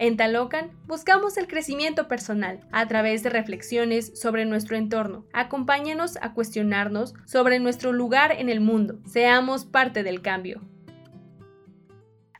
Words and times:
En 0.00 0.16
Talocan 0.16 0.70
buscamos 0.86 1.36
el 1.38 1.48
crecimiento 1.48 2.06
personal 2.06 2.60
a 2.70 2.86
través 2.86 3.24
de 3.24 3.30
reflexiones 3.30 4.12
sobre 4.14 4.44
nuestro 4.44 4.76
entorno. 4.76 5.26
Acompáñanos 5.32 6.18
a 6.22 6.34
cuestionarnos 6.34 7.14
sobre 7.26 7.58
nuestro 7.58 7.92
lugar 7.92 8.30
en 8.30 8.48
el 8.48 8.60
mundo. 8.60 9.00
Seamos 9.06 9.64
parte 9.64 10.04
del 10.04 10.22
cambio. 10.22 10.60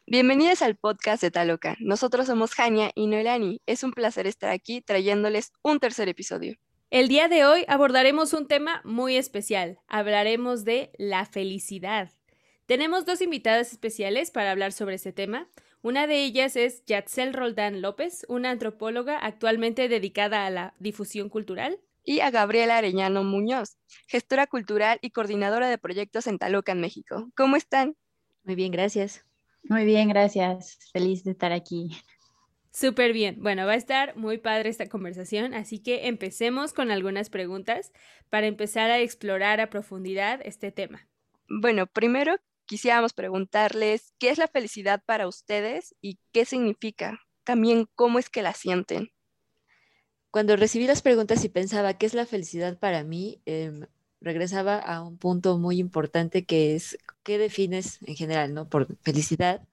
Bienvenidos 0.07 0.63
al 0.63 0.77
podcast 0.77 1.21
de 1.21 1.33
Talocan. 1.33 1.75
Nosotros 1.81 2.29
somos 2.29 2.55
Jania 2.55 2.93
y 2.95 3.09
Noelani. 3.09 3.61
Es 3.67 3.83
un 3.83 3.91
placer 3.91 4.29
estar 4.29 4.51
aquí 4.51 4.81
trayéndoles 4.81 5.51
un 5.61 5.81
tercer 5.81 6.09
episodio. 6.09 6.55
El 6.91 7.09
día 7.09 7.27
de 7.27 7.45
hoy 7.45 7.65
abordaremos 7.67 8.35
un 8.35 8.47
tema 8.47 8.83
muy 8.85 9.17
especial. 9.17 9.81
Hablaremos 9.89 10.65
de 10.65 10.93
la 10.97 11.27
felicidad. 11.27 12.13
Tenemos 12.67 13.05
dos 13.05 13.21
invitadas 13.21 13.73
especiales 13.73 14.31
para 14.31 14.53
hablar 14.53 14.73
sobre 14.73 14.95
este 14.95 15.13
tema. 15.13 15.49
Una 15.81 16.09
de 16.09 16.25
ellas 16.25 16.57
es 16.57 16.85
Yatzel 16.87 17.33
Roldán 17.33 17.81
López, 17.81 18.27
una 18.29 18.51
antropóloga 18.51 19.17
actualmente 19.17 19.89
dedicada 19.89 20.45
a 20.45 20.51
la 20.51 20.75
difusión 20.81 21.29
cultural. 21.29 21.79
Y 22.03 22.21
a 22.21 22.31
Gabriela 22.31 22.79
Arellano 22.79 23.23
Muñoz, 23.23 23.77
gestora 24.07 24.47
cultural 24.47 24.99
y 25.03 25.11
coordinadora 25.11 25.69
de 25.69 25.79
proyectos 25.79 26.27
en 26.27 26.39
Talocan, 26.39 26.81
México. 26.81 27.31
¿Cómo 27.37 27.57
están? 27.57 27.97
Muy 28.45 28.55
bien, 28.55 28.73
gracias. 28.73 29.25
Muy 29.65 29.85
bien, 29.85 30.09
gracias. 30.09 30.79
Feliz 30.93 31.23
de 31.25 31.33
estar 31.33 31.53
aquí. 31.53 31.91
Súper 32.73 33.13
bien. 33.13 33.37
Bueno, 33.41 33.67
va 33.67 33.73
a 33.73 33.77
estar 33.77 34.17
muy 34.17 34.39
padre 34.39 34.71
esta 34.71 34.89
conversación, 34.89 35.53
así 35.53 35.81
que 35.81 36.09
empecemos 36.09 36.73
con 36.73 36.91
algunas 36.91 37.29
preguntas 37.29 37.93
para 38.31 38.47
empezar 38.47 38.91
a 38.91 39.01
explorar 39.01 39.61
a 39.61 39.71
profundidad 39.71 40.41
este 40.45 40.73
tema. 40.73 41.07
Bueno, 41.49 41.87
primero 41.87 42.37
quisiéramos 42.69 43.15
preguntarles 43.15 44.13
qué 44.19 44.31
es 44.31 44.39
la 44.39 44.47
felicidad 44.47 45.03
para 45.05 45.27
ustedes 45.27 45.97
y 46.01 46.19
qué 46.33 46.45
significa. 46.45 47.19
También 47.43 47.89
cómo 47.97 48.19
es 48.21 48.29
que 48.29 48.43
la 48.43 48.53
sienten. 48.53 49.11
Cuando 50.31 50.55
recibí 50.55 50.87
las 50.87 51.01
preguntas 51.03 51.43
y 51.45 51.49
pensaba 51.49 51.95
qué 51.95 52.05
es 52.05 52.13
la 52.13 52.27
felicidad 52.27 52.79
para 52.79 53.03
mí, 53.03 53.41
em, 53.47 53.87
regresaba 54.21 54.79
a 54.79 55.03
un 55.03 55.17
punto 55.17 55.59
muy 55.59 55.79
importante 55.79 56.45
que 56.45 56.77
es 56.77 56.99
qué 57.23 57.39
defines 57.39 58.01
en 58.03 58.15
general, 58.15 58.53
¿no? 58.53 58.69
Por 58.69 58.95
felicidad. 58.99 59.67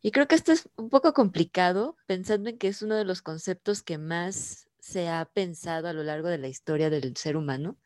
Y 0.00 0.10
creo 0.10 0.26
que 0.26 0.34
esto 0.34 0.52
es 0.52 0.68
un 0.76 0.88
poco 0.88 1.12
complicado, 1.12 1.96
pensando 2.06 2.48
en 2.48 2.56
que 2.56 2.68
es 2.68 2.80
uno 2.80 2.96
de 2.96 3.04
los 3.04 3.20
conceptos 3.20 3.82
que 3.82 3.98
más 3.98 4.68
se 4.80 5.08
ha 5.08 5.24
pensado 5.26 5.88
a 5.88 5.92
lo 5.92 6.02
largo 6.02 6.28
de 6.28 6.38
la 6.38 6.48
historia 6.48 6.88
del 6.88 7.16
ser 7.16 7.36
humano. 7.36 7.76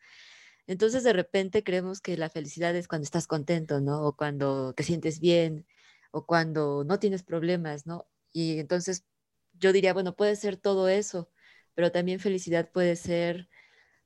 Entonces 0.69 1.03
de 1.03 1.13
repente 1.13 1.63
creemos 1.63 1.99
que 1.99 2.15
la 2.15 2.29
felicidad 2.29 2.75
es 2.75 2.87
cuando 2.87 3.03
estás 3.03 3.25
contento, 3.25 3.81
¿no? 3.81 4.03
O 4.05 4.15
cuando 4.15 4.73
te 4.73 4.83
sientes 4.83 5.19
bien, 5.19 5.65
o 6.11 6.27
cuando 6.27 6.83
no 6.83 6.99
tienes 6.99 7.23
problemas, 7.23 7.87
¿no? 7.87 8.07
Y 8.31 8.59
entonces 8.59 9.03
yo 9.53 9.73
diría, 9.73 9.93
bueno, 9.93 10.15
puede 10.15 10.35
ser 10.35 10.57
todo 10.57 10.87
eso, 10.87 11.31
pero 11.73 11.91
también 11.91 12.19
felicidad 12.19 12.71
puede 12.71 12.95
ser, 12.97 13.49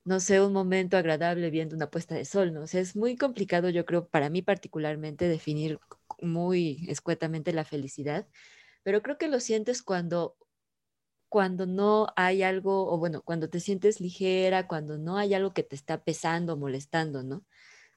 no 0.05 0.22
sé, 0.22 0.42
un 0.42 0.53
momento 0.53 0.97
agradable 0.97 1.50
viendo 1.52 1.75
una 1.75 1.89
puesta 1.92 2.16
de 2.16 2.25
sol, 2.25 2.53
¿no? 2.53 2.61
O 2.64 2.67
sea, 2.67 2.81
es 2.81 2.95
muy 2.95 3.17
complicado, 3.17 3.70
yo 3.70 3.86
creo, 3.86 4.08
para 4.08 4.30
mí 4.30 4.42
particularmente, 4.42 5.27
definir 5.27 5.80
muy 6.22 6.86
escuetamente 6.89 7.53
la 7.53 7.66
felicidad, 7.66 8.27
pero 8.83 9.02
creo 9.02 9.17
que 9.17 9.27
lo 9.27 9.42
sientes 9.42 9.83
cuando 9.83 10.38
cuando 11.34 11.66
no 11.66 12.06
hay 12.16 12.44
algo, 12.44 12.94
o 12.94 13.00
bueno, 13.00 13.23
cuando 13.23 13.50
te 13.50 13.59
sientes 13.59 14.00
ligera, 14.00 14.67
cuando 14.67 15.00
no 15.00 15.17
hay 15.17 15.34
algo 15.34 15.52
que 15.52 15.64
te 15.64 15.76
está 15.76 16.03
pesando, 16.03 16.58
molestando, 16.58 17.23
¿no? 17.23 17.44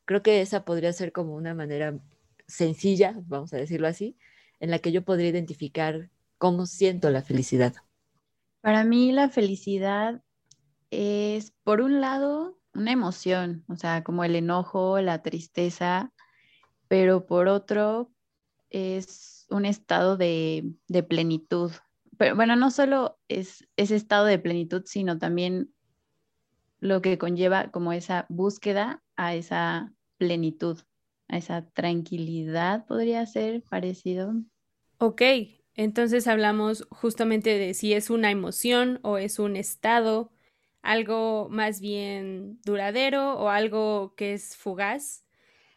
Creo 0.07 0.23
que 0.23 0.41
esa 0.41 0.65
podría 0.65 0.91
ser 0.95 1.13
como 1.13 1.35
una 1.35 1.53
manera 1.53 1.99
sencilla, 2.49 3.15
vamos 3.27 3.53
a 3.53 3.59
decirlo 3.59 3.89
así, 3.89 4.17
en 4.59 4.71
la 4.71 4.79
que 4.79 4.91
yo 4.91 5.05
podría 5.05 5.29
identificar 5.29 6.09
cómo 6.39 6.65
siento 6.65 7.11
la 7.11 7.21
felicidad. 7.21 7.75
Para 8.63 8.85
mí 8.85 9.13
la 9.13 9.29
felicidad 9.29 10.23
es, 10.91 11.53
por 11.63 11.83
un 11.83 12.01
lado, 12.01 12.59
una 12.73 12.93
emoción, 12.93 13.67
o 13.69 13.77
sea, 13.77 14.03
como 14.03 14.25
el 14.25 14.35
enojo, 14.35 14.99
la 15.03 15.21
tristeza, 15.21 16.11
pero 16.89 17.27
por 17.27 17.49
otro, 17.49 18.11
es 18.71 19.45
un 19.51 19.67
estado 19.67 20.17
de, 20.17 20.73
de 20.89 21.03
plenitud, 21.03 21.73
pero 22.19 22.37
bueno, 22.37 22.57
no 22.57 22.71
solo 22.71 23.19
es 23.29 23.67
ese 23.77 23.97
estado 23.97 24.27
de 24.27 24.39
plenitud, 24.39 24.83
sino 24.87 25.19
también 25.19 25.71
lo 26.81 27.03
que 27.03 27.19
conlleva 27.19 27.71
como 27.71 27.93
esa 27.93 28.27
búsqueda 28.29 29.03
a 29.17 29.35
esa 29.35 29.93
plenitud, 30.19 30.79
a 31.29 31.39
esa 31.39 31.69
tranquilidad, 31.71 32.87
podría 32.87 33.25
ser 33.27 33.63
parecido. 33.63 34.35
Ok, 34.99 35.23
entonces 35.75 36.27
hablamos 36.27 36.87
justamente 36.91 37.59
de 37.59 37.75
si 37.75 37.93
es 37.93 38.11
una 38.11 38.31
emoción 38.31 38.99
o 39.03 39.19
es 39.19 39.39
un 39.39 39.57
estado, 39.57 40.33
algo 40.83 41.49
más 41.51 41.81
bien 41.81 42.61
duradero 42.65 43.35
o 43.39 43.49
algo 43.49 44.15
que 44.17 44.35
es 44.35 44.57
fugaz. 44.57 45.25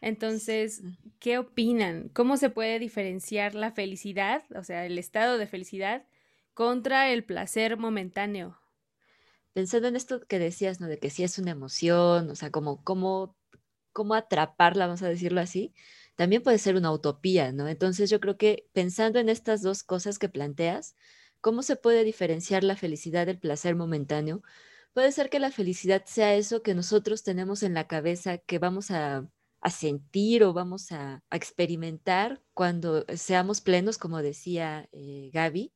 Entonces, 0.00 0.82
¿qué 1.18 1.38
opinan? 1.38 2.08
¿Cómo 2.14 2.36
se 2.36 2.48
puede 2.48 2.78
diferenciar 2.78 3.54
la 3.54 3.72
felicidad, 3.72 4.42
o 4.56 4.62
sea, 4.62 4.86
el 4.86 4.98
estado 4.98 5.36
de 5.36 5.46
felicidad, 5.46 6.04
contra 6.60 7.10
el 7.10 7.24
placer 7.24 7.78
momentáneo. 7.78 8.60
Pensando 9.54 9.88
en 9.88 9.96
esto 9.96 10.20
que 10.20 10.38
decías, 10.38 10.78
¿no? 10.78 10.88
De 10.88 10.98
que 10.98 11.08
sí 11.08 11.24
es 11.24 11.38
una 11.38 11.52
emoción, 11.52 12.28
o 12.28 12.34
sea, 12.34 12.50
como 12.50 12.84
cómo, 12.84 13.34
cómo 13.94 14.12
atraparla, 14.12 14.84
vamos 14.86 15.00
a 15.00 15.08
decirlo 15.08 15.40
así, 15.40 15.72
también 16.16 16.42
puede 16.42 16.58
ser 16.58 16.76
una 16.76 16.92
utopía, 16.92 17.50
¿no? 17.50 17.66
Entonces 17.66 18.10
yo 18.10 18.20
creo 18.20 18.36
que 18.36 18.68
pensando 18.74 19.18
en 19.18 19.30
estas 19.30 19.62
dos 19.62 19.82
cosas 19.82 20.18
que 20.18 20.28
planteas, 20.28 20.96
¿cómo 21.40 21.62
se 21.62 21.76
puede 21.76 22.04
diferenciar 22.04 22.62
la 22.62 22.76
felicidad 22.76 23.24
del 23.24 23.38
placer 23.38 23.74
momentáneo? 23.74 24.42
Puede 24.92 25.12
ser 25.12 25.30
que 25.30 25.38
la 25.38 25.52
felicidad 25.52 26.04
sea 26.04 26.34
eso 26.34 26.62
que 26.62 26.74
nosotros 26.74 27.22
tenemos 27.22 27.62
en 27.62 27.72
la 27.72 27.86
cabeza, 27.86 28.36
que 28.36 28.58
vamos 28.58 28.90
a, 28.90 29.26
sentir 29.70 30.44
o 30.44 30.52
vamos 30.52 30.92
a, 30.92 31.22
experimentar 31.30 32.42
cuando 32.52 33.06
seamos 33.16 33.62
plenos, 33.62 33.96
como 33.96 34.20
decía 34.20 34.90
eh, 34.92 35.30
Gaby, 35.32 35.72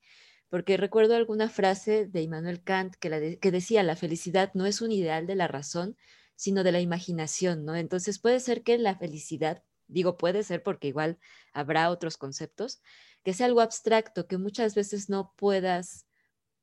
porque 0.54 0.76
recuerdo 0.76 1.16
alguna 1.16 1.48
frase 1.48 2.06
de 2.06 2.22
Immanuel 2.22 2.62
Kant 2.62 2.94
que, 2.94 3.50
decía, 3.50 3.82
la 3.82 3.96
felicidad 3.96 4.52
no 4.54 4.66
es 4.66 4.82
un 4.82 4.92
ideal 4.92 5.26
de 5.26 5.34
la 5.34 5.48
razón, 5.48 5.96
sino 6.36 6.62
de 6.62 6.70
la 6.70 6.78
imaginación, 6.78 7.64
¿no? 7.64 7.74
Entonces 7.74 8.20
puede 8.20 8.38
ser 8.38 8.62
que 8.62 8.78
la 8.78 8.94
felicidad, 8.94 9.64
digo 9.88 10.16
puede 10.16 10.44
ser 10.44 10.62
porque 10.62 10.86
igual 10.86 11.18
habrá 11.52 11.90
otros 11.90 12.16
conceptos, 12.16 12.80
que 13.24 13.34
sea 13.34 13.46
algo 13.46 13.62
abstracto, 13.62 14.28
que 14.28 14.38
muchas 14.38 14.76
veces 14.76 15.10
no 15.10 15.34
puedas, 15.34 16.06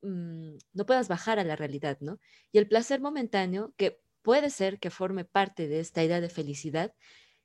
mm, 0.00 0.54
no 0.72 0.86
puedas 0.86 1.08
bajar 1.08 1.38
a 1.38 1.44
la 1.44 1.54
realidad, 1.54 1.98
¿no? 2.00 2.18
Y 2.50 2.56
el 2.56 2.68
placer 2.68 2.98
momentáneo, 2.98 3.74
que 3.76 4.00
puede 4.22 4.48
ser 4.48 4.78
que 4.78 4.88
forme 4.88 5.26
parte 5.26 5.68
de 5.68 5.80
esta 5.80 6.02
idea 6.02 6.22
de 6.22 6.30
felicidad, 6.30 6.94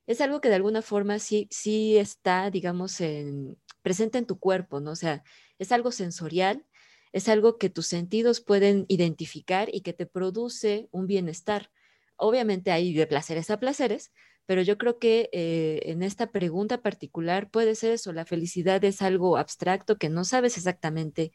es 0.08 0.22
algo 0.22 0.42
que 0.42 0.50
de 0.50 0.56
alguna 0.56 0.82
forma 0.82 1.20
sí, 1.20 1.48
sí 1.52 1.98
está, 1.98 2.50
digamos, 2.50 3.02
en, 3.02 3.58
presente 3.82 4.18
en 4.18 4.26
tu 4.26 4.40
cuerpo, 4.40 4.80
¿no? 4.80 4.92
O 4.92 4.96
sea, 4.96 5.24
es 5.60 5.72
algo 5.72 5.92
sensorial, 5.92 6.66
es 7.12 7.30
algo 7.30 7.58
que 7.58 7.70
tus 7.70 7.88
sentidos 7.88 8.42
pueden 8.42 8.86
identificar 8.88 9.70
y 9.74 9.82
que 9.82 9.94
te 9.94 10.06
produce 10.06 10.88
un 10.92 11.08
bienestar. 11.08 11.72
Obviamente 12.16 12.72
hay 12.72 12.94
de 12.94 13.06
placeres 13.06 13.50
a 13.52 13.60
placeres, 13.60 14.14
pero 14.46 14.62
yo 14.62 14.78
creo 14.78 14.98
que 14.98 15.30
eh, 15.34 15.82
en 15.84 16.02
esta 16.04 16.32
pregunta 16.32 16.82
particular 16.82 17.52
puede 17.52 17.76
ser 17.76 17.92
eso, 17.92 18.14
la 18.14 18.26
felicidad 18.26 18.84
es 18.86 19.02
algo 19.02 19.38
abstracto 19.38 19.98
que 19.98 20.10
no 20.10 20.24
sabes 20.24 20.58
exactamente 20.58 21.34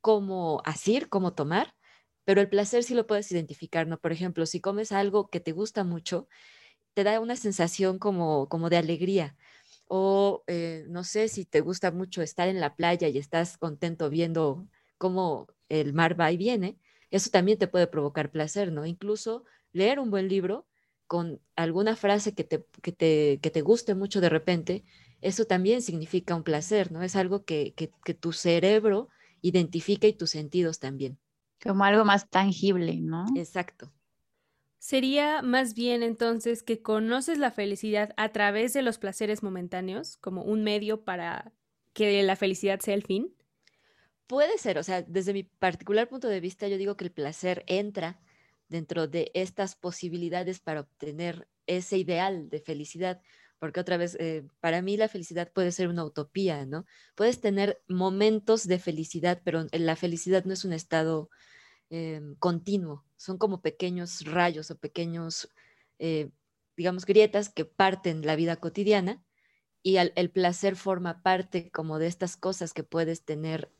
cómo 0.00 0.62
hacer, 0.64 1.10
cómo 1.10 1.34
tomar, 1.34 1.74
pero 2.24 2.40
el 2.40 2.48
placer 2.48 2.84
sí 2.84 2.94
lo 2.94 3.06
puedes 3.06 3.30
identificar, 3.32 3.86
¿no? 3.86 3.98
Por 3.98 4.12
ejemplo, 4.12 4.46
si 4.46 4.60
comes 4.60 4.92
algo 4.92 5.28
que 5.28 5.40
te 5.40 5.52
gusta 5.52 5.84
mucho, 5.84 6.28
te 6.98 7.04
da 7.04 7.20
una 7.20 7.36
sensación 7.36 8.00
como, 8.00 8.48
como 8.48 8.70
de 8.70 8.76
alegría 8.76 9.36
o 9.86 10.42
eh, 10.48 10.84
no 10.88 11.04
sé 11.04 11.28
si 11.28 11.44
te 11.44 11.60
gusta 11.60 11.92
mucho 11.92 12.22
estar 12.22 12.48
en 12.48 12.58
la 12.58 12.74
playa 12.74 13.06
y 13.06 13.18
estás 13.18 13.56
contento 13.56 14.10
viendo 14.10 14.66
cómo 14.98 15.46
el 15.68 15.92
mar 15.92 16.20
va 16.20 16.32
y 16.32 16.36
viene, 16.36 16.76
eso 17.12 17.30
también 17.30 17.56
te 17.56 17.68
puede 17.68 17.86
provocar 17.86 18.32
placer, 18.32 18.72
¿no? 18.72 18.84
Incluso 18.84 19.44
leer 19.70 20.00
un 20.00 20.10
buen 20.10 20.26
libro 20.26 20.66
con 21.06 21.40
alguna 21.54 21.94
frase 21.94 22.34
que 22.34 22.42
te, 22.42 22.66
que 22.82 22.90
te, 22.90 23.38
que 23.40 23.50
te 23.52 23.60
guste 23.60 23.94
mucho 23.94 24.20
de 24.20 24.30
repente, 24.30 24.82
eso 25.20 25.44
también 25.44 25.82
significa 25.82 26.34
un 26.34 26.42
placer, 26.42 26.90
¿no? 26.90 27.04
Es 27.04 27.14
algo 27.14 27.44
que, 27.44 27.74
que, 27.76 27.92
que 28.04 28.14
tu 28.14 28.32
cerebro 28.32 29.08
identifica 29.40 30.08
y 30.08 30.14
tus 30.14 30.30
sentidos 30.30 30.80
también. 30.80 31.16
Como 31.62 31.84
algo 31.84 32.04
más 32.04 32.28
tangible, 32.28 32.96
¿no? 32.96 33.24
Exacto. 33.36 33.92
Sería 34.78 35.42
más 35.42 35.74
bien 35.74 36.02
entonces 36.02 36.62
que 36.62 36.82
conoces 36.82 37.38
la 37.38 37.50
felicidad 37.50 38.14
a 38.16 38.30
través 38.30 38.72
de 38.72 38.82
los 38.82 38.98
placeres 38.98 39.42
momentáneos, 39.42 40.16
como 40.18 40.42
un 40.44 40.62
medio 40.62 41.04
para 41.04 41.52
que 41.92 42.22
la 42.22 42.36
felicidad 42.36 42.80
sea 42.80 42.94
el 42.94 43.02
fin. 43.02 43.34
Puede 44.28 44.58
ser, 44.58 44.78
o 44.78 44.82
sea, 44.82 45.02
desde 45.02 45.32
mi 45.32 45.42
particular 45.42 46.08
punto 46.08 46.28
de 46.28 46.40
vista, 46.40 46.68
yo 46.68 46.78
digo 46.78 46.96
que 46.96 47.04
el 47.04 47.12
placer 47.12 47.64
entra 47.66 48.20
dentro 48.68 49.08
de 49.08 49.30
estas 49.34 49.74
posibilidades 49.74 50.60
para 50.60 50.80
obtener 50.82 51.48
ese 51.66 51.98
ideal 51.98 52.48
de 52.50 52.60
felicidad, 52.60 53.22
porque 53.58 53.80
otra 53.80 53.96
vez, 53.96 54.16
eh, 54.20 54.46
para 54.60 54.82
mí 54.82 54.96
la 54.96 55.08
felicidad 55.08 55.50
puede 55.52 55.72
ser 55.72 55.88
una 55.88 56.04
utopía, 56.04 56.66
¿no? 56.66 56.84
Puedes 57.16 57.40
tener 57.40 57.82
momentos 57.88 58.68
de 58.68 58.78
felicidad, 58.78 59.40
pero 59.44 59.66
la 59.72 59.96
felicidad 59.96 60.44
no 60.44 60.52
es 60.52 60.64
un 60.64 60.74
estado 60.74 61.30
em, 61.90 62.36
continuo, 62.36 63.04
son 63.18 63.36
como 63.36 63.60
pequeños 63.60 64.24
rayos 64.24 64.70
o 64.70 64.78
pequeños, 64.78 65.52
eh, 65.98 66.30
digamos, 66.76 67.04
grietas 67.04 67.50
que 67.50 67.66
parten 67.66 68.24
la 68.24 68.36
vida 68.36 68.56
cotidiana 68.56 69.22
y 69.82 69.96
el 69.96 70.30
placer 70.30 70.76
forma 70.76 71.22
parte 71.22 71.70
como 71.70 71.98
de 71.98 72.06
estas 72.06 72.36
cosas 72.36 72.72
que 72.72 72.84
puedes 72.84 73.24
tener, 73.24 73.70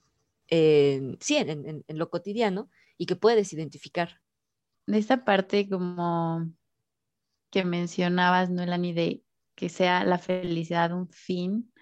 sí, 0.48 1.36
en, 1.36 1.84
en 1.86 1.98
lo 1.98 2.10
cotidiano 2.10 2.70
y 2.96 3.06
que 3.06 3.16
puedes 3.16 3.52
identificar. 3.52 4.20
De 4.86 4.98
esta 4.98 5.24
parte 5.24 5.68
como 5.68 6.52
que 7.50 7.64
mencionabas, 7.64 8.50
Noelani, 8.50 8.92
de 8.92 9.22
que 9.54 9.68
sea 9.68 10.04
la 10.04 10.18
felicidad 10.18 10.92
un 10.92 11.08
fin, 11.08 11.72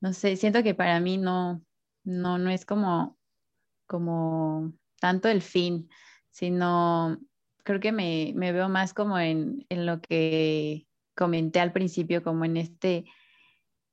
no 0.00 0.12
sé, 0.12 0.36
siento 0.36 0.62
que 0.62 0.74
para 0.74 1.00
mí 1.00 1.16
no, 1.16 1.62
no, 2.04 2.38
no 2.38 2.50
es 2.50 2.64
como, 2.64 3.18
como 3.86 4.72
tanto 5.00 5.28
el 5.28 5.42
fin, 5.42 5.88
sino 6.34 7.18
creo 7.62 7.80
que 7.80 7.92
me, 7.92 8.32
me 8.34 8.52
veo 8.52 8.68
más 8.68 8.92
como 8.92 9.18
en, 9.18 9.64
en, 9.68 9.86
lo 9.86 10.00
que 10.00 10.86
comenté 11.14 11.60
al 11.60 11.72
principio, 11.72 12.22
como 12.22 12.44
en 12.44 12.56
este 12.56 13.04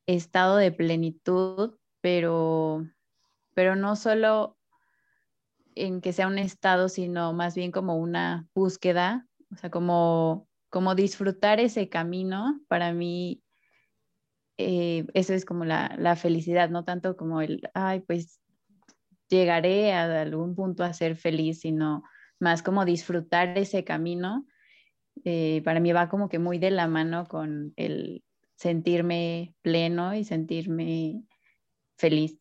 estado 0.08 0.58
de 0.58 0.72
plenitud, 0.72 1.78
pero, 2.02 2.86
pero 3.54 3.76
no 3.76 3.96
solo 3.96 4.58
en 5.76 6.02
que 6.02 6.12
sea 6.14 6.28
un 6.28 6.40
estado, 6.40 6.90
sino 6.90 7.32
más 7.32 7.56
bien 7.56 7.72
como 7.72 7.96
una 7.96 8.48
búsqueda, 8.54 9.28
o 9.52 9.56
sea, 9.56 9.70
como 9.70 10.50
como 10.72 10.96
disfrutar 10.96 11.60
ese 11.60 11.90
camino, 11.90 12.62
para 12.70 12.94
mí 12.94 13.44
eh, 14.58 15.06
eso 15.14 15.34
es 15.34 15.44
como 15.44 15.66
la, 15.66 16.16
felicidad, 16.16 16.70
no 16.70 16.86
tanto 16.86 17.18
como 17.18 17.42
el, 17.42 17.70
ay, 17.74 18.00
pues 18.00 18.40
llegaré 19.28 19.92
a 19.92 20.22
algún 20.22 20.56
punto 20.56 20.86
a 20.86 20.94
ser 20.94 21.18
feliz, 21.18 21.60
sino 21.60 22.04
más 22.42 22.64
como 22.64 22.84
disfrutar 22.86 23.58
ese 23.58 23.84
camino. 23.84 24.46
Eh, 25.24 25.62
para 25.64 25.80
mí 25.80 25.92
va 25.92 26.10
como 26.10 26.30
que 26.30 26.40
muy 26.40 26.58
de 26.58 26.72
la 26.72 26.88
mano 26.88 27.28
con 27.28 27.74
el 27.76 28.24
sentirme 28.56 29.56
pleno 29.62 30.16
y 30.16 30.24
sentirme 30.24 31.24
feliz. 31.98 32.38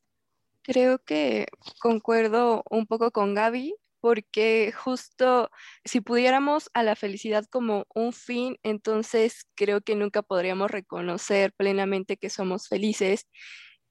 Creo 0.62 0.98
que 0.98 1.46
concuerdo 1.80 2.62
un 2.70 2.86
poco 2.86 3.10
con 3.10 3.34
Gaby 3.34 3.74
porque 4.00 4.72
justo 4.72 5.50
si 5.84 6.00
pudiéramos 6.00 6.70
a 6.74 6.82
la 6.82 6.96
felicidad 6.96 7.44
como 7.50 7.84
un 7.94 8.12
fin, 8.12 8.58
entonces 8.62 9.46
creo 9.54 9.82
que 9.82 9.94
nunca 9.94 10.22
podríamos 10.22 10.70
reconocer 10.70 11.52
plenamente 11.52 12.16
que 12.16 12.30
somos 12.30 12.68
felices 12.68 13.26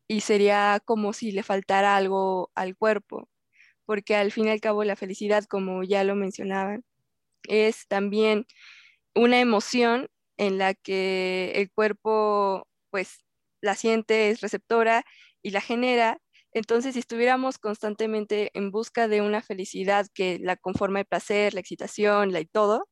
y 0.07 0.21
sería 0.21 0.81
como 0.83 1.13
si 1.13 1.31
le 1.31 1.43
faltara 1.43 1.95
algo 1.95 2.51
al 2.55 2.75
cuerpo, 2.75 3.29
porque 3.89 4.15
al 4.15 4.31
fin 4.31 4.45
y 4.45 4.51
al 4.51 4.61
cabo 4.61 4.83
la 4.83 4.95
felicidad, 4.95 5.45
como 5.45 5.81
ya 5.83 6.03
lo 6.03 6.13
mencionaban, 6.15 6.83
es 7.45 7.87
también 7.87 8.45
una 9.15 9.39
emoción 9.39 10.09
en 10.37 10.59
la 10.59 10.75
que 10.75 11.53
el 11.55 11.71
cuerpo 11.71 12.67
pues 12.91 13.25
la 13.61 13.73
siente, 13.73 14.29
es 14.29 14.41
receptora 14.41 15.05
y 15.41 15.49
la 15.49 15.61
genera 15.61 16.19
entonces, 16.53 16.93
si 16.93 16.99
estuviéramos 16.99 17.57
constantemente 17.57 18.51
en 18.53 18.69
busca 18.71 19.07
de 19.07 19.21
una 19.21 19.41
felicidad 19.41 20.05
que 20.13 20.37
la 20.39 20.55
conforma 20.55 20.99
el 20.99 21.05
placer, 21.07 21.55
la 21.55 21.61
excitación, 21.61 22.31
la 22.31 22.41
y 22.41 22.45
todo, 22.45 22.87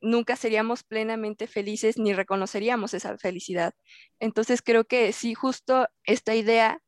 nunca 0.00 0.36
seríamos 0.36 0.84
plenamente 0.84 1.46
felices 1.46 1.98
ni 1.98 2.14
reconoceríamos 2.14 2.94
esa 2.94 3.18
felicidad. 3.18 3.74
Entonces, 4.20 4.62
creo 4.62 4.84
que 4.86 5.12
sí, 5.12 5.34
justo 5.34 5.88
esta 6.04 6.34
idea 6.34 6.80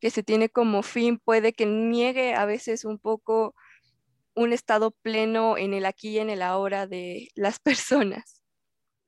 que 0.00 0.10
se 0.10 0.22
tiene 0.22 0.48
como 0.48 0.82
fin 0.82 1.18
puede 1.18 1.52
que 1.52 1.66
niegue 1.66 2.34
a 2.34 2.44
veces 2.44 2.84
un 2.84 2.98
poco 2.98 3.54
un 4.34 4.52
estado 4.52 4.92
pleno 4.92 5.58
en 5.58 5.74
el 5.74 5.84
aquí 5.84 6.10
y 6.10 6.18
en 6.18 6.30
el 6.30 6.42
ahora 6.42 6.86
de 6.86 7.28
las 7.34 7.58
personas. 7.60 8.38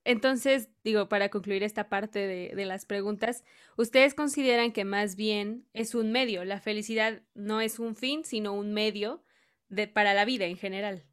Entonces, 0.05 0.71
digo, 0.83 1.09
para 1.09 1.29
concluir 1.29 1.63
esta 1.63 1.89
parte 1.89 2.27
de, 2.27 2.65
las 2.65 2.87
preguntas, 2.87 3.45
¿ustedes 3.77 4.15
consideran 4.15 4.73
que 4.73 4.85
más 4.85 5.15
bien 5.15 5.67
es 5.75 5.95
un 5.95 6.11
medio? 6.11 6.45
La 6.45 6.61
felicidad 6.61 7.23
no 7.35 7.61
es 7.61 7.79
un 7.79 7.95
fin, 7.95 8.25
sino 8.25 8.55
un 8.55 8.73
medio 8.73 9.23
de, 9.69 9.89
para 9.89 10.15
la 10.15 10.25
vida 10.25 10.47
en 10.47 10.57
general. 10.57 11.05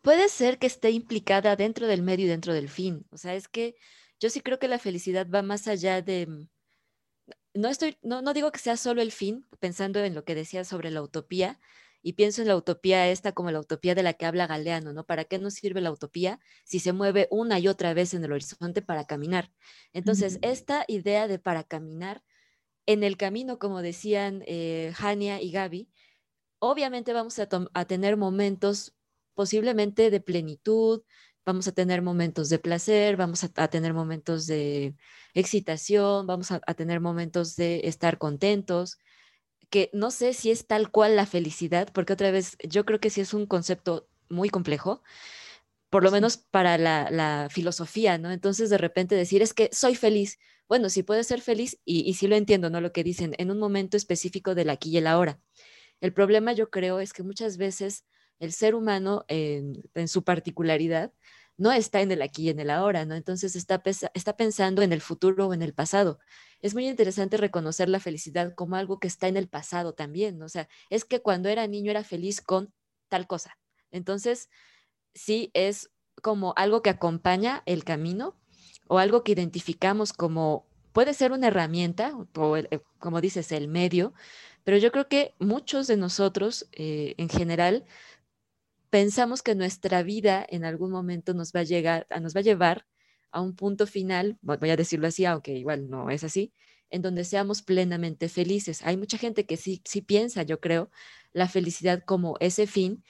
Puede 0.00 0.28
ser 0.28 0.58
que 0.58 0.68
esté 0.68 0.90
implicada 0.90 1.56
dentro 1.56 1.88
del 1.88 2.02
medio 2.02 2.26
y 2.26 2.28
dentro 2.28 2.54
del 2.54 2.68
fin. 2.68 3.04
O 3.10 3.18
sea, 3.18 3.34
es 3.34 3.48
que 3.48 3.74
yo 4.20 4.30
sí 4.30 4.40
creo 4.40 4.58
que 4.58 4.68
la 4.68 4.78
felicidad 4.78 5.26
va 5.28 5.42
más 5.42 5.66
allá 5.66 6.00
de... 6.00 6.46
No, 7.54 7.68
estoy, 7.68 7.96
no, 8.02 8.20
no 8.22 8.34
digo 8.34 8.52
que 8.52 8.58
sea 8.58 8.76
solo 8.76 9.00
el 9.00 9.12
fin, 9.12 9.46
pensando 9.60 10.00
en 10.00 10.14
lo 10.14 10.24
que 10.24 10.34
decía 10.34 10.64
sobre 10.64 10.90
la 10.90 11.02
utopía, 11.02 11.60
y 12.02 12.12
pienso 12.12 12.42
en 12.42 12.48
la 12.48 12.56
utopía 12.56 13.08
esta 13.08 13.32
como 13.32 13.50
la 13.50 13.60
utopía 13.60 13.94
de 13.94 14.02
la 14.02 14.12
que 14.12 14.26
habla 14.26 14.46
Galeano, 14.46 14.92
¿no? 14.92 15.06
¿Para 15.06 15.24
qué 15.24 15.38
nos 15.38 15.54
sirve 15.54 15.80
la 15.80 15.90
utopía 15.90 16.38
si 16.64 16.78
se 16.78 16.92
mueve 16.92 17.28
una 17.30 17.58
y 17.58 17.66
otra 17.66 17.94
vez 17.94 18.12
en 18.12 18.22
el 18.22 18.32
horizonte 18.32 18.82
para 18.82 19.06
caminar? 19.06 19.50
Entonces, 19.94 20.38
esta 20.42 20.84
idea 20.86 21.26
de 21.28 21.38
para 21.38 21.64
caminar 21.64 22.22
en 22.84 23.04
el 23.04 23.16
camino, 23.16 23.58
como 23.58 23.80
decían 23.80 24.42
eh, 24.46 24.92
Hania 24.98 25.40
y 25.40 25.50
Gaby, 25.50 25.88
obviamente 26.58 27.14
vamos 27.14 27.38
a, 27.38 27.46
tener 27.86 28.18
momentos 28.18 28.94
posiblemente 29.34 30.10
de 30.10 30.20
plenitud, 30.20 31.02
vamos 31.44 31.68
a 31.68 31.72
tener 31.72 32.02
momentos 32.02 32.48
de 32.48 32.58
placer, 32.58 33.16
vamos 33.16 33.44
a, 33.44 33.68
tener 33.68 33.92
momentos 33.92 34.46
de 34.46 34.94
excitación, 35.34 36.26
vamos 36.26 36.50
a, 36.50 36.60
tener 36.74 37.00
momentos 37.00 37.56
de 37.56 37.82
estar 37.84 38.18
contentos, 38.18 38.98
que 39.70 39.90
no 39.92 40.10
sé 40.10 40.32
si 40.34 40.50
es 40.50 40.66
tal 40.66 40.90
cual 40.90 41.16
la 41.16 41.26
felicidad, 41.26 41.88
porque 41.92 42.12
otra 42.14 42.30
vez 42.30 42.56
yo 42.68 42.84
creo 42.84 43.00
que 43.00 43.10
sí 43.10 43.20
es 43.20 43.34
un 43.34 43.46
concepto 43.46 44.08
muy 44.28 44.48
complejo, 44.48 45.02
por 45.90 46.02
lo 46.02 46.10
menos 46.10 46.36
para 46.38 46.78
la, 46.78 47.48
filosofía, 47.50 48.18
¿no? 48.18 48.30
Entonces 48.30 48.70
de 48.70 48.78
repente 48.78 49.14
decir 49.14 49.42
es 49.42 49.54
que 49.54 49.70
soy 49.72 49.94
feliz, 49.94 50.38
bueno, 50.68 50.88
sí 50.88 51.02
puede 51.02 51.24
ser 51.24 51.40
feliz 51.40 51.78
y, 51.84 52.08
y 52.08 52.14
sí 52.14 52.26
lo 52.26 52.36
entiendo, 52.36 52.70
¿no? 52.70 52.80
Lo 52.80 52.92
que 52.92 53.04
dicen 53.04 53.34
en 53.38 53.50
un 53.50 53.58
momento 53.58 53.96
específico 53.96 54.54
del 54.54 54.70
aquí 54.70 54.90
y 54.90 54.98
el 54.98 55.06
ahora. 55.06 55.40
El 56.00 56.12
problema 56.12 56.52
yo 56.52 56.70
creo 56.70 57.00
es 57.00 57.12
que 57.12 57.22
muchas 57.22 57.56
veces 57.58 58.04
el 58.38 58.52
ser 58.52 58.74
humano 58.74 59.24
en, 59.28 59.82
su 60.08 60.24
particularidad 60.24 61.12
no 61.56 61.70
está 61.70 62.00
en 62.00 62.10
el 62.10 62.22
aquí 62.22 62.44
y 62.44 62.48
en 62.50 62.58
el 62.58 62.70
ahora, 62.70 63.04
¿no? 63.04 63.14
Entonces 63.14 63.54
está, 63.54 63.82
está 64.14 64.36
pensando 64.36 64.82
en 64.82 64.92
el 64.92 65.00
futuro 65.00 65.48
o 65.48 65.54
en 65.54 65.62
el 65.62 65.72
pasado. 65.72 66.18
Es 66.60 66.74
muy 66.74 66.88
interesante 66.88 67.36
reconocer 67.36 67.88
la 67.88 68.00
felicidad 68.00 68.54
como 68.54 68.76
algo 68.76 68.98
que 68.98 69.06
está 69.06 69.28
en 69.28 69.36
el 69.36 69.48
pasado 69.48 69.92
también, 69.94 70.38
¿no? 70.38 70.46
O 70.46 70.48
sea, 70.48 70.68
es 70.90 71.04
que 71.04 71.20
cuando 71.20 71.48
era 71.48 71.66
niño 71.66 71.90
era 71.90 72.02
feliz 72.02 72.40
con 72.40 72.72
tal 73.08 73.26
cosa. 73.26 73.56
Entonces, 73.92 74.50
sí 75.14 75.50
es 75.54 75.90
como 76.22 76.54
algo 76.56 76.82
que 76.82 76.90
acompaña 76.90 77.62
el 77.66 77.84
camino 77.84 78.36
o 78.88 78.98
algo 78.98 79.22
que 79.22 79.32
identificamos 79.32 80.12
como, 80.12 80.66
puede 80.92 81.14
ser 81.14 81.32
una 81.32 81.48
herramienta 81.48 82.16
o, 82.16 82.56
como 82.98 83.20
dices, 83.20 83.52
el 83.52 83.68
medio, 83.68 84.12
pero 84.64 84.78
yo 84.78 84.90
creo 84.92 85.08
que 85.08 85.34
muchos 85.38 85.86
de 85.86 85.96
nosotros 85.96 86.68
eh, 86.72 87.14
en 87.18 87.28
general 87.28 87.84
pensamos 88.94 89.42
que 89.42 89.56
nuestra 89.56 90.04
vida 90.04 90.46
en 90.48 90.64
algún 90.64 90.92
momento 90.92 91.34
nos 91.34 91.52
va 91.52 91.58
a 91.58 91.64
llegar, 91.64 92.06
nos 92.22 92.32
va 92.36 92.38
a 92.38 92.44
llevar 92.44 92.86
a 93.32 93.40
un 93.40 93.56
punto 93.56 93.88
final, 93.88 94.38
voy 94.40 94.70
a 94.70 94.76
decirlo 94.76 95.08
así, 95.08 95.24
aunque 95.24 95.52
igual 95.52 95.90
no 95.90 96.10
es 96.10 96.22
así, 96.22 96.52
en 96.90 97.02
donde 97.02 97.24
seamos 97.24 97.60
plenamente 97.62 98.28
felices. 98.28 98.82
Hay 98.84 98.96
mucha 98.96 99.18
gente 99.18 99.46
que 99.46 99.56
sí, 99.56 99.82
sí 99.84 100.00
piensa, 100.00 100.44
yo 100.44 100.60
creo, 100.60 100.92
la 101.32 101.48
felicidad 101.48 102.04
como 102.04 102.36
ese 102.38 102.68
fin 102.68 103.02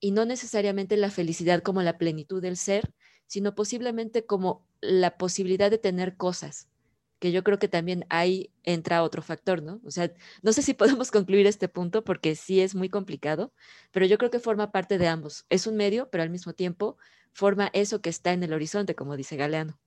y 0.00 0.12
no 0.12 0.24
necesariamente 0.24 0.96
la 0.96 1.10
felicidad 1.10 1.60
como 1.62 1.82
la 1.82 1.98
plenitud 1.98 2.40
del 2.40 2.56
ser, 2.56 2.94
sino 3.26 3.54
posiblemente 3.54 4.24
como 4.24 4.66
la 4.80 5.18
posibilidad 5.18 5.70
de 5.70 5.76
tener 5.76 6.16
cosas, 6.16 6.70
que 7.18 7.32
yo 7.32 7.42
creo 7.42 7.58
que 7.58 7.68
también 7.68 8.04
ahí 8.08 8.52
entra 8.62 9.02
otro 9.02 9.22
factor, 9.22 9.62
¿no? 9.62 9.80
O 9.84 9.90
sea, 9.90 10.12
no 10.42 10.52
sé 10.52 10.62
si 10.62 10.74
podemos 11.00 11.10
concluir 11.10 11.46
este 11.46 11.68
punto 11.68 12.04
porque 12.04 12.34
sí 12.34 12.60
es 12.60 12.74
muy 12.74 12.88
complicado, 12.88 13.52
pero 13.92 14.06
yo 14.06 14.18
creo 14.18 14.30
que 14.30 14.38
forma 14.38 14.72
parte 14.72 14.98
de 14.98 15.08
ambos. 15.08 15.46
Es 15.48 15.66
un 15.66 15.76
medio, 15.76 16.08
pero 16.10 16.22
al 16.22 16.30
mismo 16.30 16.52
tiempo 16.52 16.98
forma 17.32 17.70
eso 17.72 18.00
que 18.00 18.10
está 18.10 18.32
en 18.32 18.42
el 18.42 18.52
horizonte, 18.52 18.94
como 18.94 19.16
dice 19.16 19.36
Galeano. 19.36 19.78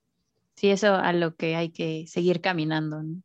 Sí, 0.55 0.69
eso 0.69 0.95
a 0.95 1.13
lo 1.13 1.35
que 1.35 1.55
hay 1.55 1.69
que 1.69 2.05
seguir 2.07 2.41
caminando. 2.41 3.01
¿no? 3.01 3.23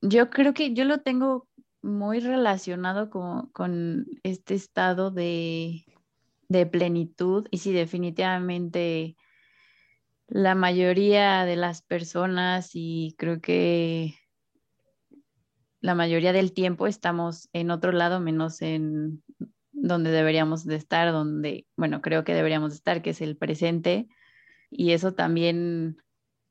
Yo 0.00 0.30
creo 0.30 0.54
que 0.54 0.74
yo 0.74 0.84
lo 0.84 1.00
tengo 1.00 1.48
muy 1.80 2.20
relacionado 2.20 3.10
con, 3.10 3.48
con 3.48 4.06
este 4.22 4.54
estado 4.54 5.10
de, 5.10 5.84
de 6.48 6.66
plenitud 6.66 7.48
y 7.50 7.58
sí, 7.58 7.72
definitivamente 7.72 9.16
la 10.34 10.54
mayoría 10.54 11.44
de 11.44 11.56
las 11.56 11.82
personas 11.82 12.70
y 12.72 13.14
creo 13.18 13.42
que 13.42 14.14
la 15.82 15.94
mayoría 15.94 16.32
del 16.32 16.54
tiempo 16.54 16.86
estamos 16.86 17.50
en 17.52 17.70
otro 17.70 17.92
lado 17.92 18.18
menos 18.18 18.62
en 18.62 19.22
donde 19.72 20.10
deberíamos 20.10 20.64
de 20.64 20.76
estar, 20.76 21.12
donde, 21.12 21.66
bueno, 21.76 22.00
creo 22.00 22.24
que 22.24 22.32
deberíamos 22.32 22.72
estar, 22.72 23.02
que 23.02 23.10
es 23.10 23.20
el 23.20 23.36
presente. 23.36 24.08
Y 24.70 24.92
eso 24.92 25.12
también 25.12 25.98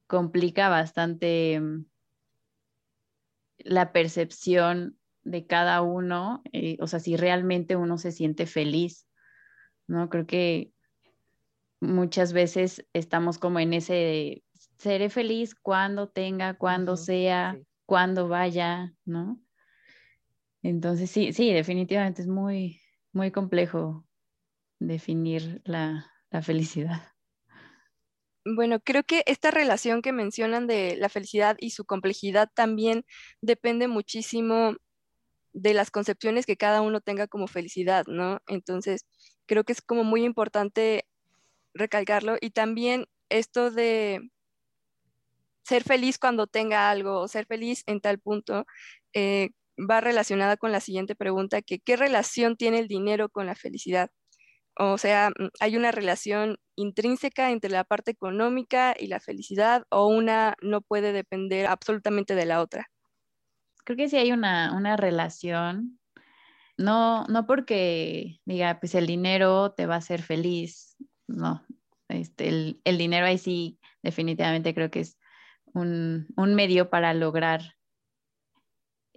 complica 0.06 0.70
bastante 0.70 1.60
mm, 1.60 1.86
la 3.58 3.92
percepción 3.92 5.00
de 5.24 5.48
cada 5.48 5.82
uno, 5.82 6.44
eh, 6.54 6.78
o 6.82 6.86
sea, 6.86 7.00
si 7.00 7.18
realmente 7.18 7.76
uno 7.76 7.98
se 7.98 8.12
siente 8.12 8.46
feliz, 8.46 9.08
¿no? 9.88 10.08
Creo 10.10 10.28
que 10.28 10.72
muchas 11.82 12.32
veces 12.32 12.86
estamos 12.94 13.38
como 13.38 13.60
en 13.60 13.74
ese, 13.74 14.44
seré 14.78 15.10
feliz 15.10 15.56
cuando 15.56 16.10
tenga, 16.10 16.54
cuando 16.54 16.96
sea, 16.96 17.60
cuando 17.86 18.30
vaya, 18.30 18.94
¿no? 19.04 19.42
Entonces 20.62 21.10
sí, 21.10 21.34
sí, 21.34 21.52
definitivamente 21.52 22.22
es 22.22 22.28
muy, 22.28 22.80
muy 23.12 23.32
complejo 23.32 24.08
definir 24.80 25.62
la, 25.66 26.10
la 26.30 26.42
felicidad. 26.42 27.02
Bueno, 28.46 28.80
creo 28.80 29.04
que 29.04 29.24
esta 29.28 29.52
relación 29.52 30.02
que 30.02 30.14
mencionan 30.14 30.66
de 30.66 30.96
la 30.98 31.10
felicidad 31.10 31.58
y 31.60 31.72
su 31.72 31.86
complejidad 31.86 32.50
también 32.54 33.06
depende 33.42 33.88
muchísimo 33.88 34.76
de 35.54 35.74
las 35.74 35.92
concepciones 35.92 36.46
que 36.46 36.58
cada 36.58 36.82
uno 36.82 37.02
tenga 37.02 37.28
como 37.28 37.48
felicidad, 37.48 38.06
¿no? 38.08 38.40
Entonces, 38.48 39.06
creo 39.46 39.64
que 39.64 39.74
es 39.74 39.82
como 39.82 40.04
muy 40.04 40.24
importante 40.24 41.06
recalcarlo 41.74 42.38
y 42.40 42.52
también 42.52 43.08
esto 43.30 43.72
de 43.72 44.30
ser 45.64 45.84
feliz 45.84 46.18
cuando 46.18 46.48
tenga 46.48 46.90
algo 46.90 47.20
o 47.20 47.28
ser 47.28 47.46
feliz 47.46 47.84
en 47.88 48.02
tal 48.02 48.20
punto 48.20 48.66
eh, 49.14 49.52
va 49.78 50.02
relacionada 50.02 50.58
con 50.58 50.72
la 50.72 50.80
siguiente 50.80 51.16
pregunta, 51.16 51.62
que 51.62 51.80
¿qué 51.80 51.96
relación 51.96 52.58
tiene 52.58 52.80
el 52.80 52.88
dinero 52.88 53.30
con 53.30 53.46
la 53.46 53.56
felicidad? 53.56 54.10
O 54.78 54.98
sea, 54.98 55.30
mm, 55.30 55.50
¿hay 55.60 55.78
una 55.78 55.92
relación 55.92 56.58
intrínseca 56.76 57.52
entre 57.52 57.70
la 57.70 57.84
parte 57.84 58.12
económica 58.12 58.96
y 58.98 59.08
la 59.08 59.20
felicidad 59.20 59.84
o 59.90 60.08
una 60.08 60.56
no 60.62 60.82
puede 60.82 61.14
depender 61.14 61.68
absolutamente 61.68 62.36
de 62.36 62.46
la 62.46 62.62
otra? 62.62 62.90
Creo 63.84 63.98
que 63.98 64.10
sí 64.10 64.18
hay 64.18 64.32
una, 64.32 64.74
una 64.76 64.98
relación. 64.98 66.00
No, 66.78 67.26
no 67.26 67.46
porque 67.46 68.40
diga, 68.46 68.80
pues 68.80 68.96
el 68.96 69.08
dinero 69.08 69.74
te 69.74 69.86
va 69.86 69.96
a 69.96 70.00
hacer 70.00 70.22
feliz. 70.22 70.96
No, 71.32 71.66
este, 72.10 72.50
el, 72.50 72.82
el 72.84 72.98
dinero 72.98 73.26
ahí 73.26 73.38
sí 73.38 73.80
definitivamente 74.04 74.74
creo 74.74 74.92
que 74.92 75.02
es 75.02 75.18
un, 75.74 76.28
un 76.36 76.56
medio 76.56 76.90
para 76.90 77.14
lograr 77.14 77.76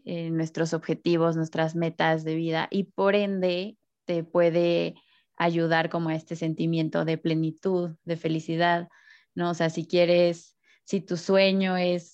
eh, 0.04 0.30
nuestros 0.30 0.74
objetivos, 0.74 1.34
nuestras 1.34 1.74
metas 1.74 2.24
de 2.24 2.34
vida 2.34 2.68
y 2.70 2.84
por 2.84 3.14
ende 3.14 3.78
te 4.04 4.22
puede 4.22 4.96
ayudar 5.36 5.88
como 5.88 6.10
a 6.10 6.14
este 6.14 6.36
sentimiento 6.36 7.04
de 7.04 7.18
plenitud, 7.18 7.96
de 8.04 8.16
felicidad, 8.16 8.88
¿no? 9.34 9.50
O 9.50 9.54
sea, 9.54 9.70
si 9.70 9.86
quieres, 9.86 10.56
si 10.84 11.00
tu 11.00 11.16
sueño 11.16 11.76
es 11.76 12.12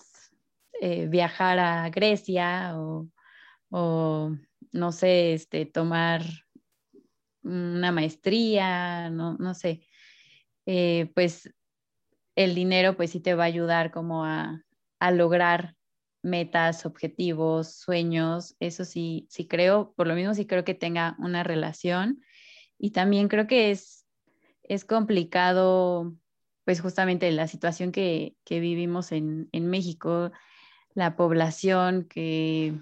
eh, 0.80 1.09
viajar 1.09 1.59
a 1.59 1.90
Grecia 1.90 2.75
o, 2.76 4.30
no 4.73 4.92
sé, 4.92 5.35
este, 5.35 5.66
tomar 5.66 6.23
una 7.42 7.90
maestría, 7.90 9.11
no, 9.11 9.37
no 9.38 9.54
sé, 9.54 9.83
eh, 10.67 11.11
pues 11.14 11.52
el 12.37 12.55
dinero 12.55 12.97
pues 12.97 13.11
sí 13.11 13.21
te 13.21 13.35
va 13.35 13.45
a 13.45 13.47
ayudar 13.47 13.90
como 13.90 14.25
a, 14.25 14.64
a 14.99 15.11
lograr 15.11 15.75
metas, 16.23 16.87
objetivos, 16.87 17.75
sueños, 17.75 18.57
eso 18.61 18.85
sí, 18.85 19.26
sí 19.31 19.47
creo, 19.47 19.93
por 19.97 20.07
lo 20.07 20.14
mismo 20.14 20.35
sí 20.35 20.47
creo 20.47 20.64
que 20.64 20.75
tenga 20.75 21.17
una 21.19 21.43
relación. 21.43 22.23
Y 22.79 22.90
también 22.90 23.29
creo 23.29 23.47
que 23.47 23.71
es, 23.71 24.07
es 24.62 24.85
complicado, 24.85 26.14
pues 26.64 26.81
justamente 26.81 27.31
la 27.33 27.49
situación 27.49 27.93
que, 27.93 28.37
vivimos 28.49 29.12
en, 29.12 29.49
México, 29.52 30.31
la 30.95 31.17
población 31.17 32.05
que 32.05 32.75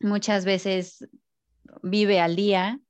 muchas 0.00 0.44
veces 0.44 1.08
vive 1.82 2.20
al 2.20 2.36
día, 2.36 2.80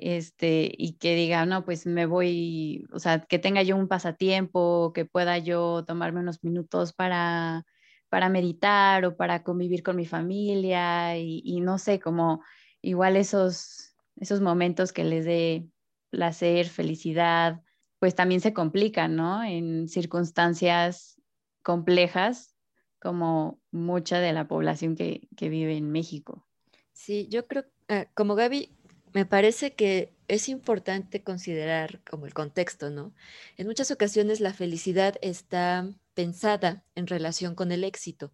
este, 0.00 0.72
y 0.76 0.94
que 0.94 1.14
diga, 1.14 1.44
no, 1.46 1.64
pues 1.64 1.86
me 1.86 2.06
voy, 2.06 2.86
o 2.92 2.98
sea, 2.98 3.20
que 3.20 3.38
tenga 3.38 3.62
yo 3.62 3.76
un 3.76 3.88
pasatiempo, 3.88 4.92
que 4.94 5.04
pueda 5.04 5.38
yo 5.38 5.84
tomarme 5.86 6.20
unos 6.20 6.42
minutos 6.42 6.92
para, 6.92 7.66
para 8.08 8.28
meditar 8.28 9.04
o 9.04 9.16
para 9.16 9.42
convivir 9.42 9.82
con 9.82 9.96
mi 9.96 10.06
familia 10.06 11.16
y, 11.18 11.60
no 11.60 11.78
sé, 11.78 12.00
como 12.00 12.42
igual 12.82 13.16
esos, 13.16 13.94
esos 14.16 14.40
momentos 14.40 14.92
que 14.92 15.04
les 15.04 15.24
dé 15.24 15.68
placer, 16.10 16.66
felicidad, 16.66 17.60
pues 17.98 18.14
también 18.14 18.40
se 18.40 18.54
complican, 18.54 19.16
¿no? 19.16 19.44
En 19.44 19.88
circunstancias 19.88 21.20
complejas 21.62 22.56
como 23.00 23.60
mucha 23.70 24.18
de 24.20 24.32
la 24.32 24.48
población 24.48 24.96
que, 24.96 25.28
vive 25.38 25.76
en 25.76 25.90
México. 25.90 26.46
Sí, 26.92 27.28
yo 27.28 27.46
creo, 27.46 27.64
ah, 27.88 28.06
como 28.14 28.34
Gaby, 28.34 28.76
me 29.12 29.26
parece 29.26 29.74
que 29.74 30.12
es 30.28 30.48
importante 30.48 31.22
considerar 31.22 32.00
como 32.08 32.26
el 32.26 32.34
contexto, 32.34 32.90
¿no? 32.90 33.12
En 33.56 33.66
muchas 33.66 33.90
ocasiones 33.90 34.40
la 34.40 34.54
felicidad 34.54 35.16
está 35.22 35.88
pensada 36.14 36.84
en 36.94 37.06
relación 37.06 37.54
con 37.54 37.72
el 37.72 37.84
éxito 37.84 38.32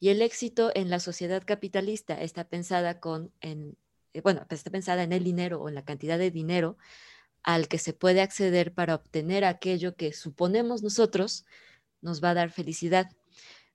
y 0.00 0.10
el 0.10 0.22
éxito 0.22 0.70
en 0.74 0.90
la 0.90 1.00
sociedad 1.00 1.42
capitalista 1.44 2.20
está 2.20 2.44
pensada 2.44 3.00
con, 3.00 3.32
en, 3.40 3.76
eh, 4.12 4.20
bueno, 4.20 4.44
pues 4.48 4.60
está 4.60 4.70
pensada 4.70 5.02
en 5.02 5.12
el 5.12 5.24
dinero 5.24 5.60
o 5.60 5.68
en 5.68 5.74
la 5.74 5.84
cantidad 5.84 6.18
de 6.18 6.30
dinero 6.30 6.76
al 7.42 7.68
que 7.68 7.78
se 7.78 7.92
puede 7.92 8.20
acceder 8.20 8.74
para 8.74 8.94
obtener 8.94 9.44
aquello 9.44 9.96
que 9.96 10.12
suponemos 10.12 10.82
nosotros 10.82 11.46
nos 12.00 12.22
va 12.22 12.30
a 12.30 12.34
dar 12.34 12.50
felicidad. 12.50 13.10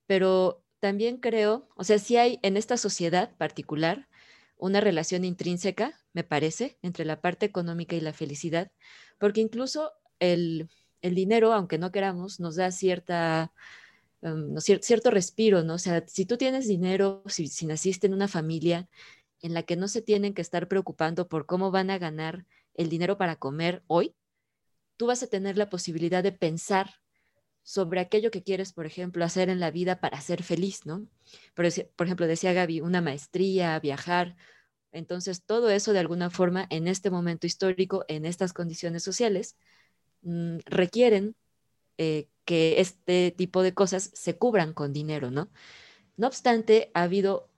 Pero 0.06 0.64
también 0.80 1.18
creo, 1.18 1.68
o 1.76 1.84
sea, 1.84 2.00
si 2.00 2.18
hay 2.18 2.40
en 2.44 2.58
esta 2.58 2.78
sociedad 2.78 3.36
particular 3.38 4.08
una 4.58 4.82
relación 4.82 5.26
intrínseca, 5.26 6.03
me 6.14 6.24
parece, 6.24 6.78
entre 6.82 7.06
la 7.06 7.22
parte 7.22 7.46
económica 7.46 7.96
y 7.96 8.02
la 8.02 8.14
felicidad, 8.14 8.72
porque 9.20 9.42
incluso 9.42 9.92
el, 10.20 10.70
dinero, 11.02 11.54
aunque 11.54 11.78
no 11.78 11.92
queramos, 11.92 12.40
nos 12.40 12.56
da 12.56 12.72
cierta, 12.72 13.52
um, 14.22 14.58
cierto 14.60 15.12
respiro, 15.12 15.64
¿no? 15.64 15.76
O 15.76 15.80
sea, 15.80 16.06
si 16.08 16.26
tú 16.26 16.38
tienes 16.38 16.68
dinero, 16.68 17.24
si, 17.28 17.48
si 17.48 17.66
naciste 17.66 18.08
en 18.08 18.14
una 18.14 18.28
familia 18.28 18.88
en 19.42 19.54
la 19.54 19.64
que 19.64 19.76
no 19.76 19.88
se 19.88 20.02
tienen 20.02 20.34
que 20.34 20.42
estar 20.42 20.68
preocupando 20.68 21.28
por 21.28 21.46
cómo 21.46 21.72
van 21.72 21.90
a 21.90 21.98
ganar 21.98 22.46
el 22.76 22.90
dinero 22.90 23.18
para 23.18 23.36
comer 23.36 23.84
hoy, 23.88 24.16
tú 24.98 25.08
vas 25.08 25.24
a 25.24 25.28
tener 25.28 25.58
la 25.58 25.70
posibilidad 25.70 26.24
de 26.24 26.32
pensar 26.32 27.02
sobre 27.64 28.02
aquello 28.02 28.30
que 28.30 28.44
quieres, 28.44 28.74
por 28.74 28.86
ejemplo, 28.86 29.24
hacer 29.24 29.50
en 29.50 29.60
la 29.60 29.72
vida 29.72 30.00
para 30.00 30.20
ser 30.22 30.44
feliz, 30.44 30.86
¿no? 30.86 31.08
Por, 31.54 31.66
por 31.96 32.08
ejemplo, 32.08 32.28
decía 32.28 32.54
Gaby, 32.54 32.82
una 32.82 33.02
maestría, 33.02 33.80
viajar. 33.80 34.36
Entonces, 34.94 35.44
todo 35.44 35.70
eso 35.70 35.92
de 35.92 36.00
alguna 36.00 36.30
forma 36.30 36.68
en 36.70 36.88
este 36.88 37.10
momento 37.12 37.48
histórico, 37.48 38.06
en 38.08 38.26
estas 38.26 38.54
condiciones 38.54 39.04
sociales, 39.04 39.58
mm, 40.22 40.60
requieren 40.66 41.36
eh, 41.98 42.30
que 42.46 42.80
este 42.82 43.32
tipo 43.32 43.64
de 43.64 43.74
cosas 43.74 44.12
se 44.14 44.38
cubran 44.38 44.74
con 44.74 44.94
dinero, 44.94 45.32
¿no? 45.32 45.50
No 46.18 46.28
obstante, 46.28 46.92
ha 46.94 47.04
habido 47.04 47.50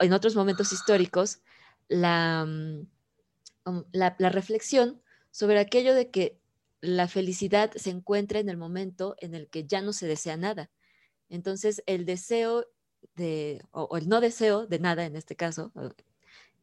en 0.00 0.12
otros 0.12 0.34
momentos 0.36 0.72
históricos 0.72 1.38
mm, 1.90 2.82
la, 3.92 4.16
la, 4.18 4.30
reflexión 4.30 5.00
sobre 5.30 5.58
aquello 5.60 5.94
de 5.94 6.10
que 6.10 6.38
la 6.80 7.08
felicidad 7.08 7.72
se 7.76 7.90
encuentra 7.90 8.40
en 8.40 8.48
el 8.48 8.56
momento 8.56 9.14
en 9.18 9.34
el 9.34 9.48
que 9.48 9.66
ya 9.66 9.82
no 9.82 9.92
se 9.92 10.06
desea 10.06 10.36
nada. 10.36 10.70
Entonces, 11.28 11.82
el 11.86 12.06
deseo 12.06 12.66
de, 13.14 13.62
o, 13.70 13.96
el 13.96 14.08
no 14.08 14.20
deseo 14.20 14.66
de 14.66 14.78
nada, 14.78 15.04
en 15.04 15.16
este 15.16 15.36
caso, 15.36 15.72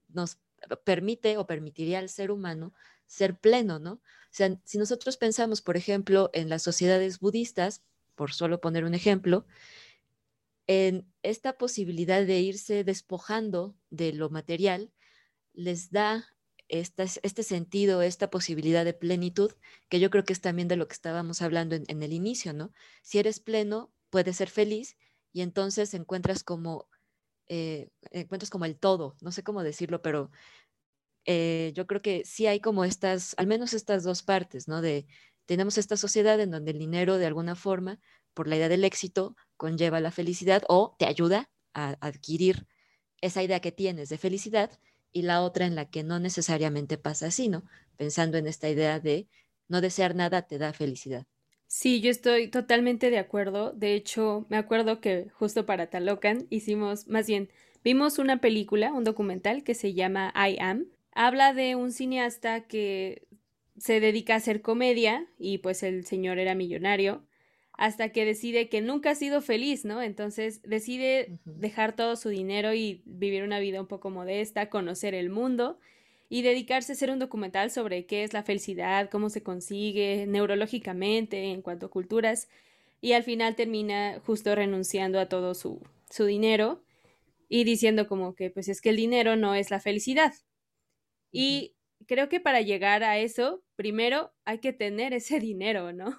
nos 0.09 0.37
permite 0.83 1.37
o 1.37 1.47
permitiría 1.47 1.99
al 1.99 2.09
ser 2.09 2.31
humano 2.31 2.73
ser 3.05 3.39
pleno, 3.39 3.79
¿no? 3.79 3.93
O 3.93 4.01
sea, 4.31 4.59
si 4.65 4.77
nosotros 4.77 5.17
pensamos, 5.17 5.61
por 5.61 5.77
ejemplo, 5.77 6.29
en 6.33 6.49
las 6.49 6.61
sociedades 6.61 7.19
budistas, 7.19 7.83
por 8.15 8.33
solo 8.33 8.59
poner 8.59 8.83
un 8.83 8.93
ejemplo, 8.93 9.45
en 10.67 11.07
esta 11.23 11.57
posibilidad 11.57 12.25
de 12.25 12.39
irse 12.41 12.83
despojando 12.83 13.75
de 13.89 14.11
lo 14.11 14.29
material, 14.29 14.91
les 15.53 15.91
da 15.91 16.27
este 16.67 17.43
sentido, 17.43 18.01
esta 18.01 18.29
posibilidad 18.29 18.83
de 18.83 18.93
plenitud, 18.93 19.53
que 19.87 20.01
yo 20.01 20.09
creo 20.09 20.25
que 20.25 20.33
es 20.33 20.41
también 20.41 20.67
de 20.67 20.75
lo 20.75 20.87
que 20.87 20.93
estábamos 20.93 21.41
hablando 21.41 21.75
en, 21.75 22.03
el 22.03 22.11
inicio, 22.11 22.51
¿no? 22.51 22.73
Si 23.01 23.17
eres 23.19 23.39
pleno, 23.39 23.93
puedes 24.09 24.35
ser 24.35 24.49
feliz 24.49 24.97
y 25.31 25.41
entonces 25.41 25.93
encuentras 25.93 26.43
como, 26.43 26.89
eh, 27.49 27.89
encuentras 28.11 28.49
como 28.49 28.65
el 28.65 28.77
todo, 28.77 29.15
no 29.21 29.31
sé 29.31 29.43
cómo 29.43 29.63
decirlo, 29.63 30.01
pero 30.01 30.31
eh, 31.25 31.71
yo 31.75 31.87
creo 31.87 32.01
que 32.01 32.23
sí 32.25 32.47
hay 32.47 32.59
como 32.59 32.85
estas, 32.85 33.35
al 33.37 33.47
menos 33.47 33.73
estas 33.73 34.03
dos 34.03 34.23
partes, 34.23 34.67
¿no? 34.67 34.81
De, 34.81 35.07
tenemos 35.45 35.77
esta 35.77 35.97
sociedad 35.97 36.39
en 36.39 36.51
donde 36.51 36.71
el 36.71 36.79
dinero 36.79 37.17
de 37.17 37.25
alguna 37.25 37.55
forma, 37.55 37.99
por 38.33 38.47
la 38.47 38.55
idea 38.57 38.69
del 38.69 38.83
éxito, 38.85 39.35
conlleva 39.57 39.99
la 39.99 40.11
felicidad 40.11 40.63
o 40.69 40.95
te 40.99 41.05
ayuda 41.05 41.49
a 41.73 41.97
adquirir 42.01 42.67
esa 43.21 43.43
idea 43.43 43.59
que 43.59 43.71
tienes 43.71 44.09
de 44.09 44.17
felicidad 44.17 44.71
y 45.11 45.23
la 45.23 45.41
otra 45.41 45.65
en 45.65 45.75
la 45.75 45.89
que 45.89 46.03
no 46.03 46.19
necesariamente 46.19 46.97
pasa 46.97 47.27
así, 47.27 47.49
¿no? 47.49 47.63
Pensando 47.97 48.37
en 48.37 48.47
esta 48.47 48.69
idea 48.69 48.99
de 48.99 49.27
no 49.67 49.81
desear 49.81 50.15
nada 50.15 50.43
te 50.43 50.57
da 50.57 50.73
felicidad. 50.73 51.25
Sí, 51.67 51.99
yo 52.01 52.09
estoy 52.09 52.47
totalmente 52.47 53.09
de 53.09 53.17
acuerdo. 53.17 53.71
De 53.73 53.93
hecho, 53.93 54.45
me 54.49 54.57
acuerdo 54.57 55.01
que 55.01 55.29
justo 55.33 55.65
para 55.65 55.89
Talocan 55.89 56.47
hicimos, 56.49 57.07
más 57.07 57.27
bien, 57.27 57.49
vimos 57.83 58.19
una 58.19 58.39
película, 58.39 58.93
un 58.93 59.03
documental 59.03 59.63
que 59.63 59.73
se 59.75 59.93
llama 59.93 60.33
I 60.35 60.57
Am. 60.59 60.87
Habla 61.11 61.53
de 61.53 61.75
un 61.75 61.91
cineasta 61.91 62.61
que 62.67 63.27
se 63.77 63.99
dedica 63.99 64.33
a 64.33 64.37
hacer 64.37 64.61
comedia 64.61 65.27
y 65.37 65.59
pues 65.59 65.83
el 65.83 66.05
señor 66.05 66.39
era 66.39 66.55
millonario 66.55 67.23
hasta 67.73 68.09
que 68.09 68.25
decide 68.25 68.69
que 68.69 68.81
nunca 68.81 69.11
ha 69.11 69.15
sido 69.15 69.41
feliz, 69.41 69.85
¿no? 69.85 70.01
Entonces 70.01 70.61
decide 70.63 71.37
dejar 71.45 71.95
todo 71.95 72.15
su 72.15 72.29
dinero 72.29 72.73
y 72.73 73.03
vivir 73.05 73.43
una 73.43 73.59
vida 73.59 73.81
un 73.81 73.87
poco 73.87 74.09
modesta, 74.09 74.69
conocer 74.69 75.13
el 75.13 75.29
mundo 75.29 75.79
y 76.29 76.41
dedicarse 76.41 76.91
a 76.91 76.95
hacer 76.95 77.11
un 77.11 77.19
documental 77.19 77.71
sobre 77.71 78.05
qué 78.05 78.23
es 78.23 78.33
la 78.33 78.43
felicidad, 78.43 79.09
cómo 79.09 79.29
se 79.29 79.43
consigue 79.43 80.25
neurológicamente 80.27 81.51
en 81.51 81.61
cuanto 81.61 81.85
a 81.85 81.89
culturas 81.89 82.49
y 82.99 83.13
al 83.13 83.23
final 83.23 83.55
termina 83.55 84.19
justo 84.25 84.53
renunciando 84.55 85.19
a 85.19 85.29
todo 85.29 85.53
su, 85.53 85.81
su 86.09 86.25
dinero 86.25 86.83
y 87.49 87.63
diciendo 87.63 88.07
como 88.07 88.35
que 88.35 88.49
pues 88.49 88.67
es 88.67 88.81
que 88.81 88.89
el 88.89 88.97
dinero 88.97 89.35
no 89.35 89.55
es 89.55 89.71
la 89.71 89.79
felicidad. 89.79 90.33
Y 91.31 91.75
creo 92.07 92.29
que 92.29 92.39
para 92.39 92.61
llegar 92.61 93.03
a 93.03 93.17
eso, 93.19 93.63
primero 93.75 94.33
hay 94.45 94.59
que 94.59 94.73
tener 94.73 95.13
ese 95.13 95.39
dinero, 95.39 95.93
¿no? 95.93 96.15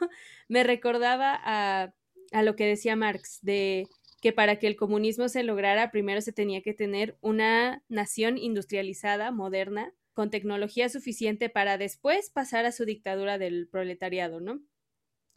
Me 0.48 0.64
recordaba 0.64 1.38
a, 1.42 1.92
a 2.32 2.42
lo 2.42 2.56
que 2.56 2.66
decía 2.66 2.96
Marx, 2.96 3.40
de 3.42 3.88
que 4.20 4.32
para 4.32 4.58
que 4.58 4.66
el 4.66 4.76
comunismo 4.76 5.28
se 5.28 5.42
lograra, 5.42 5.90
primero 5.90 6.20
se 6.20 6.32
tenía 6.32 6.62
que 6.62 6.74
tener 6.74 7.16
una 7.20 7.84
nación 7.88 8.36
industrializada, 8.36 9.30
moderna, 9.30 9.92
con 10.18 10.30
tecnología 10.30 10.88
suficiente 10.88 11.48
para 11.48 11.78
después 11.78 12.28
pasar 12.28 12.66
a 12.66 12.72
su 12.72 12.84
dictadura 12.84 13.38
del 13.38 13.68
proletariado, 13.68 14.40
¿no? 14.40 14.60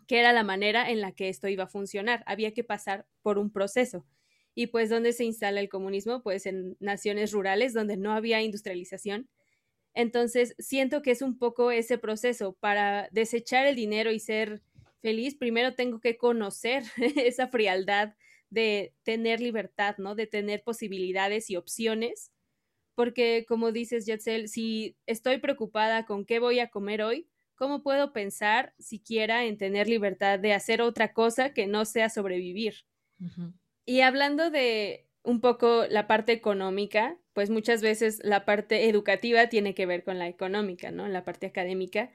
Que 0.07 0.17
era 0.17 0.33
la 0.33 0.43
manera 0.43 0.89
en 0.89 1.01
la 1.01 1.11
que 1.11 1.29
esto 1.29 1.47
iba 1.47 1.65
a 1.65 1.67
funcionar. 1.67 2.23
Había 2.25 2.51
que 2.55 2.63
pasar 2.63 3.05
por 3.21 3.38
un 3.38 3.51
proceso. 3.51 4.07
Y 4.55 4.65
pues, 4.65 4.89
¿dónde 4.89 5.13
se 5.13 5.23
instala 5.23 5.59
el 5.59 5.69
comunismo? 5.69 6.23
Pues 6.23 6.47
en 6.47 6.77
naciones 6.79 7.31
rurales 7.31 7.75
donde 7.75 7.95
no 7.95 8.13
había 8.13 8.41
industrialización. 8.41 9.29
Entonces, 9.93 10.55
siento 10.57 11.03
que 11.03 11.11
es 11.11 11.21
un 11.21 11.38
poco 11.38 11.69
ese 11.69 12.00
proceso. 12.00 12.53
Para 12.53 13.07
desechar 13.11 13.67
el 13.67 13.75
dinero 13.75 14.11
y 14.11 14.19
ser 14.19 14.63
feliz, 15.00 15.35
primero 15.35 15.75
tengo 15.75 16.00
que 16.00 16.17
conocer 16.17 16.81
esa 17.17 17.50
frialdad 17.50 18.15
de 18.50 18.95
tener 19.03 19.41
libertad, 19.41 19.97
¿no? 20.00 20.15
De 20.15 20.25
tener 20.25 20.63
posibilidades 20.63 21.51
y 21.51 21.55
opciones 21.55 22.31
porque 22.95 23.45
como 23.48 23.71
dices, 23.71 24.05
Yatzel, 24.05 24.48
si 24.48 24.98
estoy 25.05 25.38
preocupada 25.39 26.05
con 26.05 26.25
qué 26.25 26.39
voy 26.39 26.60
a 26.60 26.69
comer 26.69 27.01
hoy, 27.01 27.27
¿cómo 27.55 27.83
puedo 27.83 28.13
pensar 28.13 28.74
siquiera 28.79 29.45
en 29.45 29.57
tener 29.57 29.88
libertad 29.88 30.39
de 30.39 30.53
hacer 30.53 30.81
otra 30.81 31.13
cosa 31.13 31.53
que 31.53 31.67
no 31.67 31.86
sea 31.86 32.10
sobrevivir? 32.10 32.86
Y 33.86 34.01
hablando 34.01 34.50
de 34.50 35.07
un 35.24 35.41
poco 35.41 35.86
la 35.89 36.07
parte 36.07 36.31
económica, 36.31 37.17
pues 37.33 37.50
muchas 37.50 37.81
veces 37.81 38.19
la 38.24 38.45
parte 38.45 38.89
educativa 38.89 39.48
tiene 39.48 39.74
que 39.74 39.86
ver 39.86 40.03
con 40.03 40.17
la 40.19 40.27
económica, 40.27 40.91
¿no? 40.91 41.07
La 41.07 41.24
parte 41.24 41.48
académica. 41.48 42.12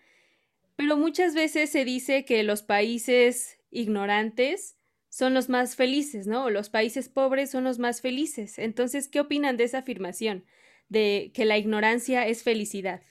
Pero 0.76 0.96
muchas 0.96 1.34
veces 1.34 1.70
se 1.70 1.84
dice 1.84 2.24
que 2.24 2.42
los 2.42 2.62
países 2.62 3.58
ignorantes 3.70 4.76
son 5.08 5.32
los 5.32 5.48
más 5.48 5.76
felices, 5.76 6.26
¿no? 6.26 6.44
O 6.44 6.50
los 6.50 6.68
países 6.68 7.08
pobres 7.08 7.50
son 7.50 7.64
los 7.64 7.78
más 7.78 8.02
felices. 8.02 8.58
Entonces, 8.58 9.08
¿qué 9.08 9.20
opinan 9.20 9.56
de 9.56 9.64
esa 9.64 9.78
afirmación? 9.78 10.44
De 10.88 11.30
que 11.34 11.44
la 11.44 11.58
ignorancia 11.58 12.26
es 12.26 12.42
felicidad. 12.42 13.02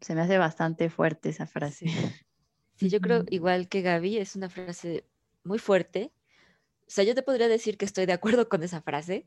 Se 0.00 0.14
me 0.14 0.20
hace 0.20 0.38
bastante 0.38 0.90
fuerte 0.90 1.30
esa 1.30 1.46
frase. 1.46 1.86
Sí, 2.76 2.88
yo 2.90 3.00
creo 3.00 3.24
igual 3.30 3.68
que 3.68 3.82
Gaby, 3.82 4.18
es 4.18 4.36
una 4.36 4.50
frase 4.50 5.04
muy 5.44 5.58
fuerte. 5.58 6.12
O 6.82 6.90
sea, 6.90 7.04
yo 7.04 7.14
te 7.14 7.22
podría 7.22 7.48
decir 7.48 7.78
que 7.78 7.84
estoy 7.84 8.06
de 8.06 8.12
acuerdo 8.12 8.48
con 8.48 8.62
esa 8.62 8.82
frase, 8.82 9.26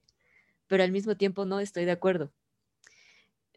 pero 0.68 0.84
al 0.84 0.92
mismo 0.92 1.18
tiempo 1.18 1.46
no 1.46 1.60
estoy 1.60 1.86
de 1.86 1.92
acuerdo. 1.92 2.32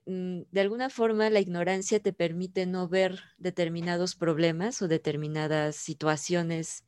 Mm, 0.07 0.43
de 0.51 0.61
alguna 0.61 0.91
forma, 0.91 1.31
la 1.31 1.41
ignorancia 1.41 2.01
te 2.01 2.13
permite 2.13 2.67
no 2.67 2.89
ver 2.89 3.21
determinados 3.39 4.17
problemas 4.17 4.83
o 4.83 4.89
determinadas 4.89 5.77
situaciones 5.77 6.85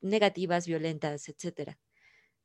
negativas, 0.00 0.66
violentas, 0.66 1.28
etc. 1.28 1.76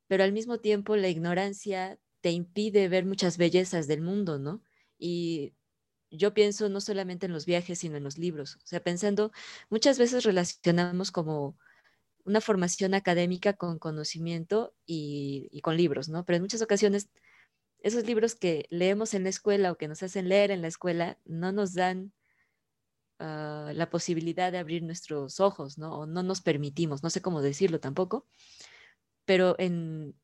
Pero 0.07 0.23
al 0.23 0.31
mismo 0.31 0.59
tiempo, 0.59 0.95
la 0.95 1.09
ignorancia 1.09 1.99
te 2.21 2.31
impide 2.31 2.89
ver 2.89 3.05
muchas 3.05 3.37
bellezas 3.37 3.87
del 3.87 4.01
mundo, 4.01 4.39
¿no? 4.39 4.61
Y 4.97 5.53
yo 6.11 6.33
pienso 6.33 6.69
no 6.69 6.81
solamente 6.81 7.25
en 7.25 7.33
los 7.33 7.45
viajes, 7.45 7.79
sino 7.79 7.97
en 7.97 8.03
los 8.03 8.17
libros. 8.17 8.55
O 8.57 8.67
sea, 8.67 8.81
pensando, 8.81 9.31
muchas 9.69 9.99
veces 9.99 10.23
relacionamos 10.23 11.11
como 11.11 11.57
una 12.25 12.41
formación 12.41 12.93
académica 12.93 13.53
con 13.53 13.79
conocimiento 13.79 14.73
y, 14.85 15.59
con 15.61 15.77
libros, 15.77 16.09
¿no? 16.09 16.25
Pero 16.25 16.37
en 16.37 16.43
muchas 16.43 16.61
ocasiones 16.61 17.09
esos 17.79 18.05
libros 18.05 18.35
que 18.35 18.65
leemos 18.69 19.13
en 19.13 19.23
la 19.23 19.29
escuela 19.29 19.71
o 19.71 19.77
que 19.77 19.87
nos 19.87 20.03
hacen 20.03 20.27
leer 20.27 20.51
en 20.51 20.61
la 20.61 20.67
escuela 20.67 21.17
no 21.25 21.51
nos 21.51 21.73
dan 21.73 22.11
ah, 23.19 23.71
la 23.73 23.89
posibilidad 23.89 24.51
de 24.51 24.57
abrir 24.57 24.83
nuestros 24.83 25.39
ojos, 25.39 25.77
¿no? 25.77 25.99
O 25.99 26.05
no 26.05 26.23
nos 26.23 26.41
permitimos, 26.41 27.03
no 27.03 27.09
sé 27.09 27.21
cómo 27.21 27.41
decirlo 27.41 27.79
tampoco, 27.79 28.27
pero 29.25 29.55
en, 29.59 30.15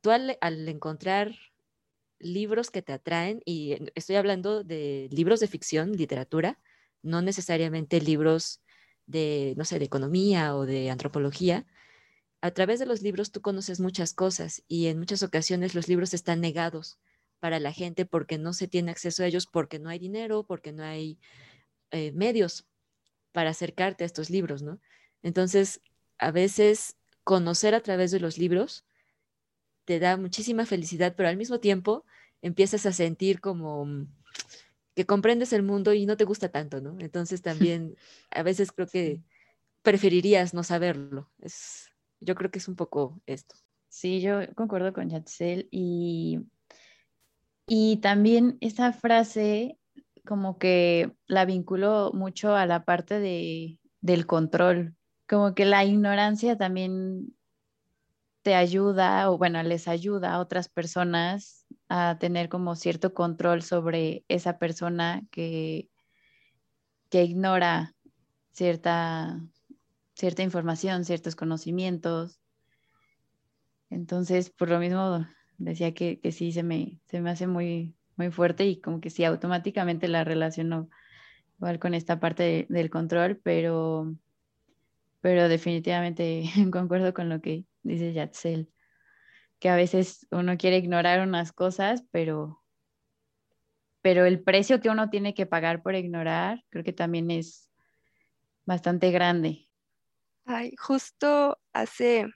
tú 0.00 0.10
al, 0.10 0.36
encontrar 0.68 1.34
libros 2.18 2.70
que 2.70 2.82
te 2.82 2.92
atraen, 2.92 3.42
y 3.44 3.76
estoy 3.94 4.16
hablando 4.16 4.64
de 4.64 5.08
libros 5.10 5.40
de 5.40 5.48
ficción, 5.48 5.92
literatura, 5.92 6.58
no 7.02 7.22
necesariamente 7.22 8.00
libros 8.00 8.62
de, 9.06 9.54
no 9.56 9.64
sé, 9.64 9.78
de 9.78 9.84
economía 9.84 10.56
o 10.56 10.64
de 10.64 10.90
antropología, 10.90 11.66
a 12.40 12.50
través 12.50 12.78
de 12.78 12.86
los 12.86 13.02
libros 13.02 13.32
tú 13.32 13.40
conoces 13.40 13.80
muchas 13.80 14.12
cosas 14.12 14.62
y 14.68 14.86
en 14.86 14.98
muchas 14.98 15.22
ocasiones 15.22 15.74
los 15.74 15.88
libros 15.88 16.12
están 16.12 16.40
negados 16.40 16.98
para 17.40 17.58
la 17.58 17.72
gente 17.72 18.06
porque 18.06 18.38
no 18.38 18.52
se 18.52 18.68
tiene 18.68 18.90
acceso 18.90 19.22
a 19.22 19.26
ellos, 19.26 19.46
porque 19.46 19.78
no 19.78 19.88
hay 19.88 19.98
dinero, 19.98 20.44
porque 20.46 20.72
no 20.72 20.82
hay 20.82 21.18
eh, 21.90 22.12
medios 22.12 22.66
para 23.32 23.50
acercarte 23.50 24.04
a 24.04 24.06
estos 24.06 24.30
libros, 24.30 24.62
¿no? 24.62 24.78
Entonces, 25.22 25.80
a 26.18 26.30
veces 26.30 26.96
conocer 27.22 27.74
a 27.74 27.80
través 27.80 28.10
de 28.10 28.20
los 28.20 28.38
libros 28.38 28.84
te 29.84 29.98
da 29.98 30.16
muchísima 30.16 30.66
felicidad, 30.66 31.14
pero 31.16 31.28
al 31.28 31.36
mismo 31.36 31.60
tiempo 31.60 32.04
empiezas 32.42 32.86
a 32.86 32.92
sentir 32.92 33.40
como 33.40 33.84
mm, 33.84 34.06
que 34.94 35.06
comprendes 35.06 35.52
el 35.52 35.62
mundo 35.62 35.92
y 35.92 36.06
no 36.06 36.16
te 36.16 36.24
gusta 36.24 36.48
tanto, 36.48 36.80
¿no? 36.80 36.96
Entonces 37.00 37.42
también 37.42 37.96
a 38.30 38.42
veces 38.42 38.72
creo 38.72 38.86
que 38.86 39.22
preferirías 39.82 40.54
no 40.54 40.62
saberlo. 40.62 41.30
Es, 41.40 41.90
yo 42.20 42.34
creo 42.34 42.50
que 42.50 42.58
es 42.58 42.68
un 42.68 42.76
poco 42.76 43.20
esto. 43.26 43.54
Sí, 43.88 44.20
yo 44.20 44.40
concuerdo 44.54 44.92
con 44.92 45.08
Yatzel 45.08 45.68
y, 45.70 46.40
y 47.66 47.98
también 47.98 48.58
esa 48.60 48.92
frase 48.92 49.78
como 50.26 50.58
que 50.58 51.12
la 51.26 51.44
vinculo 51.44 52.10
mucho 52.12 52.54
a 52.54 52.66
la 52.66 52.84
parte 52.84 53.20
de, 53.20 53.78
del 54.00 54.26
control, 54.26 54.96
como 55.28 55.54
que 55.54 55.64
la 55.64 55.84
ignorancia 55.84 56.56
también 56.56 57.36
te 58.44 58.54
ayuda 58.54 59.30
o 59.30 59.38
bueno, 59.38 59.62
les 59.62 59.88
ayuda 59.88 60.34
a 60.34 60.38
otras 60.38 60.68
personas 60.68 61.66
a 61.88 62.18
tener 62.20 62.50
como 62.50 62.76
cierto 62.76 63.14
control 63.14 63.62
sobre 63.62 64.22
esa 64.28 64.58
persona 64.58 65.22
que, 65.30 65.88
que 67.08 67.24
ignora 67.24 67.94
cierta, 68.52 69.40
cierta 70.12 70.42
información, 70.42 71.06
ciertos 71.06 71.36
conocimientos. 71.36 72.38
Entonces, 73.88 74.50
por 74.50 74.68
lo 74.68 74.78
mismo 74.78 75.26
decía 75.56 75.94
que, 75.94 76.20
sí 76.30 76.52
se 76.52 76.62
me, 76.62 77.00
se 77.06 77.22
me 77.22 77.30
hace 77.30 77.46
muy, 77.46 77.96
muy 78.16 78.30
fuerte 78.30 78.66
y 78.66 78.78
como 78.78 79.00
que 79.00 79.08
sí, 79.08 79.24
automáticamente 79.24 80.06
la 80.06 80.22
relaciono 80.22 80.90
igual 81.56 81.78
con 81.78 81.94
esta 81.94 82.20
parte 82.20 82.66
del 82.68 82.90
control, 82.90 83.40
pero, 83.42 84.14
pero 85.24 85.48
definitivamente 85.48 86.42
concuerdo 86.70 87.14
con 87.14 87.30
lo 87.30 87.40
que 87.40 87.64
dice 87.82 88.12
Yatzel, 88.12 88.70
que 89.58 89.70
a 89.70 89.74
veces 89.74 90.26
uno 90.30 90.58
quiere 90.58 90.76
ignorar 90.76 91.26
unas 91.26 91.50
cosas, 91.50 92.04
pero, 92.10 92.62
pero 94.02 94.26
el 94.26 94.42
precio 94.42 94.82
que 94.82 94.90
uno 94.90 95.08
tiene 95.08 95.32
que 95.32 95.46
pagar 95.46 95.82
por 95.82 95.94
ignorar 95.94 96.62
creo 96.68 96.84
que 96.84 96.92
también 96.92 97.30
es 97.30 97.70
bastante 98.66 99.10
grande. 99.12 99.66
Ay, 100.44 100.72
justo 100.76 101.58
hace 101.72 102.26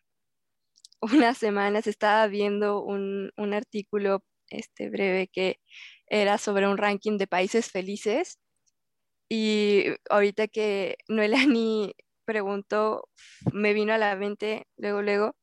unas 1.03 1.37
semanas 1.37 1.87
estaba 1.87 2.27
viendo 2.27 2.83
un, 2.83 3.33
un 3.37 3.53
artículo 3.53 4.25
este, 4.49 4.89
breve 4.89 5.29
que 5.29 5.61
era 6.07 6.39
sobre 6.39 6.67
un 6.67 6.79
ranking 6.79 7.19
de 7.19 7.27
países 7.27 7.71
felices 7.71 8.39
y 9.29 9.85
ahorita 10.09 10.49
que 10.49 10.97
Noelani 11.07 11.95
preguntó, 12.29 13.09
me 13.55 13.73
vino 13.73 13.95
a 13.95 13.99
la 13.99 14.15
mente 14.15 14.67
luego, 14.77 15.01
luego. 15.01 15.35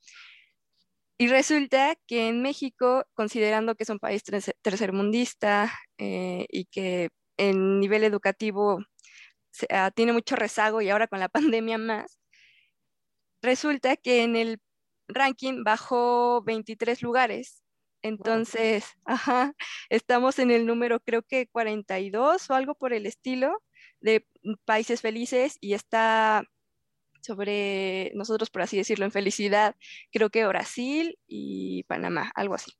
Y 1.18 1.28
resulta 1.30 1.96
que 2.08 2.28
en 2.28 2.44
México, 2.44 3.06
considerando 3.16 3.74
que 3.76 3.84
es 3.84 3.90
un 3.90 3.98
país 4.00 4.24
tercermundista 4.62 5.74
eh, 5.98 6.46
y 6.50 6.66
que 6.66 7.10
en 7.38 7.80
nivel 7.80 8.04
educativo 8.04 8.80
ah, 9.70 9.90
tiene 9.96 10.14
mucho 10.14 10.36
rezago 10.36 10.82
y 10.82 10.90
ahora 10.90 11.08
con 11.08 11.20
la 11.20 11.30
pandemia 11.64 11.80
más, 11.80 12.20
resulta 13.42 13.98
que 13.98 14.24
en 14.24 14.36
el 14.36 14.60
ranking 15.08 15.64
bajó 15.64 16.44
23 16.44 17.02
lugares. 17.02 17.64
Entonces, 18.04 18.86
ajá, 19.06 19.54
estamos 19.90 20.38
en 20.40 20.52
el 20.52 20.68
número 20.68 21.00
creo 21.00 21.24
que 21.24 21.48
42 21.48 22.50
o 22.52 22.54
algo 22.54 22.76
por 22.76 22.94
el 22.94 23.08
estilo 23.08 23.64
de 24.02 24.28
países 24.66 25.02
felices 25.02 25.58
y 25.62 25.74
está 25.74 26.44
sobre 27.26 28.12
nosotros, 28.16 28.50
por 28.50 28.62
así 28.62 28.78
decirlo, 28.78 29.06
en 29.06 29.12
felicidad, 29.12 29.76
creo 30.12 30.30
que 30.30 30.46
Brasil 30.46 31.18
y 31.28 31.84
Panamá, 31.84 32.32
algo 32.36 32.56
así. 32.56 32.72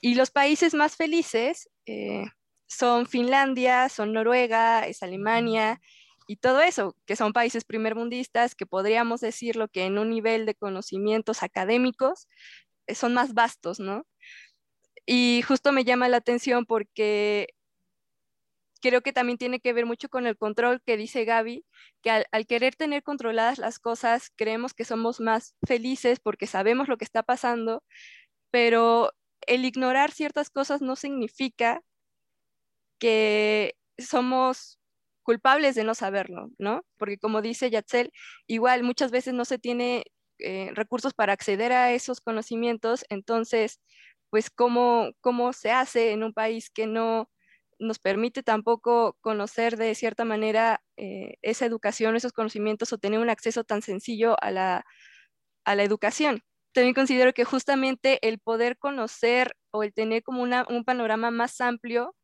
Y 0.00 0.14
los 0.14 0.30
países 0.30 0.74
más 0.74 0.96
felices 0.96 1.70
eh, 1.86 2.24
son 2.66 3.06
Finlandia, 3.06 3.88
son 3.88 4.12
Noruega, 4.12 4.86
es 4.86 5.02
Alemania 5.02 5.80
y 6.26 6.36
todo 6.36 6.60
eso, 6.60 6.96
que 7.06 7.16
son 7.16 7.32
países 7.32 7.64
primermundistas 7.64 8.54
que 8.54 8.66
podríamos 8.66 9.20
decirlo 9.20 9.68
que 9.68 9.84
en 9.84 9.98
un 9.98 10.10
nivel 10.10 10.46
de 10.46 10.54
conocimientos 10.54 11.42
académicos 11.42 12.28
eh, 12.86 12.94
son 12.94 13.14
más 13.14 13.34
vastos, 13.34 13.80
¿no? 13.80 14.06
Y 15.06 15.42
justo 15.46 15.72
me 15.72 15.84
llama 15.84 16.08
la 16.08 16.18
atención 16.18 16.64
porque 16.66 17.48
creo 18.82 19.02
que 19.02 19.12
también 19.12 19.38
tiene 19.38 19.60
que 19.60 19.72
ver 19.72 19.86
mucho 19.86 20.08
con 20.10 20.26
el 20.26 20.36
control 20.36 20.82
que 20.84 20.96
dice 20.96 21.24
Gaby, 21.24 21.64
que 22.02 22.10
al, 22.10 22.46
querer 22.46 22.76
tener 22.76 23.02
controladas 23.02 23.58
las 23.58 23.78
cosas, 23.78 24.30
creemos 24.36 24.74
que 24.74 24.84
somos 24.84 25.20
más 25.20 25.54
felices 25.66 26.20
porque 26.20 26.46
sabemos 26.46 26.88
lo 26.88 26.98
que 26.98 27.04
está 27.04 27.22
pasando, 27.22 27.84
pero 28.50 29.12
el 29.46 29.64
ignorar 29.64 30.12
ciertas 30.12 30.50
cosas 30.50 30.82
no 30.82 30.96
significa 30.96 31.82
que 32.98 33.74
somos 33.98 34.78
culpables 35.22 35.74
de 35.74 35.84
no 35.84 35.94
saberlo, 35.94 36.50
¿no? 36.58 36.84
Porque 36.98 37.18
como 37.18 37.42
dice 37.42 37.70
Yatzel, 37.70 38.12
igual 38.46 38.82
muchas 38.82 39.10
veces 39.12 39.34
no 39.34 39.44
se 39.44 39.58
tiene 39.58 40.04
eh, 40.38 40.70
recursos 40.74 41.14
para 41.14 41.32
acceder 41.32 41.72
a 41.72 41.92
esos 41.92 42.20
conocimientos, 42.20 43.04
entonces, 43.10 43.80
pues, 44.30 44.50
¿cómo, 44.50 45.12
¿cómo 45.20 45.52
se 45.52 45.70
hace 45.72 46.12
en 46.12 46.24
un 46.24 46.32
país 46.32 46.70
que 46.70 46.86
no 46.86 47.28
nos 47.82 47.98
permite 47.98 48.42
tampoco 48.42 49.16
conocer 49.20 49.76
de 49.76 49.94
cierta 49.94 50.24
manera 50.24 50.82
eh, 50.96 51.34
esa 51.42 51.66
educación, 51.66 52.16
esos 52.16 52.32
conocimientos 52.32 52.92
o 52.92 52.98
tener 52.98 53.20
un 53.20 53.30
acceso 53.30 53.64
tan 53.64 53.82
sencillo 53.82 54.36
a 54.40 54.50
la, 54.50 54.84
educación. 55.66 56.42
También 56.72 56.94
considero 56.94 57.32
que 57.34 57.44
justamente 57.44 58.18
el 58.26 58.38
poder 58.38 58.78
conocer 58.78 59.56
o 59.72 59.82
el 59.82 59.92
tener 59.92 60.22
como 60.22 60.42
un 60.42 60.84
panorama 60.84 61.30
más 61.30 61.60
amplio 61.60 62.14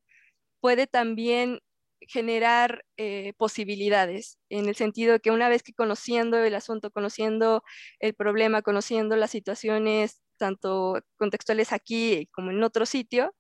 puede 0.61 0.87
también 0.87 1.61
generar 2.01 2.85
eh, 2.97 3.33
posibilidades, 3.37 4.39
en 4.51 4.69
el 4.69 4.77
sentido 4.77 5.19
que 5.21 5.31
una 5.31 5.49
vez 5.49 5.63
que 5.63 5.75
conociendo 5.75 6.39
el 6.39 6.55
asunto, 6.55 6.91
conociendo 6.91 7.63
el 8.01 8.15
problema, 8.15 8.63
conociendo 8.63 9.17
las 9.17 9.31
situaciones 9.31 10.21
tanto 10.39 11.01
contextuales 11.19 11.73
aquí 11.73 12.29
como 12.33 12.51
en 12.51 12.63
otro 12.63 12.87
sitio, 12.87 13.35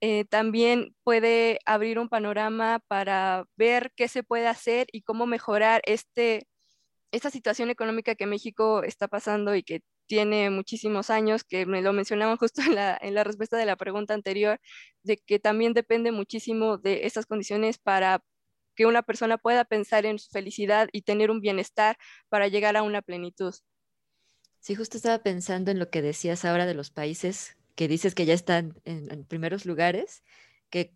eh, 0.00 0.24
también 0.26 0.94
puede 1.02 1.58
abrir 1.66 1.98
un 1.98 2.08
panorama 2.08 2.80
para 2.88 3.46
ver 3.56 3.92
qué 3.96 4.08
se 4.08 4.22
puede 4.22 4.48
hacer 4.48 4.86
y 4.92 5.02
cómo 5.02 5.26
mejorar 5.26 5.82
este, 5.86 6.46
esta 7.12 7.30
situación 7.30 7.70
económica 7.70 8.14
que 8.14 8.26
México 8.26 8.82
está 8.82 9.08
pasando 9.08 9.54
y 9.54 9.62
que 9.62 9.80
tiene 10.06 10.50
muchísimos 10.50 11.10
años, 11.10 11.44
que 11.44 11.66
me 11.66 11.82
lo 11.82 11.92
mencionaban 11.92 12.36
justo 12.38 12.62
en 12.62 12.74
la, 12.74 12.98
en 13.00 13.14
la 13.14 13.24
respuesta 13.24 13.56
de 13.56 13.66
la 13.66 13.76
pregunta 13.76 14.14
anterior, 14.14 14.60
de 15.02 15.16
que 15.18 15.38
también 15.38 15.72
depende 15.72 16.12
muchísimo 16.12 16.78
de 16.78 17.06
estas 17.06 17.26
condiciones 17.26 17.78
para 17.78 18.22
que 18.74 18.86
una 18.86 19.02
persona 19.02 19.38
pueda 19.38 19.64
pensar 19.64 20.04
en 20.04 20.18
su 20.18 20.30
felicidad 20.30 20.88
y 20.92 21.02
tener 21.02 21.30
un 21.30 21.40
bienestar 21.40 21.96
para 22.28 22.48
llegar 22.48 22.76
a 22.76 22.82
una 22.82 23.02
plenitud. 23.02 23.54
Sí, 24.60 24.74
justo 24.74 24.96
estaba 24.96 25.22
pensando 25.22 25.70
en 25.70 25.78
lo 25.78 25.90
que 25.90 26.02
decías 26.02 26.44
ahora 26.44 26.66
de 26.66 26.74
los 26.74 26.90
países 26.90 27.56
que 27.74 27.88
dices 27.88 28.14
que 28.14 28.26
ya 28.26 28.34
están 28.34 28.74
en, 28.84 29.24
primeros 29.24 29.66
lugares, 29.66 30.22
que 30.70 30.94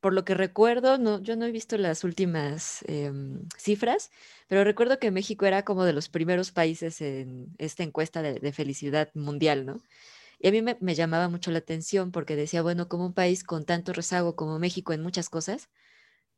por 0.00 0.12
lo 0.14 0.24
que 0.24 0.34
recuerdo, 0.34 0.98
no, 0.98 1.22
yo 1.22 1.36
no 1.36 1.46
he 1.46 1.52
visto 1.52 1.78
las 1.78 2.04
últimas 2.04 2.82
em, 2.88 3.48
cifras, 3.56 4.10
pero 4.48 4.64
recuerdo 4.64 4.98
que 4.98 5.10
México 5.12 5.46
era 5.46 5.64
como 5.64 5.84
de 5.84 5.92
los 5.92 6.08
primeros 6.08 6.50
países 6.50 7.00
en 7.00 7.54
esta 7.58 7.84
encuesta 7.84 8.22
de, 8.22 8.52
felicidad 8.52 9.10
mundial, 9.14 9.64
¿no? 9.66 9.80
Y 10.40 10.48
a 10.48 10.50
mí 10.52 10.60
me, 10.62 10.76
me, 10.80 10.94
llamaba 10.96 11.28
mucho 11.28 11.52
la 11.52 11.58
atención 11.58 12.10
porque 12.10 12.36
decía, 12.36 12.62
bueno, 12.62 12.88
como 12.88 13.06
un 13.06 13.14
país 13.14 13.44
con 13.44 13.64
tanto 13.64 13.92
rezago 13.92 14.34
como 14.36 14.58
México 14.58 14.92
en 14.92 15.02
muchas 15.02 15.28
cosas, 15.28 15.70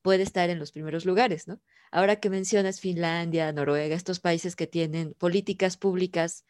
puede 0.05 0.23
estar 0.23 0.51
en 0.51 0.59
los 0.59 0.71
primeros 0.71 1.07
lugares, 1.07 1.49
¿no? 1.49 1.61
Ahora 1.91 2.17
que 2.17 2.29
mencionas 2.29 2.79
Finlandia, 2.81 3.51
Noruega, 3.53 3.97
estos 3.97 4.21
países 4.21 4.55
que 4.55 4.67
tienen 4.67 5.15
políticas 5.15 5.79
públicas 5.79 6.45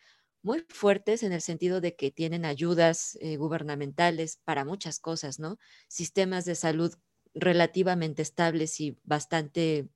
muy 0.44 0.64
fuertes 0.68 1.22
en 1.22 1.32
el 1.32 1.40
sentido 1.40 1.80
de 1.80 1.96
que 1.96 2.10
tienen 2.10 2.44
ayudas 2.44 3.16
eh, 3.20 3.36
gubernamentales 3.36 4.38
para 4.44 4.64
muchas 4.64 5.00
cosas, 5.00 5.40
¿no? 5.40 5.58
Sistemas 5.88 6.44
de 6.44 6.54
salud 6.54 6.94
relativamente 7.34 8.22
estables 8.22 8.78
y 8.80 8.98
bastante 9.04 9.88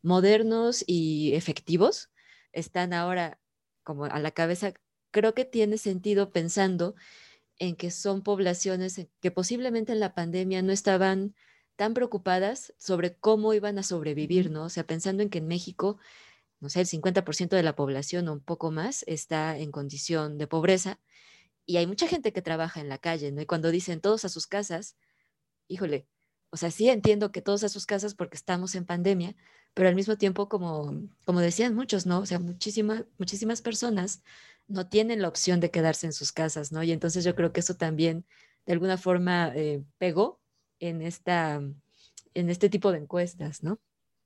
modernos 0.00 0.84
y 0.86 1.34
efectivos 1.34 2.10
están 2.52 2.92
ahora 2.92 3.40
como 3.82 4.04
a 4.04 4.20
la 4.20 4.30
cabeza. 4.30 4.72
Creo 5.10 5.34
que 5.34 5.44
tiene 5.44 5.78
sentido 5.78 6.30
pensando 6.32 6.94
en 7.58 7.74
que 7.74 7.90
son 7.90 8.22
poblaciones 8.22 9.08
que 9.20 9.30
posiblemente 9.32 9.92
en 9.92 10.00
la 10.00 10.14
pandemia 10.14 10.62
no 10.62 10.72
estaban 10.72 11.34
tan 11.76 11.94
preocupadas 11.94 12.72
sobre 12.78 13.16
cómo 13.16 13.52
iban 13.52 13.78
a 13.78 13.82
sobrevivir, 13.82 14.50
¿no? 14.50 14.64
O 14.64 14.68
sea, 14.68 14.86
pensando 14.86 15.24
en 15.24 15.30
que 15.30 15.38
en 15.38 15.48
México 15.48 15.98
no 16.60 16.68
sé, 16.68 16.80
el 16.80 16.86
50% 16.86 17.56
de 17.56 17.62
la 17.62 17.76
población 17.76 18.28
o 18.28 18.32
un 18.32 18.40
poco 18.40 18.70
más 18.70 19.04
está 19.06 19.58
en 19.58 19.70
condición 19.70 20.38
de 20.38 20.46
pobreza 20.46 20.98
y 21.66 21.76
hay 21.76 21.86
mucha 21.86 22.08
gente 22.08 22.32
que 22.32 22.42
trabaja 22.42 22.80
en 22.80 22.88
la 22.88 22.96
calle, 22.96 23.30
¿no? 23.30 23.42
Y 23.42 23.46
cuando 23.46 23.70
dicen 23.70 24.00
todos 24.00 24.24
a 24.24 24.30
sus 24.30 24.46
casas, 24.46 24.96
híjole, 25.68 26.06
o 26.50 26.56
sea, 26.56 26.70
sí 26.70 26.88
entiendo 26.88 27.30
que 27.30 27.42
todos 27.42 27.62
a 27.62 27.68
sus 27.68 27.84
casas 27.84 28.14
porque 28.14 28.36
estamos 28.36 28.74
en 28.74 28.86
pandemia, 28.86 29.36
pero 29.74 29.88
al 29.90 29.94
mismo 29.94 30.16
tiempo, 30.16 30.48
como, 30.48 31.08
como 31.26 31.40
decían 31.40 31.74
muchos, 31.74 32.06
¿no? 32.06 32.20
O 32.20 32.26
sea, 32.26 32.38
muchísimas, 32.38 33.04
muchísimas 33.18 33.60
personas 33.60 34.22
no 34.66 34.88
tienen 34.88 35.20
la 35.20 35.28
opción 35.28 35.60
de 35.60 35.70
quedarse 35.70 36.06
en 36.06 36.14
sus 36.14 36.32
casas, 36.32 36.72
¿no? 36.72 36.82
Y 36.82 36.90
entonces 36.90 37.22
yo 37.22 37.34
creo 37.34 37.52
que 37.52 37.60
eso 37.60 37.74
también 37.74 38.24
de 38.64 38.72
alguna 38.72 38.96
forma 38.96 39.52
eh, 39.54 39.84
pegó 39.98 40.40
en, 40.80 41.02
esta, 41.02 41.62
en 42.34 42.50
este 42.50 42.70
tipo 42.70 42.92
de 42.92 42.98
encuestas, 42.98 43.62
¿no? 43.62 43.78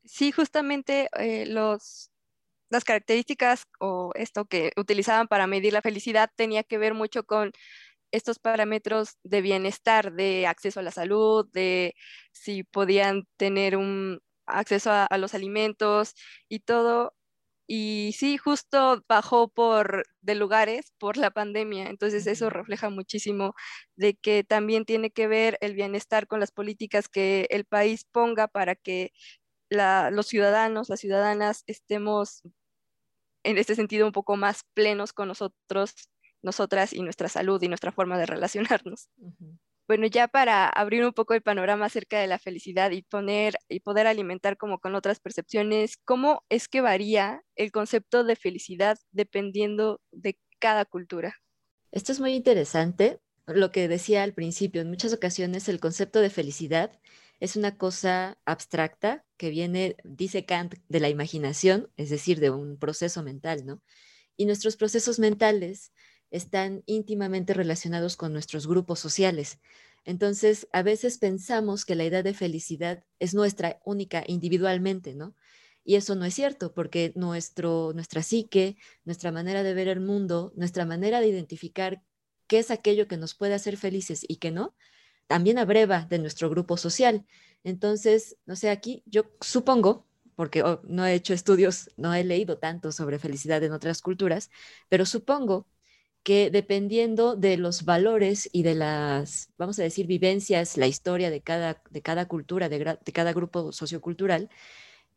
Sí, 0.04 0.30
justamente 0.30 1.08
eh, 1.18 1.46
los, 1.46 2.11
las 2.72 2.84
características 2.84 3.64
o 3.80 4.12
esto 4.14 4.46
que 4.46 4.72
utilizaban 4.76 5.28
para 5.28 5.46
medir 5.46 5.72
la 5.74 5.82
felicidad 5.82 6.30
tenía 6.36 6.64
que 6.64 6.78
ver 6.78 6.94
mucho 6.94 7.24
con 7.24 7.52
estos 8.12 8.38
parámetros 8.38 9.18
de 9.24 9.42
bienestar, 9.42 10.12
de 10.12 10.46
acceso 10.46 10.80
a 10.80 10.82
la 10.82 10.90
salud, 10.90 11.48
de 11.52 11.94
si 12.32 12.64
podían 12.64 13.26
tener 13.36 13.76
un 13.76 14.20
acceso 14.46 14.90
a, 14.92 15.08
los 15.18 15.34
alimentos 15.34 16.14
y 16.48 16.60
todo. 16.60 17.14
Y 17.66 18.14
sí, 18.18 18.38
justo 18.38 19.02
bajó 19.08 19.48
por 19.48 20.04
de 20.20 20.34
lugares 20.34 20.92
por 20.98 21.16
la 21.16 21.30
pandemia. 21.30 21.88
Entonces 21.88 22.26
eso 22.26 22.50
refleja 22.50 22.90
muchísimo 22.90 23.54
de 23.96 24.14
que 24.14 24.44
también 24.44 24.84
tiene 24.84 25.10
que 25.10 25.28
ver 25.28 25.58
el 25.60 25.74
bienestar 25.74 26.26
con 26.26 26.40
las 26.40 26.52
políticas 26.52 27.08
que 27.08 27.46
el 27.50 27.64
país 27.64 28.04
ponga 28.12 28.48
para 28.48 28.74
que 28.76 29.12
los 29.70 30.26
ciudadanos, 30.26 30.88
las 30.90 31.00
ciudadanas 31.00 31.64
estemos 31.66 32.42
en 33.44 33.58
este 33.58 33.74
sentido 33.74 34.06
un 34.06 34.12
poco 34.12 34.36
más 34.36 34.64
plenos 34.74 35.12
con 35.12 35.28
nosotros, 35.28 35.94
nosotras 36.42 36.92
y 36.92 37.02
nuestra 37.02 37.28
salud 37.28 37.62
y 37.62 37.68
nuestra 37.68 37.92
forma 37.92 38.18
de 38.18 38.26
relacionarnos. 38.26 39.08
Bueno, 39.88 40.06
ya 40.06 40.28
para 40.28 40.68
abrir 40.68 41.04
un 41.04 41.12
poco 41.12 41.34
el 41.34 41.42
panorama 41.42 41.86
acerca 41.86 42.20
de 42.20 42.26
la 42.26 42.38
felicidad 42.38 42.92
y 42.92 43.02
poner 43.02 43.56
y 43.68 43.80
poder 43.80 44.06
alimentar 44.06 44.56
como 44.56 44.78
con 44.78 44.94
otras 44.94 45.20
percepciones, 45.20 45.96
¿cómo 46.04 46.44
es 46.48 46.68
que 46.68 46.80
varía 46.80 47.42
el 47.56 47.72
concepto 47.72 48.24
de 48.24 48.36
felicidad 48.36 48.98
dependiendo 49.10 50.00
de 50.12 50.38
cada 50.60 50.84
cultura? 50.84 51.36
Esto 51.90 52.12
es 52.12 52.20
muy 52.20 52.32
interesante. 52.32 53.20
Lo 53.46 53.72
que 53.72 53.88
decía 53.88 54.22
al 54.22 54.34
principio, 54.34 54.80
en 54.80 54.88
muchas 54.88 55.12
ocasiones 55.12 55.68
el 55.68 55.80
concepto 55.80 56.20
de 56.20 56.30
felicidad 56.30 56.98
es 57.42 57.56
una 57.56 57.76
cosa 57.76 58.38
abstracta 58.44 59.26
que 59.36 59.50
viene, 59.50 59.96
dice 60.04 60.44
Kant, 60.44 60.76
de 60.88 61.00
la 61.00 61.08
imaginación, 61.08 61.90
es 61.96 62.08
decir, 62.08 62.38
de 62.38 62.50
un 62.50 62.78
proceso 62.78 63.24
mental, 63.24 63.66
¿no? 63.66 63.82
Y 64.36 64.46
nuestros 64.46 64.76
procesos 64.76 65.18
mentales 65.18 65.90
están 66.30 66.84
íntimamente 66.86 67.52
relacionados 67.52 68.16
con 68.16 68.32
nuestros 68.32 68.68
grupos 68.68 69.00
sociales. 69.00 69.58
Entonces, 70.04 70.68
a 70.72 70.84
veces 70.84 71.18
pensamos 71.18 71.84
que 71.84 71.96
la 71.96 72.04
idea 72.04 72.22
de 72.22 72.32
felicidad 72.32 73.02
es 73.18 73.34
nuestra 73.34 73.80
única 73.84 74.22
individualmente, 74.24 75.16
¿no? 75.16 75.34
Y 75.82 75.96
eso 75.96 76.14
no 76.14 76.24
es 76.24 76.34
cierto, 76.34 76.72
porque 76.72 77.12
nuestro, 77.16 77.90
nuestra 77.92 78.22
psique, 78.22 78.76
nuestra 79.02 79.32
manera 79.32 79.64
de 79.64 79.74
ver 79.74 79.88
el 79.88 79.98
mundo, 79.98 80.52
nuestra 80.54 80.86
manera 80.86 81.20
de 81.20 81.26
identificar 81.26 82.04
qué 82.46 82.60
es 82.60 82.70
aquello 82.70 83.08
que 83.08 83.16
nos 83.16 83.34
puede 83.34 83.54
hacer 83.54 83.76
felices 83.76 84.24
y 84.28 84.36
qué 84.36 84.52
no, 84.52 84.76
también 85.32 85.56
abreva 85.56 86.04
de 86.10 86.18
nuestro 86.18 86.50
grupo 86.50 86.76
social. 86.76 87.24
Entonces, 87.64 88.36
no 88.44 88.54
sé, 88.54 88.68
aquí 88.68 89.02
yo 89.06 89.22
supongo 89.40 90.06
porque 90.36 90.62
oh, 90.62 90.82
no 90.84 91.06
he 91.06 91.14
hecho 91.14 91.32
estudios, 91.32 91.88
no 91.96 92.12
he 92.12 92.22
leído 92.22 92.58
tanto 92.58 92.92
sobre 92.92 93.18
felicidad 93.18 93.64
en 93.64 93.72
otras 93.72 94.02
culturas, 94.02 94.50
pero 94.90 95.06
supongo 95.06 95.66
que 96.22 96.50
dependiendo 96.50 97.34
de 97.34 97.56
los 97.56 97.86
valores 97.86 98.46
y 98.52 98.62
de 98.62 98.74
las, 98.74 99.48
vamos 99.56 99.78
a 99.78 99.84
decir, 99.84 100.06
vivencias, 100.06 100.76
la 100.76 100.86
historia 100.86 101.30
de 101.30 101.40
cada, 101.40 101.82
de 101.88 102.02
cada 102.02 102.28
cultura, 102.28 102.68
de, 102.68 102.98
de 103.02 103.12
cada 103.12 103.32
grupo 103.32 103.72
sociocultural, 103.72 104.50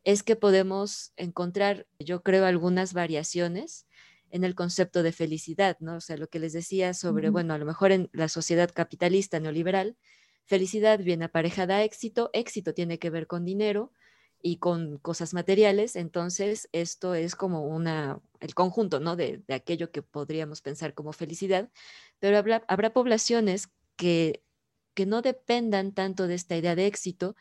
es 0.04 0.22
que 0.22 0.34
podemos 0.34 1.12
encontrar, 1.18 1.86
yo 1.98 2.22
creo, 2.22 2.46
algunas 2.46 2.94
variaciones 2.94 3.84
en 4.30 4.44
el 4.44 4.54
concepto 4.54 5.02
de 5.02 5.12
felicidad, 5.12 5.76
¿no? 5.80 5.96
O 5.96 6.00
sea, 6.00 6.16
lo 6.16 6.28
que 6.28 6.38
les 6.38 6.52
decía 6.52 6.94
sobre, 6.94 7.30
bueno, 7.30 7.54
a 7.54 7.58
lo 7.58 7.66
mejor 7.66 7.92
en 7.92 8.10
la 8.12 8.28
sociedad 8.28 8.70
capitalista 8.72 9.40
neoliberal, 9.40 9.96
felicidad 10.44 10.98
viene 10.98 11.26
aparejada 11.26 11.76
a 11.76 11.84
éxito, 11.84 12.30
éxito 12.32 12.74
tiene 12.74 12.98
que 12.98 13.10
ver 13.10 13.26
con 13.26 13.44
dinero 13.44 13.92
y 14.42 14.58
con 14.58 14.98
cosas 14.98 15.34
materiales, 15.34 15.96
entonces 15.96 16.68
esto 16.72 17.14
es 17.14 17.34
como 17.34 17.66
una, 17.66 18.20
el 18.40 18.54
conjunto, 18.54 19.00
¿no? 19.00 19.16
De, 19.16 19.42
aquello 19.48 19.90
que 19.90 20.02
podríamos 20.02 20.60
pensar 20.60 20.94
como 20.94 21.12
felicidad, 21.12 21.70
pero 22.18 22.38
habrá, 22.38 22.64
habrá 22.68 22.92
poblaciones 22.92 23.68
que, 23.96 24.42
que 24.94 25.06
no 25.06 25.22
dependan 25.22 25.92
tanto 25.92 26.26
de 26.26 26.34
esta 26.34 26.56
idea 26.56 26.76
de 26.76 26.86
éxito 26.86 27.34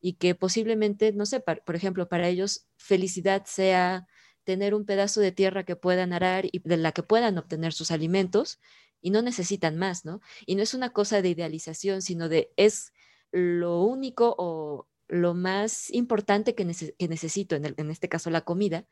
y 0.00 0.14
que 0.14 0.34
posiblemente, 0.34 1.12
no 1.12 1.26
sé, 1.26 1.40
por 1.40 1.76
ejemplo, 1.76 2.08
para 2.08 2.28
ellos 2.28 2.66
felicidad 2.76 3.44
sea 3.46 4.06
tener 4.44 4.74
un 4.74 4.84
pedazo 4.84 5.20
de 5.20 5.32
tierra 5.32 5.64
que 5.64 5.76
puedan 5.76 6.12
arar 6.12 6.46
y 6.50 6.60
de 6.64 6.76
la 6.76 6.92
que 6.92 7.02
puedan 7.02 7.38
obtener 7.38 7.72
sus 7.72 7.90
alimentos 7.90 8.60
y 9.00 9.10
no 9.10 9.22
necesitan 9.22 9.76
más, 9.76 10.04
¿no? 10.04 10.20
Y 10.46 10.54
no 10.54 10.62
es 10.62 10.74
una 10.74 10.90
cosa 10.90 11.22
de 11.22 11.30
idealización, 11.30 12.02
sino 12.02 12.28
de 12.28 12.52
es 12.56 12.92
lo 13.32 13.82
único 13.82 14.34
o 14.38 14.88
lo 15.08 15.34
más 15.34 15.90
importante 15.90 16.54
que, 16.54 16.64
necesito, 16.64 17.56
en, 17.56 17.90
este 17.90 18.08
caso 18.08 18.30
la 18.30 18.42
comida, 18.42 18.86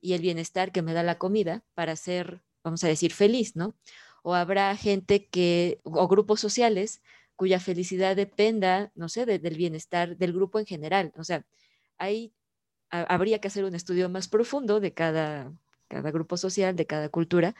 y 0.00 0.14
el 0.14 0.22
bienestar 0.22 0.72
que 0.72 0.82
me 0.82 0.94
da 0.94 1.02
la 1.02 1.18
comida 1.18 1.64
para 1.74 1.96
ser, 1.96 2.42
vamos 2.62 2.84
a 2.84 2.88
decir, 2.88 3.12
feliz, 3.12 3.56
¿no? 3.56 3.76
O 4.22 4.34
habrá 4.34 4.74
gente 4.76 5.26
que, 5.28 5.80
o 5.84 6.08
grupos 6.08 6.40
sociales 6.40 7.02
cuya 7.36 7.60
felicidad 7.60 8.16
dependa, 8.16 8.92
no 8.94 9.08
sé, 9.08 9.26
del 9.26 9.56
bienestar 9.56 10.16
del 10.16 10.32
grupo 10.32 10.58
en 10.58 10.66
general. 10.66 11.12
O 11.16 11.24
sea, 11.24 11.46
hay 11.98 12.32
habría 13.02 13.40
que 13.40 13.48
hacer 13.48 13.64
un 13.64 13.74
estudio 13.74 14.08
más 14.08 14.28
profundo 14.28 14.80
de 14.80 14.92
cada, 14.94 15.52
cada 15.88 16.10
grupo 16.10 16.36
social, 16.36 16.76
de 16.76 16.86
cada 16.86 17.08
cultura, 17.08 17.54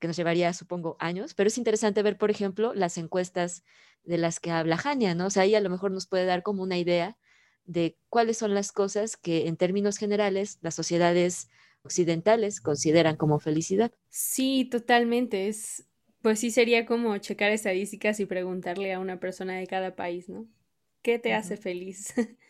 que 0.00 0.08
nos 0.08 0.16
llevaría, 0.16 0.52
supongo, 0.52 0.96
años, 1.00 1.34
pero 1.34 1.48
es 1.48 1.58
interesante 1.58 2.02
ver, 2.02 2.18
por 2.18 2.30
ejemplo, 2.30 2.74
las 2.74 2.98
encuestas 2.98 3.64
de 4.04 4.18
las 4.18 4.40
que 4.40 4.50
habla 4.50 4.76
Jania, 4.76 5.14
¿no? 5.14 5.26
O 5.26 5.30
sea, 5.30 5.44
ahí 5.44 5.54
a 5.54 5.60
lo 5.60 5.70
mejor 5.70 5.92
nos 5.92 6.06
puede 6.06 6.24
dar 6.26 6.42
como 6.42 6.62
una 6.62 6.78
idea 6.78 7.16
de 7.64 7.96
cuáles 8.08 8.38
son 8.38 8.54
las 8.54 8.72
cosas 8.72 9.16
que 9.16 9.46
en 9.46 9.56
términos 9.56 9.98
generales 9.98 10.58
las 10.62 10.74
sociedades 10.74 11.48
occidentales 11.84 12.60
consideran 12.60 13.16
como 13.16 13.38
felicidad. 13.38 13.92
Sí, 14.08 14.66
totalmente. 14.70 15.48
Es, 15.48 15.88
pues 16.20 16.40
sí 16.40 16.50
sería 16.50 16.86
como 16.86 17.16
checar 17.18 17.50
estadísticas 17.52 18.20
y 18.20 18.26
preguntarle 18.26 18.92
a 18.92 19.00
una 19.00 19.18
persona 19.20 19.56
de 19.58 19.66
cada 19.66 19.96
país, 19.96 20.28
¿no? 20.28 20.48
¿Qué 21.02 21.18
te 21.18 21.34
hace 21.34 21.56
feliz? 21.56 22.14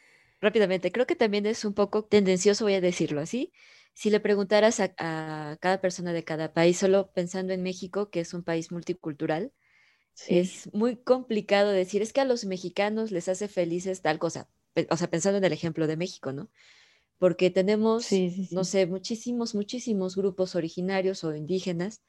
rápidamente, 0.43 0.93
creo 0.93 1.07
que 1.07 1.17
también 1.17 1.47
es 1.47 1.65
un 1.65 1.73
poco 1.73 2.05
tendencioso, 2.05 2.65
voy 2.65 2.75
a 2.75 2.81
decirlo 2.81 3.21
así. 3.21 3.53
Si 3.95 4.11
le 4.11 4.21
preguntaras 4.21 4.81
a, 4.81 5.57
cada 5.61 5.81
persona 5.81 6.13
de 6.13 6.25
cada 6.25 6.53
país, 6.53 6.79
solo 6.79 7.13
pensando 7.13 7.53
en 7.53 7.63
México, 7.63 8.11
que 8.11 8.21
es 8.21 8.35
un 8.35 8.43
país 8.43 8.73
multicultural, 8.73 9.53
es 10.29 10.73
muy 10.75 10.97
complicado 10.97 11.71
decir, 11.71 12.03
es 12.03 12.13
que 12.13 12.21
a 12.21 12.27
los 12.27 12.45
mexicanos 12.45 13.13
les 13.13 13.29
hace 13.29 13.49
felices 13.49 14.03
tal 14.03 14.19
cosa. 14.19 14.49
O 14.91 14.97
sea, 14.97 15.09
pensando 15.09 15.39
en 15.39 15.45
el 15.45 15.53
ejemplo 15.53 15.87
de 15.87 15.97
México, 15.97 16.33
¿no? 16.33 16.51
Porque 17.19 17.51
tenemos, 17.51 18.09
no 18.51 18.65
sé, 18.65 18.87
muchísimos, 18.87 19.55
muchísimos 19.55 20.17
grupos 20.17 20.55
originarios 20.57 21.25
o 21.25 21.35
indígenas 21.35 22.03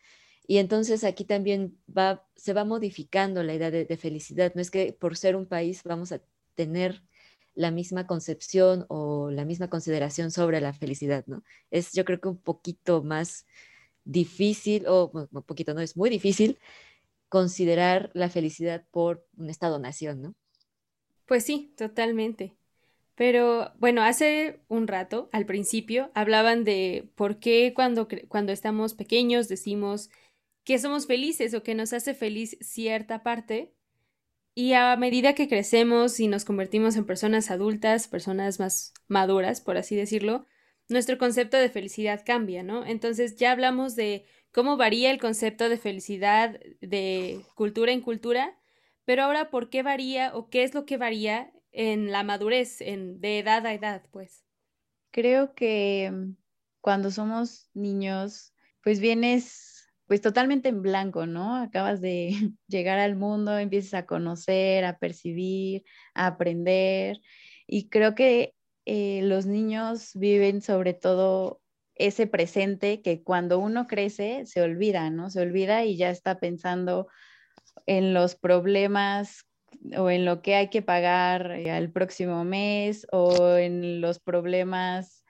y 0.48 0.58
entonces 0.58 1.04
aquí 1.04 1.24
también 1.24 1.78
va, 1.88 2.26
se 2.36 2.54
va 2.54 2.66
modificando 2.66 3.44
la 3.44 3.54
idea 3.54 3.72
de, 3.72 3.86
de, 3.86 3.98
felicidad. 3.98 4.54
No 4.56 4.62
es 4.62 4.72
que 4.72 4.94
por 4.94 5.16
ser 5.18 5.36
un 5.36 5.46
país 5.46 5.84
vamos 5.84 6.12
a 6.12 6.22
tener 6.56 7.04
la 7.56 7.72
misma 7.72 8.08
concepción 8.08 8.86
o 8.90 9.30
la 9.32 9.46
misma 9.46 9.70
consideración 9.70 10.32
sobre 10.32 10.62
la 10.62 10.74
felicidad, 10.74 11.24
¿no? 11.28 11.44
Es 11.72 11.92
yo 11.94 12.06
creo 12.06 12.20
que 12.20 12.30
un 12.30 12.38
poquito 12.38 13.04
más 13.04 13.46
difícil, 14.06 14.86
o 14.88 15.12
un 15.14 15.44
poquito, 15.44 15.74
no, 15.74 15.82
es 15.82 15.96
muy 15.96 16.10
difícil 16.10 16.60
considerar 17.30 18.12
la 18.14 18.30
felicidad 18.30 18.86
por 18.92 19.26
un 19.38 19.50
estado-nación, 19.50 20.22
¿no? 20.22 20.36
Pues 21.26 21.44
sí, 21.44 21.74
totalmente. 21.78 22.56
Pero 23.16 23.72
bueno, 23.80 24.02
hace 24.02 24.60
un 24.68 24.88
rato, 24.88 25.30
al 25.32 25.46
principio, 25.46 26.12
hablaban 26.16 26.64
de 26.64 27.10
por 27.16 27.40
qué 27.40 27.74
cuando, 27.76 28.08
cuando 28.28 28.52
estamos 28.52 28.96
pequeños 28.96 29.48
decimos 29.48 30.10
que 30.64 30.80
somos 30.80 31.06
felices 31.06 31.54
o 31.54 31.64
que 31.64 31.76
nos 31.76 31.94
hace 31.94 32.14
feliz 32.14 32.58
cierta 32.62 33.22
parte 33.22 33.74
y 34.56 34.74
a 34.74 34.96
medida 34.98 35.34
que 35.34 35.48
crecemos 35.48 36.20
y 36.20 36.28
nos 36.28 36.46
convertimos 36.46 36.96
en 36.96 37.06
personas 37.06 37.50
adultas, 37.50 38.08
personas 38.08 38.60
más 38.60 38.94
maduras, 39.08 39.62
por 39.62 39.78
así 39.78 39.96
decirlo, 39.96 40.46
nuestro 40.90 41.18
concepto 41.18 41.58
de 41.58 41.70
felicidad 41.70 42.24
cambia, 42.26 42.62
¿no? 42.64 42.86
Entonces 42.86 43.36
ya 43.36 43.52
hablamos 43.52 43.96
de 43.96 44.26
cómo 44.52 44.78
varía 44.78 45.12
el 45.12 45.20
concepto 45.20 45.70
de 45.70 45.78
felicidad 45.78 46.60
de 46.82 47.42
cultura 47.56 47.92
en 47.92 48.02
cultura, 48.02 48.60
pero 49.06 49.24
ahora, 49.24 49.50
¿por 49.50 49.70
qué 49.70 49.84
varía 49.84 50.36
o 50.36 50.50
qué 50.50 50.64
es 50.64 50.74
lo 50.74 50.86
que 50.86 50.98
varía 50.98 51.52
en 51.72 52.12
la 52.12 52.24
madurez, 52.24 52.80
en, 52.82 53.20
de 53.20 53.40
edad 53.40 53.66
a 53.66 53.74
edad, 53.74 54.04
pues? 54.12 54.46
Creo 55.12 55.56
que 55.56 56.12
mm, 56.14 56.36
cuando 56.80 57.12
somos 57.12 57.70
niños, 57.74 58.54
pues 58.84 59.00
vienes 59.00 59.73
pues 60.08 60.22
totalmente 60.22 60.70
en 60.70 60.82
blanco, 60.82 61.26
¿no? 61.26 61.56
Acabas 61.56 62.02
de 62.02 62.32
llegar 62.68 63.00
al 63.00 63.16
mundo, 63.16 63.58
empiezas 63.58 63.94
a 63.96 64.06
conocer, 64.06 64.86
a 64.86 64.98
percibir, 64.98 65.84
a 66.14 66.28
aprender. 66.28 67.20
Y 67.68 67.90
creo 67.90 68.16
que 68.16 68.54
eh, 68.86 69.22
los 69.24 69.46
niños 69.46 70.12
viven 70.16 70.62
sobre 70.62 70.94
todo 70.94 71.62
ese 71.96 72.28
presente 72.28 73.02
que 73.02 73.24
cuando 73.24 73.60
uno 73.60 73.88
crece 73.88 74.46
se 74.46 74.62
olvida, 74.62 75.10
¿no? 75.10 75.30
Se 75.30 75.42
olvida 75.42 75.86
y 75.86 75.98
ya 75.98 76.10
está 76.10 76.40
pensando 76.40 77.08
en 77.86 78.14
los 78.14 78.36
problemas 78.36 79.48
o 79.98 80.10
en 80.10 80.26
lo 80.26 80.42
que 80.42 80.56
hay 80.56 80.70
que 80.70 80.82
pagar 80.82 81.52
eh, 81.52 81.72
al 81.72 81.92
próximo 81.92 82.44
mes 82.44 83.08
o 83.12 83.56
en 83.56 84.02
los 84.02 84.20
problemas 84.20 85.23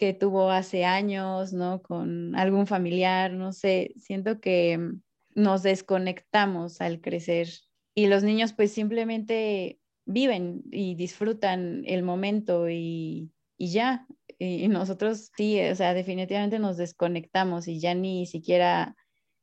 que 0.00 0.14
tuvo 0.14 0.50
hace 0.50 0.86
años, 0.86 1.52
¿no? 1.52 1.82
Con 1.82 2.34
algún 2.34 2.66
familiar, 2.66 3.34
no 3.34 3.52
sé, 3.52 3.92
siento 3.98 4.40
que 4.40 4.78
mm, 4.78 5.02
nos 5.34 5.62
desconectamos 5.62 6.80
al 6.80 7.02
crecer 7.02 7.48
y 7.94 8.06
los 8.06 8.22
niños 8.22 8.54
pues 8.54 8.72
simplemente 8.72 9.78
viven 10.06 10.62
y 10.72 10.94
disfrutan 10.94 11.82
el 11.84 12.02
momento 12.02 12.70
y, 12.70 13.30
ya. 13.58 14.06
Y 14.38 14.68
nosotros 14.68 15.30
sí, 15.36 15.60
o 15.60 15.76
sea, 15.76 15.92
definitivamente 15.92 16.58
nos 16.58 16.78
desconectamos 16.78 17.68
y 17.68 17.78
ya 17.78 17.94
ni 17.94 18.24
siquiera 18.24 18.96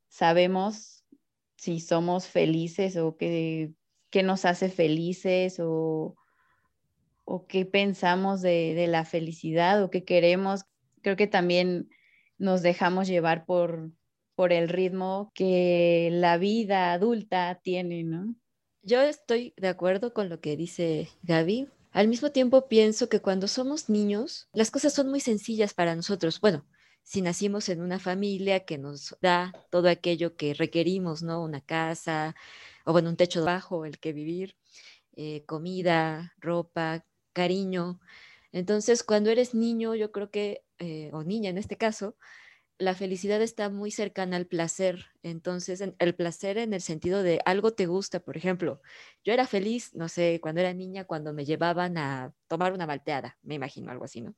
sabemos 0.07 1.03
si 1.55 1.79
somos 1.79 2.25
felices 2.25 2.97
o 2.97 3.15
qué, 3.15 3.73
qué 4.09 4.23
nos 4.23 4.43
hace 4.43 4.69
felices 4.69 5.59
o, 5.59 6.15
o 7.27 7.45
qué 7.45 7.65
pensamos 7.65 8.41
de, 8.41 8.87
la 8.87 9.03
felicidad 9.03 9.83
o 9.83 9.89
qué 9.89 10.05
queremos. 10.05 10.61
Creo 11.01 11.17
que 11.17 11.27
también 11.27 11.89
nos 12.37 12.61
dejamos 12.61 13.07
llevar 13.07 13.45
por, 13.45 13.91
por 14.33 14.53
el 14.53 14.69
ritmo 14.69 15.31
que 15.35 16.09
la 16.13 16.37
vida 16.37 16.93
adulta 16.93 17.59
tiene, 17.61 18.03
¿no? 18.03 18.33
Yo 18.81 19.01
estoy 19.01 19.53
de 19.57 19.67
acuerdo 19.67 20.13
con 20.13 20.29
lo 20.29 20.39
que 20.39 20.55
dice 20.55 21.09
Gaby. 21.23 21.67
Al 21.91 22.07
mismo 22.07 22.31
tiempo 22.31 22.69
pienso 22.69 23.09
que 23.09 23.19
cuando 23.19 23.49
somos 23.49 23.89
niños, 23.89 24.47
las 24.53 24.71
cosas 24.71 24.93
son 24.93 25.09
muy 25.09 25.19
sencillas 25.19 25.73
para 25.73 25.95
nosotros. 25.95 26.39
Bueno, 26.39 26.65
si 27.03 27.21
nacimos 27.21 27.67
en 27.67 27.81
una 27.81 27.99
familia 27.99 28.63
que 28.63 28.77
nos 28.77 29.17
da 29.21 29.51
todo 29.69 29.89
aquello 29.89 30.37
que 30.37 30.53
requerimos, 30.53 31.23
¿no? 31.23 31.43
Una 31.43 31.59
casa, 31.59 32.35
o 32.85 32.93
bueno, 32.93 33.09
un 33.09 33.17
techo 33.17 33.43
bajo 33.43 33.83
el 33.83 33.99
que 33.99 34.13
vivir, 34.13 34.55
eh, 35.17 35.43
comida, 35.45 36.33
ropa, 36.37 37.03
cariño. 37.37 37.99
Entonces, 38.51 39.03
cuando 39.03 39.29
eres 39.29 39.53
niño, 39.53 39.93
yo 39.93 40.11
creo 40.11 40.31
que, 40.31 40.63
eh, 40.79 41.11
o 41.13 41.23
niña 41.23 41.51
en 41.51 41.59
este 41.59 41.77
caso, 41.77 42.15
la 42.79 42.95
felicidad 42.95 43.43
está 43.43 43.69
muy 43.69 43.91
cercana 43.91 44.37
al 44.37 44.47
placer. 44.47 45.05
Entonces, 45.21 45.83
el 45.99 46.15
placer 46.15 46.57
en 46.57 46.73
el 46.73 46.81
sentido 46.81 47.21
de 47.21 47.39
algo 47.45 47.73
te 47.73 47.85
gusta, 47.85 48.19
por 48.21 48.37
ejemplo, 48.37 48.81
yo 49.23 49.33
era 49.33 49.45
feliz, 49.45 49.93
no 49.93 50.09
sé, 50.09 50.39
cuando 50.41 50.61
era 50.61 50.73
niña, 50.73 51.05
cuando 51.05 51.31
me 51.31 51.45
llevaban 51.45 51.99
a 51.99 52.33
tomar 52.47 52.73
una 52.73 52.87
malteada, 52.87 53.37
me 53.43 53.53
imagino 53.55 53.91
algo 53.91 54.05
así, 54.05 54.21
¿no? 54.21 54.33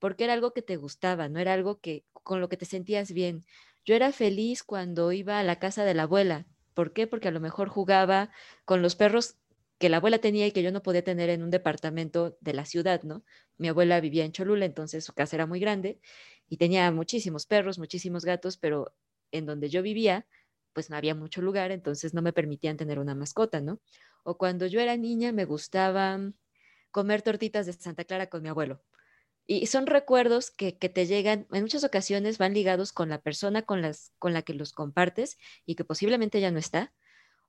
Porque 0.00 0.24
era 0.24 0.32
algo 0.32 0.52
que 0.52 0.62
te 0.62 0.76
gustaba, 0.76 1.28
no 1.28 1.38
era 1.38 1.54
algo 1.54 1.78
que 1.80 2.04
con 2.12 2.40
lo 2.40 2.48
que 2.48 2.56
te 2.56 2.66
sentías 2.66 3.12
bien. 3.12 3.44
Yo 3.84 3.94
era 3.94 4.10
feliz 4.10 4.64
cuando 4.64 5.12
iba 5.12 5.38
a 5.38 5.44
la 5.44 5.60
casa 5.60 5.84
de 5.84 5.94
la 5.94 6.04
abuela. 6.04 6.46
¿Por 6.74 6.92
qué? 6.92 7.06
Porque 7.06 7.28
a 7.28 7.30
lo 7.30 7.40
mejor 7.40 7.68
jugaba 7.68 8.30
con 8.64 8.82
los 8.82 8.96
perros 8.96 9.36
que 9.78 9.88
la 9.88 9.98
abuela 9.98 10.18
tenía 10.18 10.46
y 10.46 10.52
que 10.52 10.62
yo 10.62 10.72
no 10.72 10.82
podía 10.82 11.04
tener 11.04 11.28
en 11.30 11.42
un 11.42 11.50
departamento 11.50 12.38
de 12.40 12.54
la 12.54 12.64
ciudad, 12.64 13.02
¿no? 13.02 13.24
Mi 13.58 13.68
abuela 13.68 14.00
vivía 14.00 14.24
en 14.24 14.32
Cholula, 14.32 14.64
entonces 14.64 15.04
su 15.04 15.12
casa 15.12 15.36
era 15.36 15.46
muy 15.46 15.60
grande 15.60 16.00
y 16.48 16.56
tenía 16.56 16.90
muchísimos 16.90 17.46
perros, 17.46 17.78
muchísimos 17.78 18.24
gatos, 18.24 18.56
pero 18.56 18.94
en 19.32 19.46
donde 19.46 19.68
yo 19.68 19.82
vivía, 19.82 20.26
pues 20.72 20.90
no 20.90 20.96
había 20.96 21.14
mucho 21.14 21.42
lugar, 21.42 21.72
entonces 21.72 22.14
no 22.14 22.22
me 22.22 22.32
permitían 22.32 22.76
tener 22.76 22.98
una 22.98 23.14
mascota, 23.14 23.60
¿no? 23.60 23.80
O 24.24 24.38
cuando 24.38 24.66
yo 24.66 24.80
era 24.80 24.96
niña 24.96 25.32
me 25.32 25.44
gustaba 25.44 26.20
comer 26.90 27.22
tortitas 27.22 27.66
de 27.66 27.72
Santa 27.72 28.04
Clara 28.04 28.28
con 28.28 28.42
mi 28.42 28.48
abuelo. 28.48 28.82
Y 29.46 29.66
son 29.66 29.86
recuerdos 29.86 30.50
que, 30.50 30.72
te 30.72 31.06
llegan, 31.06 31.46
en 31.52 31.62
muchas 31.62 31.84
ocasiones 31.84 32.38
van 32.38 32.52
ligados 32.52 32.92
con 32.92 33.08
la 33.08 33.20
persona 33.20 33.62
con, 33.62 33.80
las, 33.80 34.12
con 34.18 34.32
la 34.32 34.42
que 34.42 34.54
los 34.54 34.72
compartes 34.72 35.38
y 35.64 35.76
que 35.76 35.84
posiblemente 35.84 36.40
ya 36.40 36.50
no 36.50 36.58
está, 36.58 36.92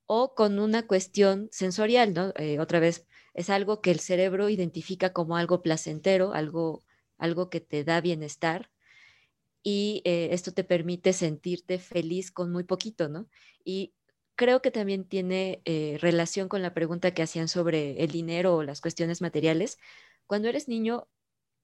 o 0.08 0.34
con 0.34 0.58
una 0.58 0.86
cuestión 0.86 1.48
sensorial, 1.52 2.14
¿no? 2.14 2.32
Eh, 2.36 2.58
otra 2.60 2.80
vez, 2.80 3.06
es 3.34 3.50
algo 3.50 3.82
que 3.82 3.90
el 3.90 4.00
cerebro 4.00 4.48
identifica 4.48 5.12
como 5.12 5.36
algo 5.36 5.62
placentero, 5.62 6.32
algo, 6.32 6.82
algo 7.18 7.50
que 7.50 7.60
te 7.60 7.84
da 7.84 8.00
bienestar, 8.00 8.70
y 9.62 10.00
eh, 10.06 10.30
esto 10.32 10.52
te 10.52 10.64
permite 10.64 11.12
sentirte 11.12 11.78
feliz 11.78 12.30
con 12.30 12.50
muy 12.50 12.64
poquito, 12.64 13.10
¿no? 13.10 13.28
Y 13.64 13.92
creo 14.34 14.62
que 14.62 14.70
también 14.70 15.04
tiene 15.04 15.60
eh, 15.66 15.98
relación 16.00 16.48
con 16.48 16.62
la 16.62 16.72
pregunta 16.72 17.12
que 17.12 17.22
hacían 17.22 17.48
sobre 17.48 18.02
el 18.02 18.10
dinero 18.10 18.56
o 18.56 18.62
las 18.62 18.80
cuestiones 18.80 19.20
materiales. 19.20 19.76
Cuando 20.26 20.48
eres 20.48 20.68
niño, 20.68 21.06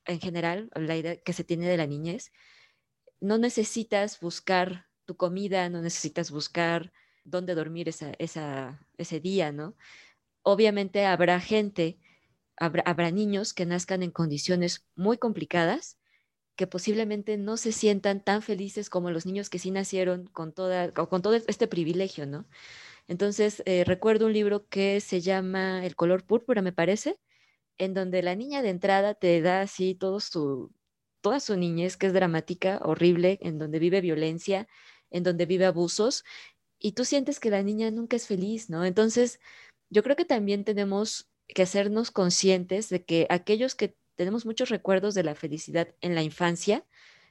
en 0.04 0.20
general, 0.20 0.68
la 0.74 0.96
idea 0.98 1.16
que 1.16 1.32
se 1.32 1.44
tiene 1.44 1.66
de 1.66 1.78
la 1.78 1.86
niñez, 1.86 2.30
no 3.20 3.38
necesitas 3.38 4.20
buscar 4.20 4.86
tu 5.06 5.16
comida, 5.16 5.70
no 5.70 5.80
necesitas 5.80 6.30
buscar 6.30 6.92
dónde 7.24 7.54
dormir 7.54 7.88
esa, 7.88 8.12
ese 8.18 9.20
día, 9.20 9.52
¿no? 9.52 9.74
Obviamente 10.42 11.06
habrá 11.06 11.40
gente, 11.40 11.98
habrá, 12.56 12.82
habrá 12.86 13.10
niños 13.10 13.54
que 13.54 13.66
nazcan 13.66 14.02
en 14.02 14.10
condiciones 14.10 14.86
muy 14.94 15.18
complicadas 15.18 15.98
que 16.56 16.66
posiblemente 16.66 17.36
no 17.36 17.56
se 17.56 17.72
sientan 17.72 18.22
tan 18.22 18.42
felices 18.42 18.88
como 18.90 19.10
los 19.10 19.26
niños 19.26 19.50
que 19.50 19.58
sí 19.58 19.70
nacieron 19.70 20.26
con, 20.28 20.52
toda, 20.52 20.92
con 20.92 21.22
todo 21.22 21.34
este 21.34 21.66
privilegio, 21.66 22.26
¿no? 22.26 22.46
Entonces, 23.08 23.62
eh, 23.66 23.84
recuerdo 23.84 24.26
un 24.26 24.32
libro 24.32 24.66
que 24.68 25.00
se 25.00 25.20
llama 25.20 25.84
El 25.84 25.96
color 25.96 26.24
púrpura, 26.24 26.62
me 26.62 26.72
parece, 26.72 27.18
en 27.78 27.94
donde 27.94 28.22
la 28.22 28.36
niña 28.36 28.62
de 28.62 28.70
entrada 28.70 29.14
te 29.14 29.40
da 29.42 29.62
así 29.62 29.94
todo 29.94 30.20
su, 30.20 30.72
toda 31.20 31.40
su 31.40 31.56
niñez, 31.56 31.96
que 31.96 32.06
es 32.06 32.12
dramática, 32.12 32.80
horrible, 32.84 33.38
en 33.42 33.58
donde 33.58 33.78
vive 33.78 34.00
violencia, 34.00 34.68
en 35.10 35.22
donde 35.22 35.46
vive 35.46 35.66
abusos, 35.66 36.24
y 36.84 36.92
tú 36.92 37.06
sientes 37.06 37.40
que 37.40 37.48
la 37.48 37.62
niña 37.62 37.90
nunca 37.90 38.14
es 38.14 38.26
feliz, 38.26 38.68
¿no? 38.68 38.84
Entonces, 38.84 39.40
yo 39.88 40.02
creo 40.02 40.16
que 40.16 40.26
también 40.26 40.64
tenemos 40.64 41.30
que 41.48 41.62
hacernos 41.62 42.10
conscientes 42.10 42.90
de 42.90 43.02
que 43.06 43.26
aquellos 43.30 43.74
que 43.74 43.96
tenemos 44.16 44.44
muchos 44.44 44.68
recuerdos 44.68 45.14
de 45.14 45.22
la 45.22 45.34
felicidad 45.34 45.94
en 46.02 46.14
la 46.14 46.22
infancia, 46.22 46.84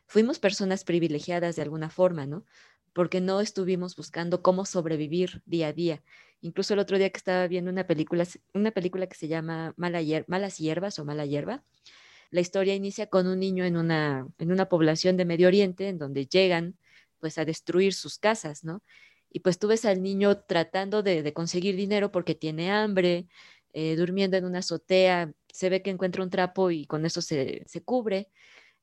fuimos 0.07 0.39
personas 0.39 0.83
privilegiadas 0.83 1.55
de 1.55 1.61
alguna 1.61 1.91
forma, 1.91 2.25
¿no? 2.25 2.45
Porque 2.93 3.21
no 3.21 3.41
estuvimos 3.41 3.95
buscando 3.95 4.41
cómo 4.41 4.65
sobrevivir 4.65 5.43
día 5.45 5.67
a 5.67 5.73
día. 5.73 6.01
Incluso 6.41 6.73
el 6.73 6.79
otro 6.79 6.97
día 6.97 7.11
que 7.11 7.19
estaba 7.19 7.47
viendo 7.47 7.69
una 7.69 7.85
película, 7.85 8.25
una 8.55 8.71
película 8.71 9.05
que 9.05 9.15
se 9.15 9.27
llama 9.27 9.75
Malas 9.77 10.57
Hierbas 10.57 10.97
o 10.97 11.05
Mala 11.05 11.27
Hierba, 11.27 11.63
la 12.31 12.41
historia 12.41 12.73
inicia 12.73 13.05
con 13.05 13.27
un 13.27 13.39
niño 13.39 13.65
en 13.65 13.77
una, 13.77 14.27
en 14.39 14.51
una 14.51 14.67
población 14.67 15.15
de 15.15 15.25
Medio 15.25 15.47
Oriente 15.47 15.89
en 15.89 15.99
donde 15.99 16.25
llegan 16.25 16.75
pues 17.19 17.37
a 17.37 17.45
destruir 17.45 17.93
sus 17.93 18.17
casas, 18.17 18.63
¿no? 18.63 18.81
Y 19.33 19.39
pues 19.41 19.59
tú 19.59 19.67
ves 19.67 19.83
al 19.85 20.01
niño 20.03 20.37
tratando 20.43 21.03
de, 21.03 21.33
conseguir 21.33 21.75
dinero 21.75 22.11
porque 22.11 22.35
tiene 22.35 22.71
hambre, 22.71 23.27
eh, 23.73 23.95
durmiendo 23.95 24.37
en 24.37 24.45
una 24.45 24.59
azotea, 24.59 25.33
se 25.51 25.69
ve 25.69 25.81
que 25.81 25.89
encuentra 25.89 26.23
un 26.23 26.29
trapo 26.29 26.71
y 26.71 26.85
con 26.85 27.05
eso 27.05 27.21
se, 27.21 27.65
cubre. 27.83 28.29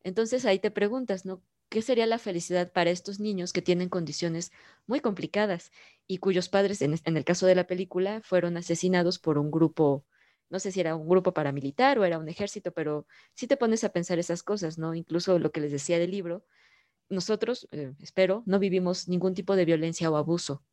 Entonces 0.02 0.46
ahí 0.46 0.58
te 0.58 0.70
preguntas, 0.72 1.24
¿no? 1.24 1.42
¿Qué 1.68 1.82
sería 1.82 2.06
la 2.06 2.18
felicidad 2.18 2.72
para 2.72 2.90
estos 2.90 3.20
niños 3.20 3.52
que 3.52 3.62
tienen 3.62 3.88
condiciones 3.88 4.50
muy 4.86 5.00
complicadas 5.00 5.70
y 6.08 6.18
cuyos 6.18 6.48
padres, 6.48 6.82
en, 6.82 6.96
en 7.04 7.16
el 7.16 7.24
caso 7.24 7.46
de 7.46 7.54
la 7.54 7.66
película, 7.68 8.20
fueron 8.22 8.56
asesinados 8.56 9.20
por 9.20 9.38
un 9.38 9.52
grupo, 9.52 10.04
no 10.50 10.58
sé 10.58 10.72
si 10.72 10.80
era 10.80 10.96
un 10.96 11.08
grupo 11.08 11.32
paramilitar 11.32 11.98
o 11.98 12.04
era 12.04 12.18
un 12.18 12.28
ejército, 12.28 12.72
pero 12.72 13.06
sí 13.34 13.46
te 13.46 13.56
pones 13.56 13.84
a 13.84 13.90
pensar 13.92 14.18
esas 14.18 14.42
cosas, 14.42 14.78
¿no? 14.78 14.94
Incluso 14.94 15.38
lo 15.38 15.52
que 15.52 15.60
les 15.60 15.72
decía 15.72 15.98
del 16.00 16.10
libro, 16.10 16.44
nosotros, 17.11 17.68
eh, 17.73 17.92
espero, 18.01 18.42
no 18.46 18.59
vivimos 18.59 19.09
ningún 19.09 19.35
tipo 19.35 19.57
de 19.57 19.64
violencia 19.64 20.11
o 20.11 20.16
abuso. 20.16 20.64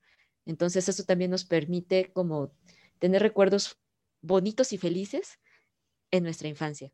Entonces 0.46 0.88
eso 0.88 1.04
también 1.04 1.32
nos 1.32 1.46
permite 1.46 2.12
como 2.14 2.54
tener 3.00 3.22
recuerdos 3.22 3.78
bonitos 4.22 4.72
y 4.74 4.78
felices 4.78 5.40
en 6.12 6.24
nuestra 6.24 6.48
infancia. 6.48 6.92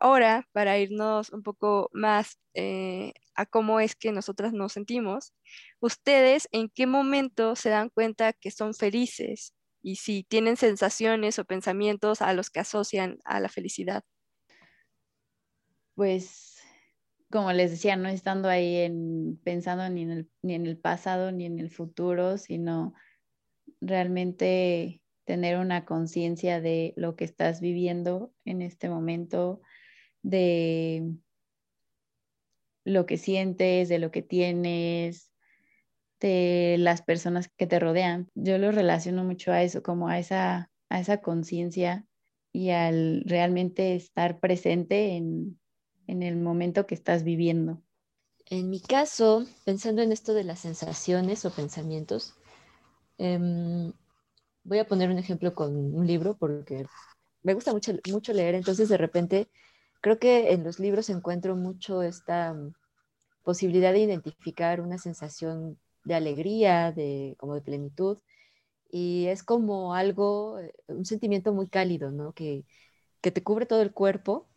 Ahora, 0.00 0.48
para 0.52 0.78
irnos 0.78 1.30
un 1.30 1.42
poco 1.42 1.90
más 1.92 2.38
eh, 2.54 3.12
a 3.34 3.46
cómo 3.46 3.80
es 3.80 3.96
que 3.96 4.12
nosotras 4.12 4.52
nos 4.52 4.72
sentimos, 4.72 5.34
¿ustedes 5.80 6.48
en 6.52 6.68
qué 6.68 6.86
momento 6.86 7.56
se 7.56 7.70
dan 7.70 7.90
cuenta 7.90 8.32
que 8.32 8.50
son 8.50 8.74
felices? 8.74 9.54
Y 9.82 9.96
si 9.96 10.24
tienen 10.24 10.56
sensaciones 10.56 11.38
o 11.38 11.44
pensamientos 11.44 12.22
a 12.22 12.32
los 12.32 12.50
que 12.50 12.60
asocian 12.60 13.18
a 13.24 13.40
la 13.40 13.48
felicidad. 13.48 14.04
Pues, 15.94 16.57
como 17.30 17.52
les 17.52 17.70
decía, 17.70 17.96
no 17.96 18.08
estando 18.08 18.48
ahí 18.48 18.76
en, 18.76 19.38
pensando 19.44 19.88
ni 19.90 20.02
en, 20.02 20.10
el, 20.10 20.30
ni 20.42 20.54
en 20.54 20.66
el 20.66 20.78
pasado 20.78 21.30
ni 21.32 21.44
en 21.44 21.58
el 21.58 21.70
futuro, 21.70 22.38
sino 22.38 22.94
realmente 23.80 25.02
tener 25.24 25.58
una 25.58 25.84
conciencia 25.84 26.60
de 26.60 26.94
lo 26.96 27.16
que 27.16 27.24
estás 27.24 27.60
viviendo 27.60 28.32
en 28.44 28.62
este 28.62 28.88
momento, 28.88 29.60
de 30.22 31.12
lo 32.84 33.04
que 33.04 33.18
sientes, 33.18 33.90
de 33.90 33.98
lo 33.98 34.10
que 34.10 34.22
tienes, 34.22 35.30
de 36.20 36.76
las 36.78 37.02
personas 37.02 37.48
que 37.48 37.66
te 37.66 37.78
rodean. 37.78 38.30
Yo 38.34 38.56
lo 38.56 38.72
relaciono 38.72 39.22
mucho 39.22 39.52
a 39.52 39.62
eso, 39.62 39.82
como 39.82 40.08
a 40.08 40.18
esa, 40.18 40.70
a 40.88 41.00
esa 41.00 41.20
conciencia 41.20 42.06
y 42.50 42.70
al 42.70 43.22
realmente 43.26 43.94
estar 43.94 44.40
presente 44.40 45.16
en, 45.16 45.60
el 46.22 46.36
momento 46.36 46.86
que 46.86 46.94
estás 46.94 47.24
viviendo. 47.24 47.82
En 48.46 48.70
mi 48.70 48.80
caso, 48.80 49.46
pensando 49.64 50.02
en 50.02 50.12
esto 50.12 50.34
de 50.34 50.44
las 50.44 50.60
sensaciones 50.60 51.44
o 51.44 51.50
pensamientos, 51.50 52.34
em, 53.18 53.92
voy 54.64 54.78
a 54.78 54.86
poner 54.86 55.10
un 55.10 55.18
ejemplo 55.18 55.54
con 55.54 55.74
un 55.94 56.06
libro 56.06 56.36
porque 56.36 56.86
me 57.42 57.54
gusta 57.54 57.72
mucho, 57.72 57.92
mucho 58.10 58.32
leer, 58.32 58.54
entonces 58.54 58.88
de 58.88 58.98
repente 58.98 59.48
creo 60.02 60.18
que 60.18 60.52
en 60.52 60.64
los 60.64 60.78
libros 60.80 61.10
encuentro 61.10 61.56
mucho 61.56 62.02
esta 62.02 62.54
mm, 62.54 62.74
posibilidad 63.44 63.92
de 63.92 64.00
identificar 64.00 64.80
una 64.80 64.98
sensación 64.98 65.78
de 66.04 66.14
alegría, 66.14 66.92
de 66.92 67.36
como 67.38 67.54
de 67.54 67.62
plenitud, 67.62 68.18
y 68.90 69.26
es 69.26 69.42
como 69.42 69.94
algo, 69.94 70.58
eh, 70.60 70.74
un 70.88 71.04
sentimiento 71.04 71.52
muy 71.52 71.68
cálido, 71.68 72.10
¿no? 72.10 72.32
Que, 72.32 72.64
que 73.22 73.30
te 73.32 73.42
cubre 73.42 73.66
todo 73.66 73.82
el 73.82 73.92
cuerpo, 73.92 74.48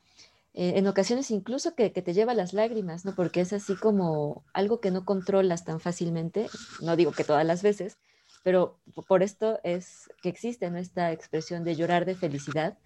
eh, 0.54 0.74
en 0.76 0.88
ocasiones 0.88 1.32
incluso 1.32 1.76
que, 1.76 1.94
que, 1.94 2.02
te 2.02 2.14
lleva 2.14 2.34
las 2.34 2.54
lágrimas, 2.54 3.06
¿no? 3.06 3.16
Porque 3.16 3.42
es 3.42 3.54
así 3.54 3.76
como 3.76 4.44
algo 4.54 4.82
que 4.82 4.92
no 4.92 5.06
controlas 5.06 5.64
tan 5.64 5.80
fácilmente, 5.80 6.50
no 6.82 6.96
digo 6.96 7.14
que 7.14 7.24
todas 7.24 7.46
las 7.46 7.64
veces, 7.64 7.98
pero 8.44 8.80
por 9.08 9.24
esto 9.24 9.60
es 9.64 10.10
que 10.22 10.30
existe 10.30 10.70
esta 10.78 11.12
expresión 11.12 11.64
de 11.64 11.76
llorar 11.76 12.06
de 12.06 12.16
felicidad, 12.16 12.78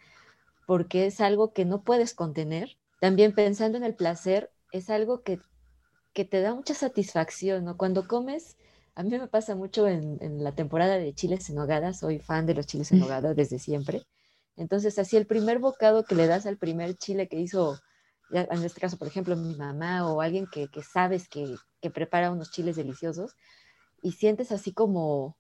porque 0.68 1.08
es 1.08 1.22
algo 1.22 1.54
que 1.54 1.66
no 1.66 1.84
puedes 1.84 2.14
contener. 2.14 2.78
También 3.00 3.34
pensando 3.34 3.78
en 3.78 3.84
el 3.84 3.96
placer, 3.96 4.52
es 4.72 4.90
algo 4.90 5.24
que, 5.24 5.40
que 6.14 6.26
te 6.26 6.42
da 6.42 6.54
mucha 6.54 6.74
satisfacción, 6.74 7.66
¿no? 7.66 7.78
Cuando 7.78 8.08
comes, 8.08 8.58
a 8.96 9.04
mí 9.04 9.10
me 9.10 9.28
pasa 9.28 9.56
mucho 9.56 9.88
en, 9.88 10.18
en 10.22 10.44
la 10.44 10.54
temporada 10.54 10.98
de 10.98 11.14
chiles 11.14 11.50
en 11.50 11.56
nogada, 11.56 11.94
soy 11.94 12.20
fan 12.20 12.46
de 12.46 12.56
los 12.56 12.68
chiles 12.68 12.92
en 12.92 13.00
nogada 13.00 13.34
desde 13.34 13.60
siempre. 13.60 14.04
Entonces, 14.58 14.98
así 15.00 15.18
el 15.18 15.28
primer 15.28 15.60
bocado 15.60 16.06
que 16.06 16.16
le 16.16 16.28
das 16.28 16.46
al 16.46 16.58
primer 16.58 16.96
chile 16.96 17.28
que 17.28 17.40
hizo, 17.40 17.80
en 18.32 18.64
este 18.64 18.82
caso, 18.82 18.98
por 18.98 19.08
ejemplo, 19.08 19.36
mi 19.36 19.56
mamá 19.56 20.10
o 20.10 20.22
alguien 20.22 20.48
que, 20.48 20.70
sabes 20.82 21.28
que, 21.28 21.56
que 21.82 21.90
prepara 21.90 22.32
unos 22.32 22.52
chiles 22.52 22.76
deliciosos, 22.76 23.36
y 24.02 24.14
sientes 24.14 24.52
así 24.52 24.74
como, 24.74 25.36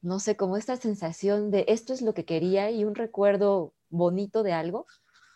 no 0.00 0.20
sé, 0.20 0.36
como 0.36 0.56
esta 0.56 0.76
sensación 0.76 1.50
de 1.50 1.64
esto 1.68 1.92
es 1.92 2.02
lo 2.02 2.14
que 2.14 2.24
quería 2.24 2.70
y 2.70 2.84
un 2.84 2.94
recuerdo 2.94 3.74
bonito 3.90 4.42
de 4.42 4.52
algo, 4.52 4.86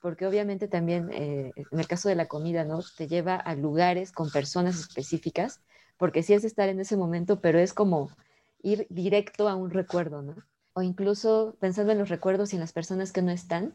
porque 0.01 0.27
obviamente 0.27 0.67
también 0.67 1.11
eh, 1.13 1.53
en 1.57 1.79
el 1.79 1.87
caso 1.87 2.09
de 2.09 2.17
la 2.17 2.27
comida, 2.27 2.65
¿no? 2.65 2.81
Te 2.97 3.07
lleva 3.07 3.37
a 3.37 3.55
lugares 3.55 4.13
con 4.13 4.31
personas 4.31 4.79
específicas, 4.79 5.61
porque 5.97 6.23
sí 6.23 6.35
es 6.35 6.45
estar 6.45 6.69
en 6.69 6.81
ese 6.81 6.97
momento, 6.97 7.41
pero 7.41 7.59
es 7.61 7.73
como 7.73 8.11
ir 8.63 8.87
directo 8.91 9.49
a 9.49 9.55
un 9.55 9.71
recuerdo, 9.71 10.23
¿no? 10.23 10.35
O 10.75 10.83
incluso 10.83 11.57
pensando 11.61 11.93
en 11.93 11.99
los 11.99 12.09
recuerdos 12.09 12.53
y 12.53 12.57
en 12.57 12.61
las 12.61 12.73
personas 12.73 13.13
que 13.13 13.23
no 13.23 13.31
están, 13.31 13.75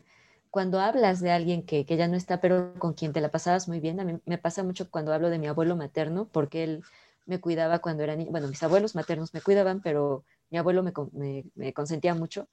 cuando 0.49 0.79
hablas 0.79 1.19
de 1.19 1.31
alguien 1.31 1.63
que, 1.63 1.85
que 1.85 1.97
ya 1.97 2.07
no 2.07 2.15
está, 2.15 2.41
pero 2.41 2.73
con 2.79 2.93
quien 2.93 3.13
te 3.13 3.21
la 3.21 3.29
pasabas 3.29 3.67
muy 3.67 3.79
bien, 3.79 3.99
a 3.99 4.05
mí 4.05 4.19
me 4.25 4.37
pasa 4.37 4.63
mucho 4.63 4.89
cuando 4.89 5.13
hablo 5.13 5.29
de 5.29 5.39
mi 5.39 5.47
abuelo 5.47 5.75
materno, 5.75 6.27
porque 6.31 6.63
él 6.63 6.83
me 7.27 7.39
cuidaba 7.39 7.79
cuando 7.79 8.03
era 8.03 8.15
niño, 8.15 8.31
bueno, 8.31 8.47
mis 8.47 8.63
abuelos 8.63 8.95
maternos 8.95 9.33
me 9.33 9.41
cuidaban, 9.41 9.81
pero 9.81 10.23
mi 10.49 10.57
abuelo 10.57 10.81
me, 10.81 11.73
consentía 11.73 12.15
mucho. 12.15 12.47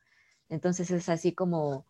Entonces 0.48 0.90
es 0.90 1.08
así 1.08 1.32
como 1.32 1.86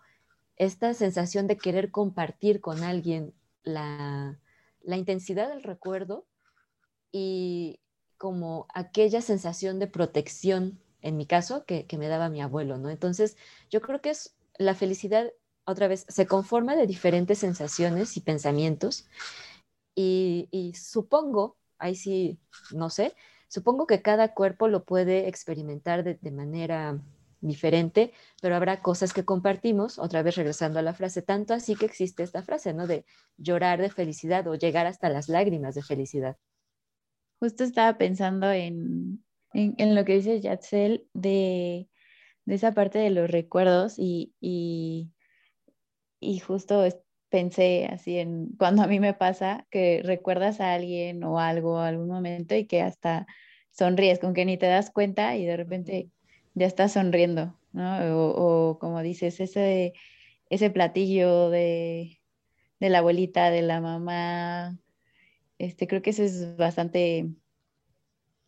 esta 0.57 0.94
sensación 0.94 1.46
de 1.46 1.57
querer 1.57 1.90
compartir 1.90 2.61
con 2.61 2.82
alguien 2.84 3.34
la, 3.64 4.38
intensidad 4.86 5.48
del 5.48 5.62
recuerdo 5.62 6.26
y 7.11 7.80
como 8.18 8.66
aquella 8.74 9.22
sensación 9.22 9.78
de 9.78 9.86
protección, 9.86 10.78
en 11.05 11.16
mi 11.18 11.26
caso, 11.26 11.64
que, 11.66 11.86
me 11.98 12.09
daba 12.09 12.30
mi 12.30 12.40
abuelo, 12.42 12.78
¿no? 12.78 12.90
Entonces, 12.90 13.36
yo 13.70 13.80
creo 13.82 14.00
que 14.00 14.11
es 14.11 14.34
la 14.59 14.74
felicidad, 14.74 15.32
otra 15.64 15.86
vez, 15.86 16.07
se 16.09 16.26
conforma 16.26 16.76
de 16.76 16.86
diferentes 16.86 17.38
sensaciones 17.38 18.16
y 18.16 18.20
pensamientos 18.20 19.07
y, 19.94 20.48
y 20.50 20.74
supongo, 20.74 21.57
ahí 21.78 21.94
sí, 21.94 22.40
no 22.72 22.90
sé, 22.90 23.14
supongo 23.48 23.86
que 23.86 24.02
cada 24.02 24.34
cuerpo 24.34 24.68
lo 24.68 24.84
puede 24.84 25.28
experimentar 25.28 26.05
de, 26.05 26.14
de 26.14 26.30
manera 26.30 26.98
diferente, 27.42 28.12
pero 28.40 28.57
habrá 28.57 28.80
cosas 28.80 29.12
que 29.12 29.24
compartimos, 29.26 29.98
otra 29.98 30.22
vez 30.22 30.36
regresando 30.36 30.78
a 30.78 30.82
la 30.82 30.94
frase, 30.94 31.22
tanto 31.22 31.55
así 31.55 31.76
que 31.76 31.86
existe 31.86 32.22
esta 32.22 32.42
frase, 32.42 32.72
¿no? 32.72 32.86
De 32.86 33.05
llorar 33.36 33.80
de 33.80 33.90
felicidad 33.90 34.46
o 34.48 34.55
llegar 34.55 34.86
hasta 34.86 35.11
las 35.11 35.28
lágrimas 35.28 35.74
de 35.74 35.82
felicidad. 35.82 36.38
Justo 37.40 37.64
estaba 37.64 37.98
pensando 37.98 38.50
en, 38.52 39.24
en, 39.55 39.94
lo 39.94 40.05
que 40.05 40.16
dice 40.16 40.40
Yatzel 40.40 41.07
de, 41.14 41.88
de, 42.44 42.55
esa 42.55 42.72
parte 42.72 42.98
de 42.98 43.11
los 43.11 43.30
recuerdos 43.30 43.98
y, 43.98 44.34
y, 44.40 45.12
y 46.20 46.40
justo 46.40 46.84
pensé 47.28 47.86
así 47.86 48.18
en 48.18 48.48
cuando 48.59 48.82
a 48.82 48.86
mí 48.86 49.00
me 49.00 49.14
pasa 49.14 49.66
que 49.70 50.02
recuerdas 50.05 50.61
a 50.61 50.74
alguien 50.74 51.24
o 51.24 51.40
algo, 51.40 51.78
algún 51.78 52.09
momento 52.09 52.55
y 52.55 52.66
que 52.66 52.82
hasta 52.82 53.26
sonríes, 53.70 54.20
con 54.20 54.34
que 54.34 54.44
ni 54.44 54.57
te 54.57 54.66
das 54.66 54.90
cuenta 54.90 55.36
y 55.36 55.44
de 55.44 55.57
repente 55.57 56.11
ya 56.55 56.66
estás 56.66 56.92
sonriendo, 56.92 57.59
¿no? 57.72 57.98
O, 58.36 58.78
como 58.78 59.02
dices, 59.02 59.40
ese, 59.40 59.94
ese 60.48 60.70
platillo 60.70 61.50
de, 61.50 62.20
la 62.78 62.98
abuelita, 62.98 63.50
de 63.50 63.62
la 63.62 63.80
mamá, 63.80 64.78
este, 65.59 65.86
creo 65.88 66.02
que 66.02 66.11
eso 66.11 66.22
es 66.22 66.57
bastante 66.57 67.30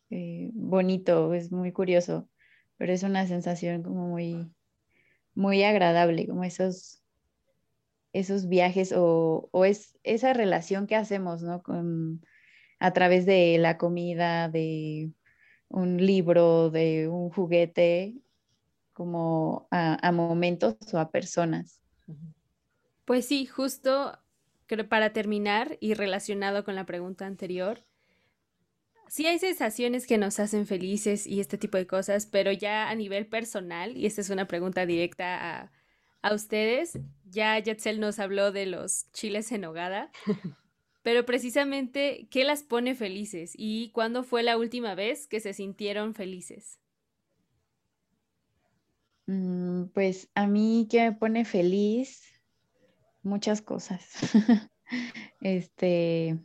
eh, 0.09 0.49
bonito, 0.53 1.33
es 1.33 1.51
muy 1.51 1.71
curioso, 1.71 2.29
pero 2.77 2.93
es 2.93 3.03
una 3.03 3.27
sensación 3.27 3.83
como 3.83 4.07
muy, 4.07 4.49
muy 5.35 5.63
agradable, 5.63 6.27
como 6.27 6.43
esos, 6.43 7.03
esos 8.13 8.47
viajes 8.47 8.93
o, 8.95 9.49
o 9.51 9.65
es 9.65 9.97
esa 10.03 10.33
relación 10.33 10.87
que 10.87 10.95
hacemos, 10.95 11.41
¿no? 11.41 11.61
Con, 11.63 12.21
a 12.79 12.91
través 12.93 13.25
de 13.25 13.57
la 13.57 13.77
comida, 13.77 14.49
de 14.49 15.11
un 15.69 15.97
libro, 15.97 16.69
de 16.69 17.07
un 17.07 17.29
juguete, 17.29 18.15
como 18.93 19.67
a, 19.69 20.11
momentos 20.11 20.75
o 20.91 20.97
a 20.97 21.11
personas. 21.11 21.83
Pues 23.05 23.27
sí, 23.27 23.45
justo 23.45 24.17
para 24.89 25.13
terminar 25.13 25.77
y 25.79 25.93
relacionado 25.93 26.63
con 26.63 26.73
la 26.73 26.85
pregunta 26.87 27.27
anterior, 27.27 27.85
sí 29.09 29.25
hay 29.25 29.39
sensaciones 29.39 30.07
que 30.07 30.17
nos 30.17 30.39
hacen 30.39 30.65
felices 30.65 31.27
y 31.27 31.39
este 31.39 31.57
tipo 31.57 31.77
de 31.77 31.87
cosas, 31.87 32.25
pero 32.25 32.51
ya 32.51 32.89
a 32.89 32.95
nivel 32.95 33.27
personal, 33.27 33.95
y 33.95 34.05
esta 34.05 34.21
es 34.21 34.29
una 34.29 34.47
pregunta 34.47 34.85
directa 34.85 35.61
a, 35.61 35.71
a 36.21 36.33
ustedes, 36.33 36.99
ya 37.25 37.57
Yetzel 37.59 37.99
nos 37.99 38.19
habló 38.19 38.51
de 38.51 38.65
los 38.65 39.11
chiles 39.11 39.51
en 39.51 39.65
hogada, 39.65 40.11
pero 41.01 41.25
precisamente, 41.25 42.27
¿qué 42.29 42.43
las 42.43 42.63
pone 42.63 42.95
felices? 42.95 43.53
¿Y 43.55 43.91
cuándo 43.91 44.23
fue 44.23 44.43
la 44.43 44.57
última 44.57 44.95
vez 44.95 45.27
que 45.27 45.39
se 45.39 45.53
sintieron 45.53 46.13
felices? 46.13 46.79
Mm, 49.27 49.85
pues 49.93 50.29
a 50.35 50.47
mí 50.47 50.87
que 50.89 51.01
me 51.01 51.11
pone 51.13 51.45
feliz 51.45 52.23
muchas 53.23 53.61
cosas. 53.61 54.09
este, 55.41 56.39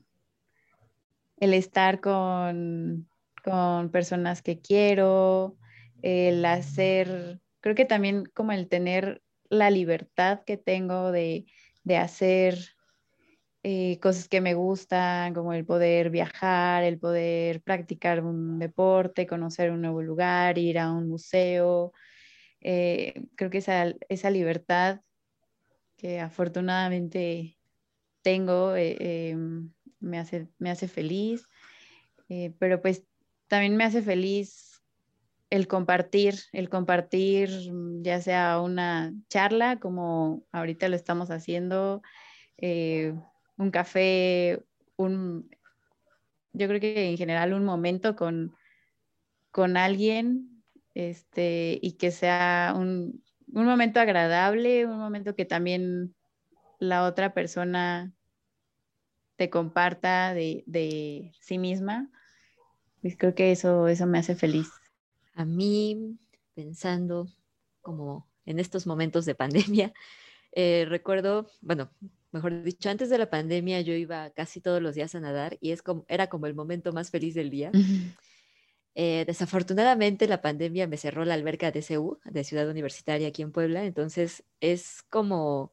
el 1.42 1.54
estar 1.54 2.00
con, 2.00 3.08
con 3.42 3.90
personas 3.90 4.42
que 4.42 4.60
quiero, 4.60 5.56
el 6.00 6.44
hacer, 6.44 7.40
creo 7.60 7.74
que 7.74 7.84
también 7.84 8.26
como 8.32 8.52
el 8.52 8.68
tener 8.68 9.22
la 9.48 9.68
libertad 9.68 10.42
que 10.46 10.56
tengo 10.56 11.10
de, 11.10 11.46
de 11.82 11.96
hacer 11.96 12.58
eh, 13.64 13.98
cosas 14.00 14.28
que 14.28 14.40
me 14.40 14.54
gustan, 14.54 15.34
como 15.34 15.52
el 15.52 15.66
poder 15.66 16.10
viajar, 16.10 16.84
el 16.84 17.00
poder 17.00 17.60
practicar 17.60 18.22
un 18.22 18.60
deporte, 18.60 19.26
conocer 19.26 19.72
un 19.72 19.80
nuevo 19.80 20.00
lugar, 20.00 20.58
ir 20.58 20.78
a 20.78 20.92
un 20.92 21.08
museo. 21.08 21.92
Eh, 22.60 23.20
creo 23.34 23.50
que 23.50 23.58
esa, 23.58 23.92
esa, 24.08 24.30
libertad 24.30 25.00
que 25.96 26.20
afortunadamente 26.20 27.58
tengo 28.22 28.76
eh, 28.76 29.30
em, 29.30 29.72
me, 30.02 30.18
hace, 30.18 30.48
me 30.58 30.70
hace 30.70 30.88
feliz, 30.88 31.46
pero 32.58 32.80
pues 32.80 33.04
también 33.46 33.76
me 33.76 33.84
hace 33.84 34.00
feliz 34.00 34.82
el 35.50 35.68
compartir, 35.68 36.34
el 36.52 36.70
compartir 36.70 37.50
ya 38.00 38.22
sea 38.22 38.60
una 38.60 39.12
charla 39.28 39.78
como 39.78 40.42
ahorita 40.50 40.88
lo 40.88 40.96
estamos 40.96 41.30
haciendo, 41.30 42.00
un 42.58 43.70
café, 43.70 44.64
un, 44.96 45.50
yo 46.52 46.68
creo 46.68 46.80
que 46.80 47.10
en 47.10 47.16
general 47.16 47.52
un 47.52 47.64
momento 47.64 48.16
con, 48.16 48.54
con 49.50 49.76
alguien 49.76 50.62
este, 50.94 51.78
y 51.82 51.92
que 51.92 52.10
sea 52.10 52.74
un, 52.76 53.22
un 53.52 53.64
momento 53.64 54.00
agradable, 54.00 54.86
un 54.86 54.98
momento 54.98 55.34
que 55.34 55.44
también 55.44 56.14
la 56.78 57.04
otra 57.04 57.34
persona 57.34 58.12
te 59.36 59.50
comparta 59.50 60.34
de, 60.34 60.64
de, 60.66 61.32
sí 61.40 61.58
misma, 61.58 62.10
pues 63.00 63.16
creo 63.16 63.34
que 63.34 63.52
eso, 63.52 63.88
eso 63.88 64.06
me 64.06 64.18
hace 64.18 64.34
feliz. 64.34 64.68
A 65.34 65.44
mí, 65.44 66.18
pensando 66.54 67.28
como 67.80 68.28
en 68.46 68.58
estos 68.58 68.86
momentos 68.86 69.24
de 69.24 69.34
pandemia, 69.34 69.92
eh, 70.52 70.86
recuerdo, 70.88 71.50
bueno, 71.60 71.90
mejor 72.30 72.62
dicho, 72.62 72.90
antes 72.90 73.10
de 73.10 73.18
la 73.18 73.30
pandemia 73.30 73.80
yo 73.80 73.94
iba 73.94 74.30
casi 74.30 74.60
todos 74.60 74.82
los 74.82 74.94
días 74.94 75.14
a 75.14 75.20
nadar 75.20 75.58
y 75.60 75.72
es 75.72 75.82
como, 75.82 76.04
era 76.08 76.28
como 76.28 76.46
el 76.46 76.54
momento 76.54 76.92
más 76.92 77.10
feliz 77.10 77.34
del 77.34 77.50
día. 77.50 77.70
Eh, 78.94 79.24
desafortunadamente 79.26 80.28
la 80.28 80.42
pandemia 80.42 80.86
me 80.86 80.98
cerró 80.98 81.24
la 81.24 81.34
alberca 81.34 81.70
de 81.70 81.82
CU, 81.82 82.18
de 82.24 82.44
Ciudad 82.44 82.68
Universitaria 82.68 83.28
aquí 83.28 83.40
en 83.40 83.52
Puebla, 83.52 83.84
entonces 83.84 84.44
es 84.60 85.02
como, 85.08 85.72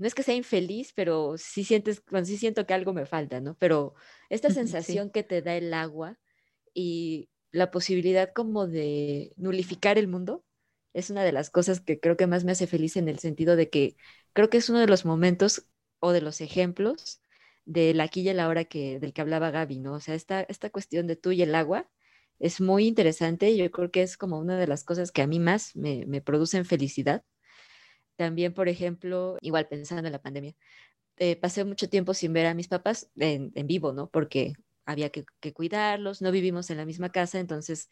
no 0.00 0.08
es 0.08 0.16
que 0.16 0.24
sea 0.24 0.34
infeliz, 0.36 0.92
pero 0.94 1.36
sí 1.38 1.64
sientes, 1.64 2.02
bueno, 2.10 2.26
sí 2.26 2.38
siento 2.38 2.66
que 2.66 2.74
algo 2.74 2.94
me 2.94 3.06
falta, 3.06 3.40
¿no? 3.40 3.56
Pero 3.58 3.94
esta 4.30 4.50
sensación 4.50 5.10
que 5.12 5.24
te 5.24 5.42
da 5.42 5.56
el 5.56 5.74
agua 5.74 6.18
y 6.74 7.30
la 7.52 7.70
posibilidad 7.70 8.32
como 8.32 8.66
de 8.66 9.32
nulificar 9.36 9.98
el 9.98 10.08
mundo, 10.08 10.44
es 10.92 11.10
una 11.10 11.24
de 11.24 11.32
las 11.32 11.50
cosas 11.50 11.80
que 11.80 12.00
creo 12.00 12.16
que 12.16 12.26
más 12.26 12.44
me 12.44 12.52
hace 12.52 12.66
feliz 12.66 12.96
en 12.96 13.08
el 13.08 13.18
sentido 13.18 13.56
de 13.56 13.70
que 13.70 13.96
creo 14.32 14.50
que 14.50 14.58
es 14.58 14.68
uno 14.70 14.80
de 14.80 14.86
los 14.88 15.04
momentos 15.04 15.66
o 16.00 16.12
de 16.12 16.20
los 16.22 16.40
ejemplos 16.40 17.20
de 17.64 17.94
la 17.94 18.04
aquí 18.04 18.28
y 18.28 18.32
la 18.34 18.48
hora 18.48 18.64
que, 18.64 18.98
del 19.00 19.12
que 19.12 19.20
hablaba 19.20 19.50
Gaby, 19.50 19.78
¿no? 19.80 19.94
O 19.94 20.00
sea, 20.00 20.14
esta, 20.14 20.42
esta 20.42 20.70
cuestión 20.70 21.06
de 21.06 21.16
tú 21.16 21.32
y 21.32 21.42
el 21.42 21.54
agua 21.54 21.88
es 22.38 22.60
muy 22.60 22.86
interesante 22.86 23.50
y 23.50 23.58
yo 23.58 23.70
creo 23.70 23.90
que 23.90 24.02
es 24.02 24.16
como 24.16 24.38
una 24.40 24.58
de 24.58 24.66
las 24.66 24.82
cosas 24.84 25.12
que 25.12 25.22
a 25.22 25.26
mí 25.26 25.38
más 25.38 25.76
me, 25.76 26.06
me 26.06 26.20
producen 26.22 26.64
felicidad. 26.64 27.24
También, 28.20 28.52
por 28.52 28.68
ejemplo, 28.68 29.38
igual 29.40 29.66
pensando 29.66 30.06
en 30.06 30.12
la 30.12 30.20
pandemia, 30.20 30.54
eh, 31.16 31.36
pasé 31.36 31.64
mucho 31.64 31.88
tiempo 31.88 32.12
sin 32.12 32.34
ver 32.34 32.44
a 32.44 32.52
mis 32.52 32.68
papás 32.68 33.10
en, 33.16 33.50
en 33.54 33.66
vivo, 33.66 33.94
¿no? 33.94 34.10
Porque 34.10 34.52
había 34.84 35.08
que, 35.08 35.24
que, 35.40 35.54
cuidarlos, 35.54 36.20
no 36.20 36.30
vivimos 36.30 36.68
en 36.68 36.76
la 36.76 36.84
misma 36.84 37.10
casa, 37.10 37.40
entonces 37.40 37.88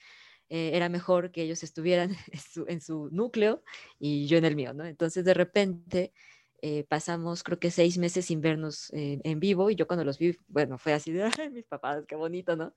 eh, 0.50 0.72
era 0.74 0.90
mejor 0.90 1.32
que 1.32 1.44
ellos 1.44 1.62
estuvieran 1.62 2.10
en 2.30 2.40
su, 2.40 2.66
en 2.68 2.82
su, 2.82 3.08
núcleo 3.10 3.62
y 3.98 4.26
yo 4.26 4.36
en 4.36 4.44
el 4.44 4.54
mío, 4.54 4.74
¿no? 4.74 4.84
Entonces, 4.84 5.24
de 5.24 5.32
repente, 5.32 6.12
eh, 6.60 6.84
pasamos 6.84 7.42
creo 7.42 7.58
que 7.58 7.70
seis 7.70 7.96
meses 7.96 8.26
sin 8.26 8.42
vernos 8.42 8.92
eh, 8.92 9.20
en 9.24 9.40
vivo 9.40 9.70
y 9.70 9.76
yo 9.76 9.86
cuando 9.86 10.04
los 10.04 10.18
vi, 10.18 10.36
bueno, 10.46 10.76
fue 10.76 10.92
así 10.92 11.10
de, 11.10 11.22
ay, 11.40 11.48
mis 11.48 11.64
papás, 11.64 12.04
qué 12.06 12.16
bonito, 12.16 12.54
¿no? 12.54 12.74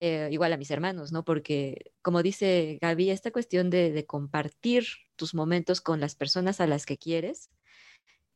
Eh, 0.00 0.28
igual 0.30 0.52
a 0.52 0.56
mis 0.56 0.70
hermanos, 0.70 1.10
¿no? 1.10 1.24
Porque 1.24 1.92
como 2.02 2.22
dice 2.22 2.78
Gaby, 2.80 3.10
esta 3.10 3.32
cuestión 3.32 3.68
de, 3.68 3.90
de, 3.90 4.06
compartir 4.06 4.86
tus 5.16 5.34
momentos 5.34 5.80
con 5.80 6.00
las 6.00 6.14
personas 6.14 6.60
a 6.60 6.66
las 6.66 6.86
que 6.86 6.98
quieres, 6.98 7.50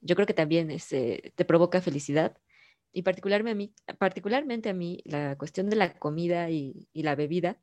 yo 0.00 0.14
creo 0.16 0.26
que 0.26 0.34
también 0.34 0.70
es, 0.70 0.88
te 0.88 1.44
provoca 1.46 1.80
felicidad. 1.80 2.36
Y 2.92 3.02
particularmente 3.02 3.52
a, 3.52 3.54
mí, 3.54 3.74
particularmente 3.98 4.68
a 4.70 4.74
mí, 4.74 5.00
la 5.04 5.36
cuestión 5.38 5.70
de 5.70 5.76
la 5.76 5.98
comida 5.98 6.50
y, 6.50 6.88
la 6.94 7.14
bebida, 7.14 7.60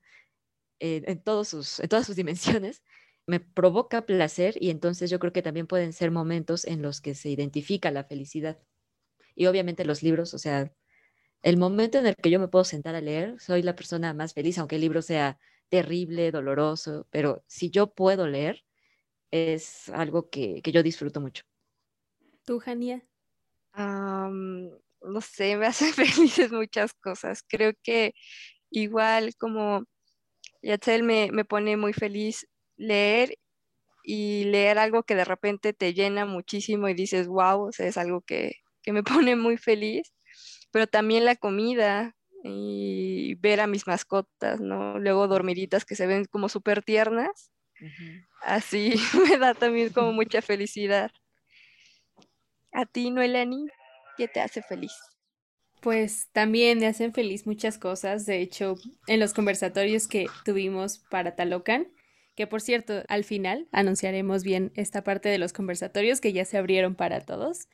en, 0.79 1.21
todos 1.21 1.49
sus, 1.49 1.79
en 1.79 1.89
todas 1.89 2.05
sus 2.05 2.15
dimensiones, 2.15 2.83
me 3.27 3.41
provoca 3.41 4.05
placer 4.05 4.55
y 4.59 4.69
entonces 4.69 5.09
yo 5.09 5.19
creo 5.19 5.33
que 5.33 5.41
también 5.41 5.67
pueden 5.67 5.93
ser 5.93 6.11
momentos 6.11 6.65
en 6.65 6.81
los 6.81 7.01
que 7.01 7.13
se 7.13 7.29
identifica 7.29 7.91
la 7.91 8.05
felicidad. 8.05 8.57
Y 9.35 9.47
obviamente 9.47 9.85
los 9.85 10.01
libros, 10.01 10.33
o 10.33 10.39
sea, 10.39 10.71
el 11.43 11.57
momento 11.57 11.99
en 11.99 12.07
el 12.07 12.15
que 12.15 12.29
yo 12.29 12.39
me 12.39 12.47
puedo 12.47 12.63
sentar 12.65 12.95
a 12.95 13.01
leer, 13.01 13.39
soy 13.39 13.61
la 13.63 13.75
persona 13.75 14.13
más 14.13 14.33
feliz, 14.33 14.57
aunque 14.57 14.75
el 14.75 14.81
libro 14.81 15.01
sea 15.01 15.39
terrible, 15.69 16.31
doloroso, 16.31 17.07
pero 17.11 17.43
si 17.47 17.69
yo 17.69 17.93
puedo 17.93 18.27
leer, 18.27 18.63
es 19.31 19.89
algo 19.89 20.29
que, 20.29 20.61
yo 20.63 20.83
disfruto 20.83 21.21
mucho. 21.21 21.43
¿Tú, 22.45 22.59
Jania? 22.59 23.03
no 23.75 25.21
sé, 25.21 25.55
me 25.55 25.67
hacen 25.67 25.93
felices 25.93 26.51
muchas 26.51 26.93
cosas. 26.93 27.43
Creo 27.47 27.73
que 27.83 28.13
igual 28.71 29.35
como 29.35 29.83
Yatzel 30.61 31.03
me, 31.03 31.29
me 31.31 31.45
pone 31.45 31.77
muy 31.77 31.93
feliz 31.93 32.47
leer 32.75 33.37
y 34.03 34.45
leer 34.45 34.79
algo 34.79 35.03
que 35.03 35.15
de 35.15 35.25
repente 35.25 35.73
te 35.73 35.93
llena 35.93 36.25
muchísimo 36.25 36.87
y 36.89 36.93
dices, 36.93 37.27
wow, 37.27 37.67
o 37.67 37.71
sea, 37.71 37.87
es 37.87 37.97
algo 37.97 38.21
que, 38.21 38.55
que 38.81 38.93
me 38.93 39.03
pone 39.25 39.35
muy 39.35 39.57
feliz, 39.57 40.13
pero 40.71 40.87
también 40.87 41.25
la 41.25 41.35
comida 41.35 42.15
y 42.43 43.35
ver 43.35 43.59
a 43.59 43.67
mis 43.67 43.85
mascotas, 43.87 44.61
¿no? 44.61 44.99
Luego 44.99 45.27
dormiditas 45.27 45.85
que 45.85 45.95
se 45.95 46.07
ven 46.07 46.25
como 46.25 46.49
súper 46.49 46.83
tiernas, 46.83 47.51
así 48.41 48.93
me 49.29 49.37
da 49.37 49.53
también 49.53 49.91
como 49.91 50.13
mucha 50.13 50.41
felicidad. 50.41 51.11
A 52.71 52.85
ti, 52.85 53.11
Noelani, 53.11 53.67
¿qué 54.17 54.27
te 54.27 54.39
hace 54.39 54.61
feliz? 54.61 54.93
Pues 55.81 56.29
también 56.31 56.79
me 56.79 56.87
hacen 56.87 57.13
feliz 57.13 57.45
muchas 57.45 57.77
cosas. 57.77 58.25
De 58.25 58.41
hecho, 58.41 58.75
en 59.07 59.19
los 59.19 59.33
conversatorios 59.33 60.07
que 60.07 60.27
tuvimos 60.43 60.99
para 61.09 61.35
Talocan, 61.35 61.87
que 62.35 62.47
por 62.47 62.61
cierto, 62.61 63.03
al 63.07 63.23
final 63.23 63.67
anunciaremos 63.71 64.43
bien 64.43 64.71
esta 64.75 65.03
parte 65.03 65.29
de 65.29 65.37
los 65.37 65.53
conversatorios 65.53 66.21
que 66.21 66.33
ya 66.33 66.45
se 66.45 66.57
abrieron 66.57 66.95
para 66.95 67.21
todos. 67.21 67.67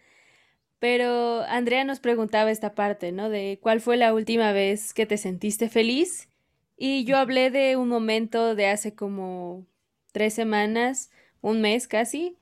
Pero 0.80 1.44
Andrea 1.44 1.86
nos 1.86 2.00
preguntaba 2.00 2.52
esta 2.52 2.76
parte, 2.76 3.12
¿no? 3.12 3.30
De 3.30 3.60
cuál 3.62 3.82
fue 3.82 3.98
la 3.98 4.14
última 4.14 4.52
vez 4.52 4.94
que 4.94 5.06
te 5.06 5.18
sentiste 5.18 5.70
feliz. 5.70 6.30
Y 6.78 7.06
yo 7.06 7.18
hablé 7.18 7.52
de 7.52 7.78
un 7.78 7.88
momento 7.88 8.56
de 8.56 8.68
hace 8.68 8.94
como 8.96 9.66
tres 10.14 10.34
semanas, 10.34 11.12
un 11.42 11.60
mes 11.60 11.90
casi. 11.90 12.38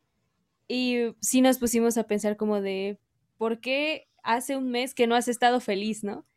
Y 0.67 1.15
sí 1.19 1.41
nos 1.41 1.57
pusimos 1.57 1.97
a 1.97 2.05
pensar 2.05 2.37
como 2.37 2.61
de, 2.61 2.99
¿por 3.37 3.59
qué 3.59 4.07
hace 4.21 4.55
un 4.55 4.69
mes 4.69 4.93
que 4.93 5.07
no 5.07 5.15
has 5.15 5.27
estado 5.27 5.59
feliz, 5.59 6.03
¿no? 6.03 6.27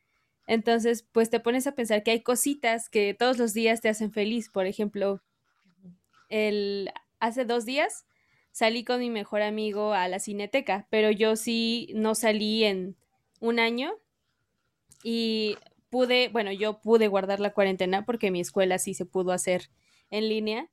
Entonces, 0.47 1.07
pues 1.12 1.28
te 1.28 1.41
pones 1.41 1.66
a 1.66 1.74
pensar 1.74 2.03
que 2.03 2.11
hay 2.11 2.22
cositas 2.22 2.89
que 2.89 3.14
todos 3.14 3.39
los 3.39 3.53
días 3.53 3.80
te 3.80 3.89
hacen 3.89 4.12
feliz. 4.12 4.49
Por 4.49 4.66
ejemplo, 4.66 5.22
el, 6.28 6.91
hace 7.20 7.45
dos 7.45 7.64
días 7.64 8.07
salí 8.51 8.85
con 8.85 9.01
mi 9.01 9.11
mejor 9.11 9.43
amigo 9.43 9.93
a 9.93 10.09
la 10.09 10.18
cineteca, 10.18 10.87
pero 10.91 11.11
yo 11.11 11.37
sí 11.37 11.91
no 11.95 12.14
salí 12.14 12.64
en 12.64 12.97
un 13.41 13.59
año 13.59 13.95
y 15.03 15.57
pude, 15.91 16.28
bueno, 16.28 16.53
yo 16.53 16.80
pude 16.80 17.09
guardar 17.09 17.41
la 17.41 17.53
cuarentena 17.53 18.05
porque 18.05 18.30
mi 18.30 18.41
escuela 18.41 18.78
sí 18.78 18.95
se 18.95 19.07
pudo 19.07 19.32
hacer 19.32 19.70
en 20.11 20.28
línea. 20.28 20.70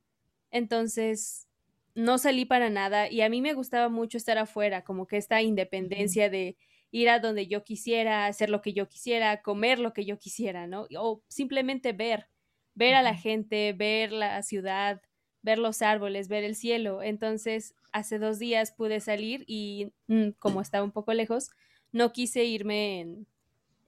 Entonces, 0.52 1.48
no 1.94 2.18
salí 2.18 2.44
para 2.44 2.70
nada 2.70 3.10
y 3.10 3.22
a 3.22 3.28
mí 3.28 3.42
me 3.42 3.54
gustaba 3.54 3.88
mucho 3.88 4.16
estar 4.16 4.38
afuera, 4.38 4.84
como 4.84 5.06
que 5.06 5.16
esta 5.16 5.42
independencia 5.42 6.30
de 6.30 6.56
ir 6.92 7.08
a 7.08 7.18
donde 7.18 7.48
yo 7.48 7.64
quisiera, 7.64 8.26
hacer 8.26 8.50
lo 8.50 8.62
que 8.62 8.74
yo 8.74 8.88
quisiera, 8.88 9.42
comer 9.42 9.80
lo 9.80 9.92
que 9.92 10.04
yo 10.04 10.18
quisiera, 10.18 10.66
¿no? 10.68 10.86
O 10.96 11.22
simplemente 11.28 11.92
ver, 11.92 12.28
ver 12.74 12.94
a 12.94 13.02
la 13.02 13.14
gente, 13.16 13.72
ver 13.72 14.12
la 14.12 14.42
ciudad, 14.42 15.02
ver 15.42 15.58
los 15.58 15.82
árboles, 15.82 16.28
ver 16.28 16.44
el 16.44 16.54
cielo. 16.54 17.02
Entonces, 17.02 17.74
hace 17.92 18.18
dos 18.18 18.38
días 18.38 18.72
pude 18.72 19.00
salir 19.00 19.44
y 19.46 19.92
mm, 20.06 20.30
como 20.38 20.60
estaba 20.60 20.84
un 20.84 20.92
poco 20.92 21.12
lejos, 21.14 21.50
no 21.92 22.12
quise 22.12 22.44
irme 22.44 23.00
en, 23.00 23.26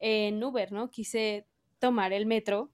en 0.01 0.43
Uber, 0.43 0.73
¿no? 0.73 0.91
Quise 0.91 1.47
tomar 1.79 2.13
el 2.13 2.27
metro. 2.27 2.71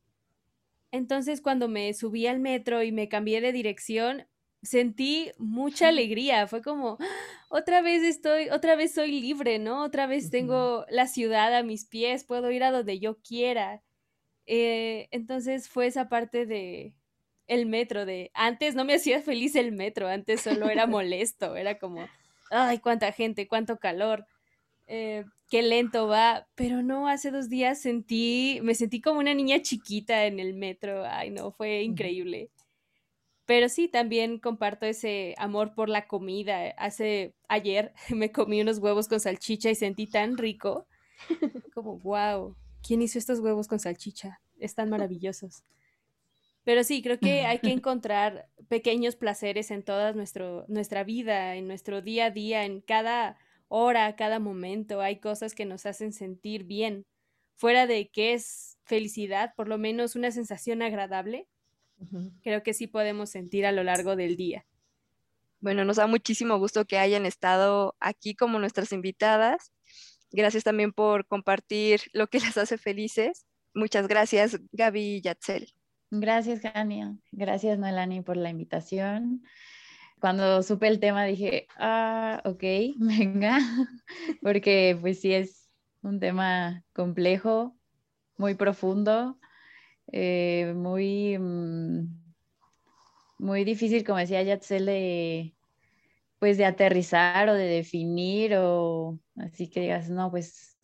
Entonces, 0.93 1.41
cuando 1.41 1.69
me 1.69 1.93
subí 1.95 2.27
al 2.27 2.41
metro 2.41 2.83
y 2.83 2.93
me 2.93 3.09
cambié 3.09 3.41
de 3.41 3.53
dirección, 3.53 4.27
sentí 4.63 5.31
mucha 5.39 5.89
alegría. 5.89 6.47
Fue 6.47 6.63
como, 6.63 6.99
otra 7.49 7.83
vez 7.83 8.03
estoy, 8.03 8.51
otra 8.51 8.77
vez 8.77 8.95
soy 8.95 9.21
libre, 9.21 9.59
¿no? 9.59 9.85
Otra 9.85 10.07
vez 10.07 10.31
tengo 10.31 10.85
la 10.91 11.07
ciudad 11.07 11.55
a 11.55 11.63
mis 11.63 11.87
pies, 11.87 12.25
puedo 12.25 12.51
ir 12.51 12.65
a 12.65 12.73
donde 12.73 12.99
yo 12.99 13.19
quiera. 13.21 13.83
Eh, 14.47 15.09
entonces 15.13 15.69
fue 15.69 15.87
esa 15.87 16.09
parte 16.09 16.47
de, 16.47 16.95
el 17.51 17.67
metro, 17.67 18.07
de 18.07 18.31
antes 18.35 18.77
no 18.77 18.85
me 18.85 18.95
hacía 18.95 19.21
feliz 19.23 19.57
el 19.57 19.73
metro, 19.73 20.09
antes 20.09 20.41
solo 20.41 20.71
era 20.71 20.87
molesto, 20.87 21.57
era 21.57 21.79
como, 21.79 22.09
ay, 22.51 22.79
cuánta 22.79 23.13
gente, 23.13 23.49
cuánto 23.49 23.79
calor, 23.79 24.27
eh, 24.93 25.25
qué 25.49 25.63
lento 25.63 26.09
va, 26.09 26.49
pero 26.57 26.83
no, 26.83 27.07
hace 27.07 27.31
dos 27.31 27.49
días 27.49 27.81
sentí, 27.81 28.59
me 28.63 28.75
sentí 28.75 29.01
como 29.01 29.21
una 29.21 29.35
niña 29.35 29.63
chiquita 29.63 30.27
en 30.27 30.41
el 30.41 30.55
metro, 30.55 31.05
ay, 31.07 31.31
no, 31.31 31.53
fue 31.53 31.83
increíble. 31.83 32.51
Pero 33.47 33.69
sí, 33.69 33.89
también 33.89 34.39
comparto 34.39 34.87
ese 34.87 35.35
amor 35.39 35.75
por 35.75 35.89
la 35.89 36.07
comida. 36.07 36.71
Hace 36.77 37.35
ayer 37.49 37.93
me 38.11 38.33
comí 38.33 38.61
unos 38.61 38.79
huevos 38.79 39.09
con 39.09 39.21
salchicha 39.21 39.71
y 39.71 39.75
sentí 39.77 40.07
tan 40.07 40.37
rico. 40.37 40.87
Como, 41.75 41.99
wow, 42.01 42.57
¿quién 42.83 43.03
hizo 43.03 43.19
estos 43.19 43.39
huevos 43.41 43.69
con 43.69 43.79
salchicha? 43.79 44.41
Están 44.59 44.91
maravillosos. 44.91 45.63
Pero 46.65 46.85
sí, 46.85 47.01
creo 47.03 47.19
que 47.19 47.43
hay 47.43 47.61
que 47.61 47.71
encontrar 47.73 48.49
pequeños 48.69 49.15
placeres 49.15 49.71
en 49.71 49.85
toda 49.85 50.13
nuestra 50.13 51.05
vida, 51.05 51.55
en 51.55 51.69
nuestro 51.69 52.03
día 52.03 52.27
a 52.27 52.31
día, 52.31 52.65
en 52.65 52.81
cada 52.81 53.37
hora, 53.71 54.15
cada 54.17 54.39
momento. 54.39 55.01
Hay 55.01 55.21
cosas 55.21 55.55
que 55.55 55.65
nos 55.65 55.87
hacen 55.87 56.13
sentir 56.13 56.65
bien. 56.65 57.07
Fuera 57.57 57.87
de 57.87 58.11
que 58.11 58.35
es 58.35 58.79
felicidad, 58.85 59.55
por 59.57 59.69
lo 59.69 59.79
menos 59.79 60.17
una 60.17 60.31
sensación 60.31 60.83
agradable, 60.83 61.47
creo 62.43 62.63
que 62.63 62.75
sí 62.75 62.87
podemos 62.87 63.31
sentir 63.31 63.65
a 63.67 63.73
lo 63.73 63.85
largo 63.85 64.17
del 64.17 64.37
día. 64.37 64.67
Bueno, 65.61 65.85
nos 65.85 65.97
da 65.97 66.07
muchísimo 66.07 66.59
gusto 66.59 66.87
que 66.87 66.99
hayan 66.99 67.27
estado 67.27 67.95
aquí 68.01 68.35
como 68.35 68.59
nuestras 68.59 68.93
invitadas. 68.93 69.73
Gracias 70.33 70.65
también 70.65 70.93
por 70.93 71.27
compartir 71.27 72.01
lo 72.13 72.29
que 72.29 72.41
las 72.57 72.57
hace 72.59 72.79
felices. 72.79 73.47
Muchas 73.75 74.09
gracias, 74.09 74.59
Gaby 74.73 75.17
y 75.17 75.21
Yatzel. 75.21 75.73
Gracias, 76.11 76.61
Jania. 76.61 77.17
Gracias, 77.31 77.79
Noelani, 77.79 78.21
por 78.23 78.37
la 78.37 78.51
invitación. 78.51 79.45
Cuando 80.21 80.63
supe 80.63 80.87
el 80.89 81.01
tema 81.01 81.25
dije, 81.25 81.67
ah, 81.79 82.43
ok, 82.45 82.63
venga, 82.99 83.59
porque 84.43 84.97
pues 85.01 85.21
sí 85.21 85.33
es 85.33 85.71
un 86.03 86.21
tema 86.21 86.85
complejo, 86.93 87.77
muy 88.37 88.55
profundo, 88.55 89.39
eh, 90.13 90.73
muy, 90.77 91.39
mm, 91.39 92.09
muy 93.39 93.65
difícil, 93.65 94.05
como 94.05 94.19
decía 94.19 94.43
Yatzel, 94.43 94.87
de, 94.87 95.55
pues 96.39 96.59
de 96.59 96.65
aterrizar 96.67 97.49
o 97.49 97.55
de 97.55 97.67
definir 97.67 98.55
o 98.57 99.19
así 99.37 99.69
que 99.69 99.81
digas, 99.81 100.11
no, 100.11 100.31
pues 100.31 100.77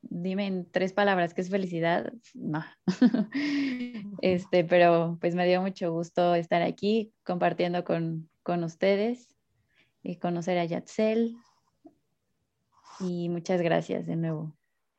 dime 0.00 0.46
en 0.46 0.70
tres 0.70 0.92
palabras 0.92 1.34
qué 1.34 1.40
es 1.40 1.50
felicidad, 1.50 2.12
no. 2.34 2.64
este, 4.22 4.64
pero 4.64 5.18
pues 5.20 5.34
me 5.34 5.46
dio 5.46 5.62
mucho 5.62 5.92
gusto 5.92 6.34
estar 6.34 6.62
aquí 6.62 7.12
compartiendo 7.24 7.84
con, 7.84 8.28
con 8.42 8.64
ustedes 8.64 9.36
y 10.02 10.16
conocer 10.16 10.58
a 10.58 10.64
Yatzel. 10.64 11.36
Y 13.00 13.28
muchas 13.28 13.60
gracias 13.62 14.06
de 14.06 14.16
nuevo. 14.16 14.56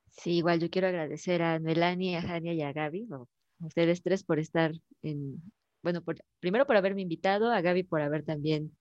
Sí, 0.07 0.37
igual 0.37 0.59
yo 0.59 0.69
quiero 0.69 0.87
agradecer 0.87 1.41
a 1.41 1.59
Melanie, 1.59 2.17
a 2.17 2.21
Jania 2.21 2.53
y 2.53 2.61
a 2.61 2.71
Gaby, 2.71 3.07
a 3.11 3.65
ustedes 3.65 4.03
tres 4.03 4.23
por 4.23 4.39
estar 4.39 4.73
en, 5.01 5.41
bueno, 5.81 6.03
por, 6.03 6.17
primero 6.39 6.67
por 6.67 6.77
haberme 6.77 7.01
invitado, 7.01 7.51
a 7.51 7.61
Gaby 7.61 7.83
por 7.83 8.01
haber 8.01 8.23
también, 8.23 8.75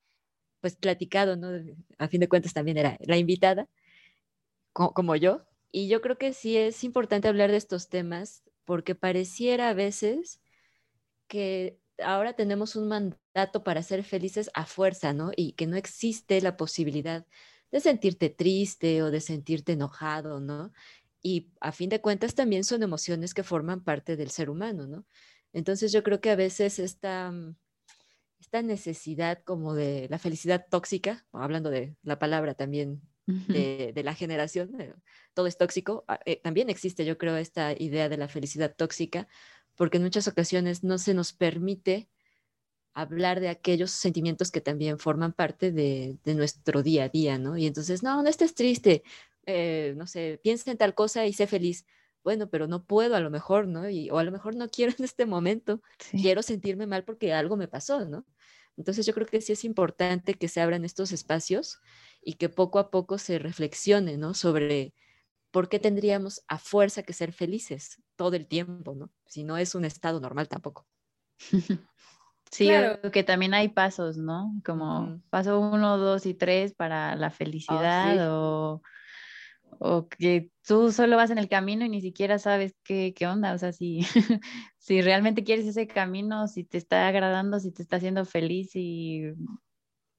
pues, 0.61 0.77
platicado, 0.77 1.37
¿no? 1.37 1.49
A 1.99 2.09
fin 2.09 2.21
de 2.21 2.29
cuentas 2.29 2.53
también 2.53 2.79
era 2.79 2.97
la 3.01 3.17
invitada, 3.17 3.69
como 4.73 5.17
yo, 5.17 5.47
y 5.71 5.89
yo 5.89 6.03
creo 6.03 6.19
que 6.19 6.35
sí 6.35 6.57
es 6.57 6.85
importante 6.85 7.29
hablar 7.29 7.51
de 7.51 7.57
estos 7.57 7.89
temas 7.89 8.43
porque 8.65 8.95
pareciera 8.95 9.71
a 9.71 9.75
veces 9.75 10.41
que 11.29 11.79
ahora 11.99 12.35
tenemos 12.35 12.77
un 12.77 12.89
mandato 12.89 13.65
para 13.65 13.83
ser 13.83 14.05
felices 14.05 14.51
a 14.55 14.67
fuerza, 14.67 15.13
¿no? 15.13 15.31
Y 15.37 15.53
que 15.53 15.67
no 15.67 15.77
existe 15.77 16.41
la 16.41 16.57
posibilidad 16.57 17.27
de 17.71 17.81
sentirte 17.81 18.31
triste 18.31 19.03
o 19.03 19.11
de 19.11 19.21
sentirte 19.21 19.73
enojado, 19.73 20.41
¿no? 20.41 20.73
Y 21.23 21.51
a 21.61 21.73
fin 21.73 21.89
de 21.89 22.01
cuentas 22.01 22.35
también 22.35 22.65
son 22.65 22.83
emociones 22.83 23.35
que 23.35 23.43
forman 23.43 23.83
parte 23.85 24.17
del 24.17 24.31
ser 24.31 24.51
humano, 24.51 24.87
¿no? 24.87 25.07
Entonces 25.53 25.93
yo 25.93 26.03
creo 26.03 26.21
que 26.21 26.31
a 26.31 26.37
veces 26.37 26.79
esta, 26.79 27.33
esta 28.41 28.63
necesidad 28.63 29.43
como 29.45 29.75
de 29.75 30.09
la 30.11 30.19
felicidad 30.19 30.67
tóxica, 30.69 31.27
hablando 31.33 31.71
de 31.71 31.97
la 32.03 32.19
palabra 32.19 32.55
también 32.55 33.03
de, 33.27 34.03
la 34.05 34.15
generación, 34.15 34.81
eh, 34.81 34.95
todo 35.33 35.47
es 35.47 35.57
tóxico, 35.57 36.05
ah, 36.09 36.19
eh, 36.27 36.41
también 36.43 36.71
existe, 36.71 37.05
yo 37.05 37.19
creo, 37.19 37.37
esta 37.37 37.73
idea 37.73 38.09
de 38.09 38.17
la 38.17 38.29
felicidad 38.29 38.75
tóxica, 38.75 39.29
porque 39.77 39.99
en 39.99 40.05
muchas 40.05 40.29
ocasiones 40.29 40.85
no 40.85 40.99
se 40.99 41.15
nos 41.15 41.33
permite 41.33 42.09
hablar 42.95 43.41
de 43.41 43.49
aquellos 43.49 43.91
sentimientos 43.91 44.51
que 44.51 44.61
también 44.61 44.99
forman 44.99 45.33
parte 45.33 45.73
de, 45.73 46.19
nuestro 46.25 46.83
día 46.83 47.05
a 47.05 47.09
día, 47.09 47.39
¿no? 47.39 47.57
Y 47.57 47.67
entonces, 47.67 48.03
no, 48.03 48.23
no 48.23 48.29
estés 48.29 48.55
triste, 48.55 49.03
eh, 49.47 49.95
no 49.97 50.07
sé, 50.07 50.41
piensa 50.43 50.71
en 50.71 50.79
tal 50.79 50.95
cosa 50.95 51.27
y 51.27 51.33
sé 51.33 51.47
feliz. 51.47 51.87
Bueno, 52.23 52.49
pero 52.49 52.69
no 52.69 52.85
puedo 52.85 53.17
a 53.17 53.21
lo 53.21 53.31
mejor, 53.31 53.67
¿no? 53.67 53.89
Y, 53.89 54.11
o 54.11 54.19
a 54.19 54.25
lo 54.25 54.31
mejor 54.31 54.55
no 54.55 54.69
quiero 54.69 54.93
en 54.99 55.05
este 55.05 55.27
momento, 55.27 55.83
quiero 56.11 56.43
sentirme 56.43 56.87
mal 56.87 57.05
porque 57.05 57.33
algo 57.33 57.57
me 57.57 57.69
pasó, 57.69 58.05
¿no? 58.05 58.27
Entonces 58.77 59.07
yo 59.07 59.13
creo 59.15 59.27
que 59.27 59.41
sí 59.41 59.53
es 59.53 59.65
importante 59.65 60.35
que 60.35 60.49
se 60.49 60.61
abran 60.61 60.85
estos 60.85 61.13
espacios 61.13 61.81
y 62.23 62.35
que 62.35 62.49
poco 62.49 62.79
a 62.79 62.91
poco 62.91 63.19
se 63.19 63.39
reflexione, 63.39 64.17
¿no? 64.17 64.35
Sobre 64.35 64.95
por 65.53 65.69
qué 65.69 65.79
tendríamos 65.79 66.43
a 66.49 66.59
fuerza 66.59 67.05
que 67.05 67.13
ser 67.13 67.33
felices 67.33 68.03
todo 68.17 68.35
el 68.35 68.49
tiempo, 68.49 68.95
¿no? 68.95 69.13
Si 69.27 69.45
no 69.45 69.57
es 69.57 69.75
un 69.77 69.85
estado 69.85 70.19
normal 70.19 70.49
tampoco. 70.49 70.87
Sí, 72.51 72.67
claro. 72.67 73.11
que 73.11 73.25
también 73.25 73.55
hay 73.55 73.71
pasos, 73.71 74.19
¿no? 74.19 74.53
Como 74.63 75.23
paso 75.31 75.59
uno, 75.59 75.97
dos 75.97 76.27
y 76.27 76.35
tres 76.35 76.75
para 76.75 77.17
la 77.17 77.29
oh, 77.29 77.31
felicidad 77.31 78.31
o, 78.31 78.83
o, 79.79 80.07
que 80.07 80.51
tú 80.67 80.93
solo 80.93 81.17
vas 81.17 81.31
en 81.31 81.39
el 81.39 81.49
camino 81.49 81.87
y 81.87 81.89
ni 81.89 82.03
siquiera 82.03 82.39
sabes 82.39 82.77
qué, 82.85 83.15
qué 83.17 83.27
onda, 83.27 83.55
o 83.55 83.59
sea, 83.59 83.73
si, 83.73 84.01
si 84.77 85.01
realmente 85.01 85.45
quieres 85.45 85.67
ese 85.67 85.87
camino, 85.87 86.47
si 86.47 86.65
te 86.65 86.77
está 86.77 87.09
agradando, 87.09 87.59
si 87.59 87.73
te 87.73 87.81
está 87.81 87.97
haciendo 87.97 88.27
feliz 88.27 88.77
y 88.77 89.33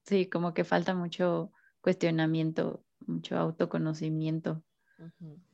sí, 0.07 0.25
como 0.27 0.55
que 0.55 0.63
falta 0.63 0.95
mucho 0.95 1.51
cuestionamiento, 1.81 2.83
mucho 3.05 3.37
autoconocimiento. 3.37 4.63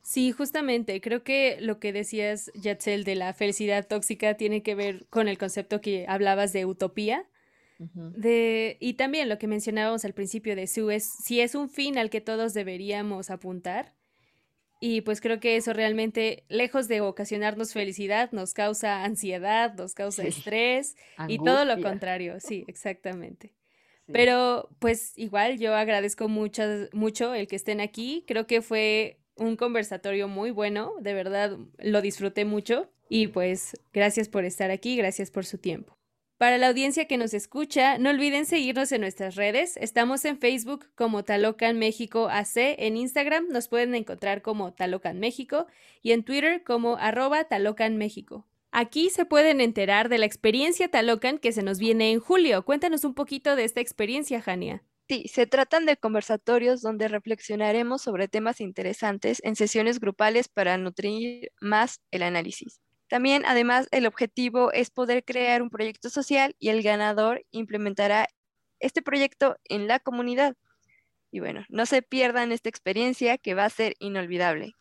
Sí, 0.01 0.31
justamente, 0.31 1.01
creo 1.01 1.23
que 1.23 1.57
lo 1.59 1.79
que 1.79 1.93
decías, 1.93 2.51
Yatzel, 2.55 3.03
de 3.03 3.15
la 3.15 3.33
felicidad 3.33 3.87
tóxica 3.87 4.35
tiene 4.35 4.63
que 4.63 4.75
ver 4.75 5.07
con 5.09 5.27
el 5.27 5.37
concepto 5.37 5.81
que 5.81 6.05
hablabas 6.07 6.53
de 6.53 6.65
utopía. 6.65 7.27
de, 7.77 8.77
y 8.81 8.95
también 8.95 9.29
lo 9.29 9.37
que 9.37 9.47
mencionábamos 9.47 10.03
al 10.03 10.13
principio 10.13 10.55
de 10.55 10.67
Sue 10.67 10.95
es 10.95 11.09
si 11.23 11.39
es 11.39 11.55
un 11.55 11.69
fin 11.69 11.97
al 11.97 12.09
que 12.09 12.21
todos 12.21 12.53
deberíamos 12.53 13.29
apuntar. 13.29 13.93
Y 14.81 15.01
pues 15.01 15.19
creo 15.19 15.41
que 15.41 15.57
eso 15.57 15.73
realmente, 15.73 16.45
lejos 16.47 16.87
de 16.87 17.01
ocasionarnos 17.01 17.73
felicidad, 17.73 18.31
nos 18.31 18.53
causa 18.53 19.03
ansiedad, 19.03 19.73
nos 19.75 19.93
causa 19.93 20.23
estrés 20.23 20.95
y 21.27 21.37
todo 21.37 21.65
lo 21.65 21.81
contrario, 21.81 22.39
sí, 22.39 22.63
exactamente. 22.67 23.53
Pero 24.11 24.69
pues 24.79 25.13
igual 25.17 25.59
yo 25.59 25.75
agradezco 25.75 26.27
mucho, 26.29 26.63
mucho 26.93 27.33
el 27.33 27.47
que 27.47 27.55
estén 27.55 27.81
aquí. 27.81 28.23
Creo 28.27 28.47
que 28.47 28.61
fue 28.61 29.19
un 29.39 29.55
conversatorio 29.55 30.27
muy 30.27 30.51
bueno, 30.51 30.93
de 30.99 31.13
verdad 31.13 31.57
lo 31.77 32.01
disfruté 32.01 32.45
mucho 32.45 32.89
y 33.09 33.27
pues 33.27 33.73
gracias 33.93 34.29
por 34.29 34.45
estar 34.45 34.71
aquí, 34.71 34.95
gracias 34.95 35.31
por 35.31 35.45
su 35.45 35.57
tiempo. 35.57 35.99
Para 36.37 36.57
la 36.57 36.69
audiencia 36.69 37.05
que 37.05 37.17
nos 37.17 37.33
escucha, 37.33 37.97
no 37.97 38.11
olviden 38.11 38.45
seguirnos 38.45 38.93
en 38.93 39.01
nuestras 39.01 39.35
redes. 39.35 39.75
Estamos 39.75 40.23
en 40.23 40.37
Facebook 40.37 40.85
como 40.95 41.25
Talocan 41.25 41.77
México 41.77 42.29
AC, 42.29 42.77
en 42.77 42.95
Instagram 42.95 43.49
nos 43.49 43.67
pueden 43.67 43.93
encontrar 43.93 44.41
como 44.41 44.71
Talocan 44.71 45.19
México 45.19 45.67
y 46.01 46.13
en 46.13 46.23
Twitter 46.23 46.63
como 46.63 46.95
arroba 46.95 47.43
Talocan 47.43 47.97
México. 47.97 48.47
Aquí 48.71 49.09
se 49.09 49.25
pueden 49.25 49.59
enterar 49.59 50.07
de 50.07 50.17
la 50.17 50.27
experiencia 50.27 50.87
Talocan 50.87 51.39
que 51.39 51.51
se 51.51 51.63
nos 51.63 51.77
viene 51.77 52.11
en 52.11 52.21
julio. 52.21 52.63
Cuéntanos 52.63 53.03
un 53.03 53.15
poquito 53.15 53.57
de 53.57 53.65
esta 53.65 53.81
experiencia, 53.81 54.41
Jania. 54.41 54.83
Sí, 55.09 55.27
se 55.27 55.47
tratan 55.47 55.87
de 55.87 55.97
conversatorios 55.97 56.81
donde 56.83 57.07
reflexionaremos 57.07 58.03
sobre 58.03 58.27
temas 58.27 58.61
interesantes 58.61 59.41
en 59.43 59.55
sesiones 59.55 59.99
grupales 59.99 60.47
para 60.49 60.77
nutrir 60.77 61.51
más 61.59 61.99
el 62.11 62.21
análisis. 62.21 62.79
También, 63.07 63.43
además, 63.47 63.87
el 63.89 64.05
objetivo 64.05 64.71
es 64.71 64.91
poder 64.91 65.25
crear 65.25 65.63
un 65.63 65.71
proyecto 65.71 66.11
social 66.11 66.55
y 66.59 66.69
el 66.69 66.83
ganador 66.83 67.43
implementará 67.49 68.27
este 68.79 69.01
proyecto 69.01 69.57
en 69.63 69.87
la 69.87 69.99
comunidad. 69.99 70.55
Y 71.31 71.39
bueno, 71.39 71.65
no 71.69 71.87
se 71.87 72.03
pierdan 72.03 72.51
esta 72.51 72.69
experiencia 72.69 73.39
que 73.39 73.55
va 73.55 73.65
a 73.65 73.69
ser 73.71 73.95
inolvidable. 73.97 74.73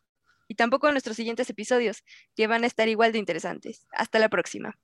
Y 0.47 0.57
tampoco 0.57 0.93
nuestros 0.93 1.17
siguientes 1.17 1.49
episodios, 1.49 2.05
que 2.37 2.47
van 2.47 2.65
a 2.65 2.67
estar 2.67 2.87
igual 2.89 3.13
de 3.13 3.19
interesantes. 3.19 3.87
Hasta 3.93 4.19
la 4.19 4.29
próxima. 4.29 4.79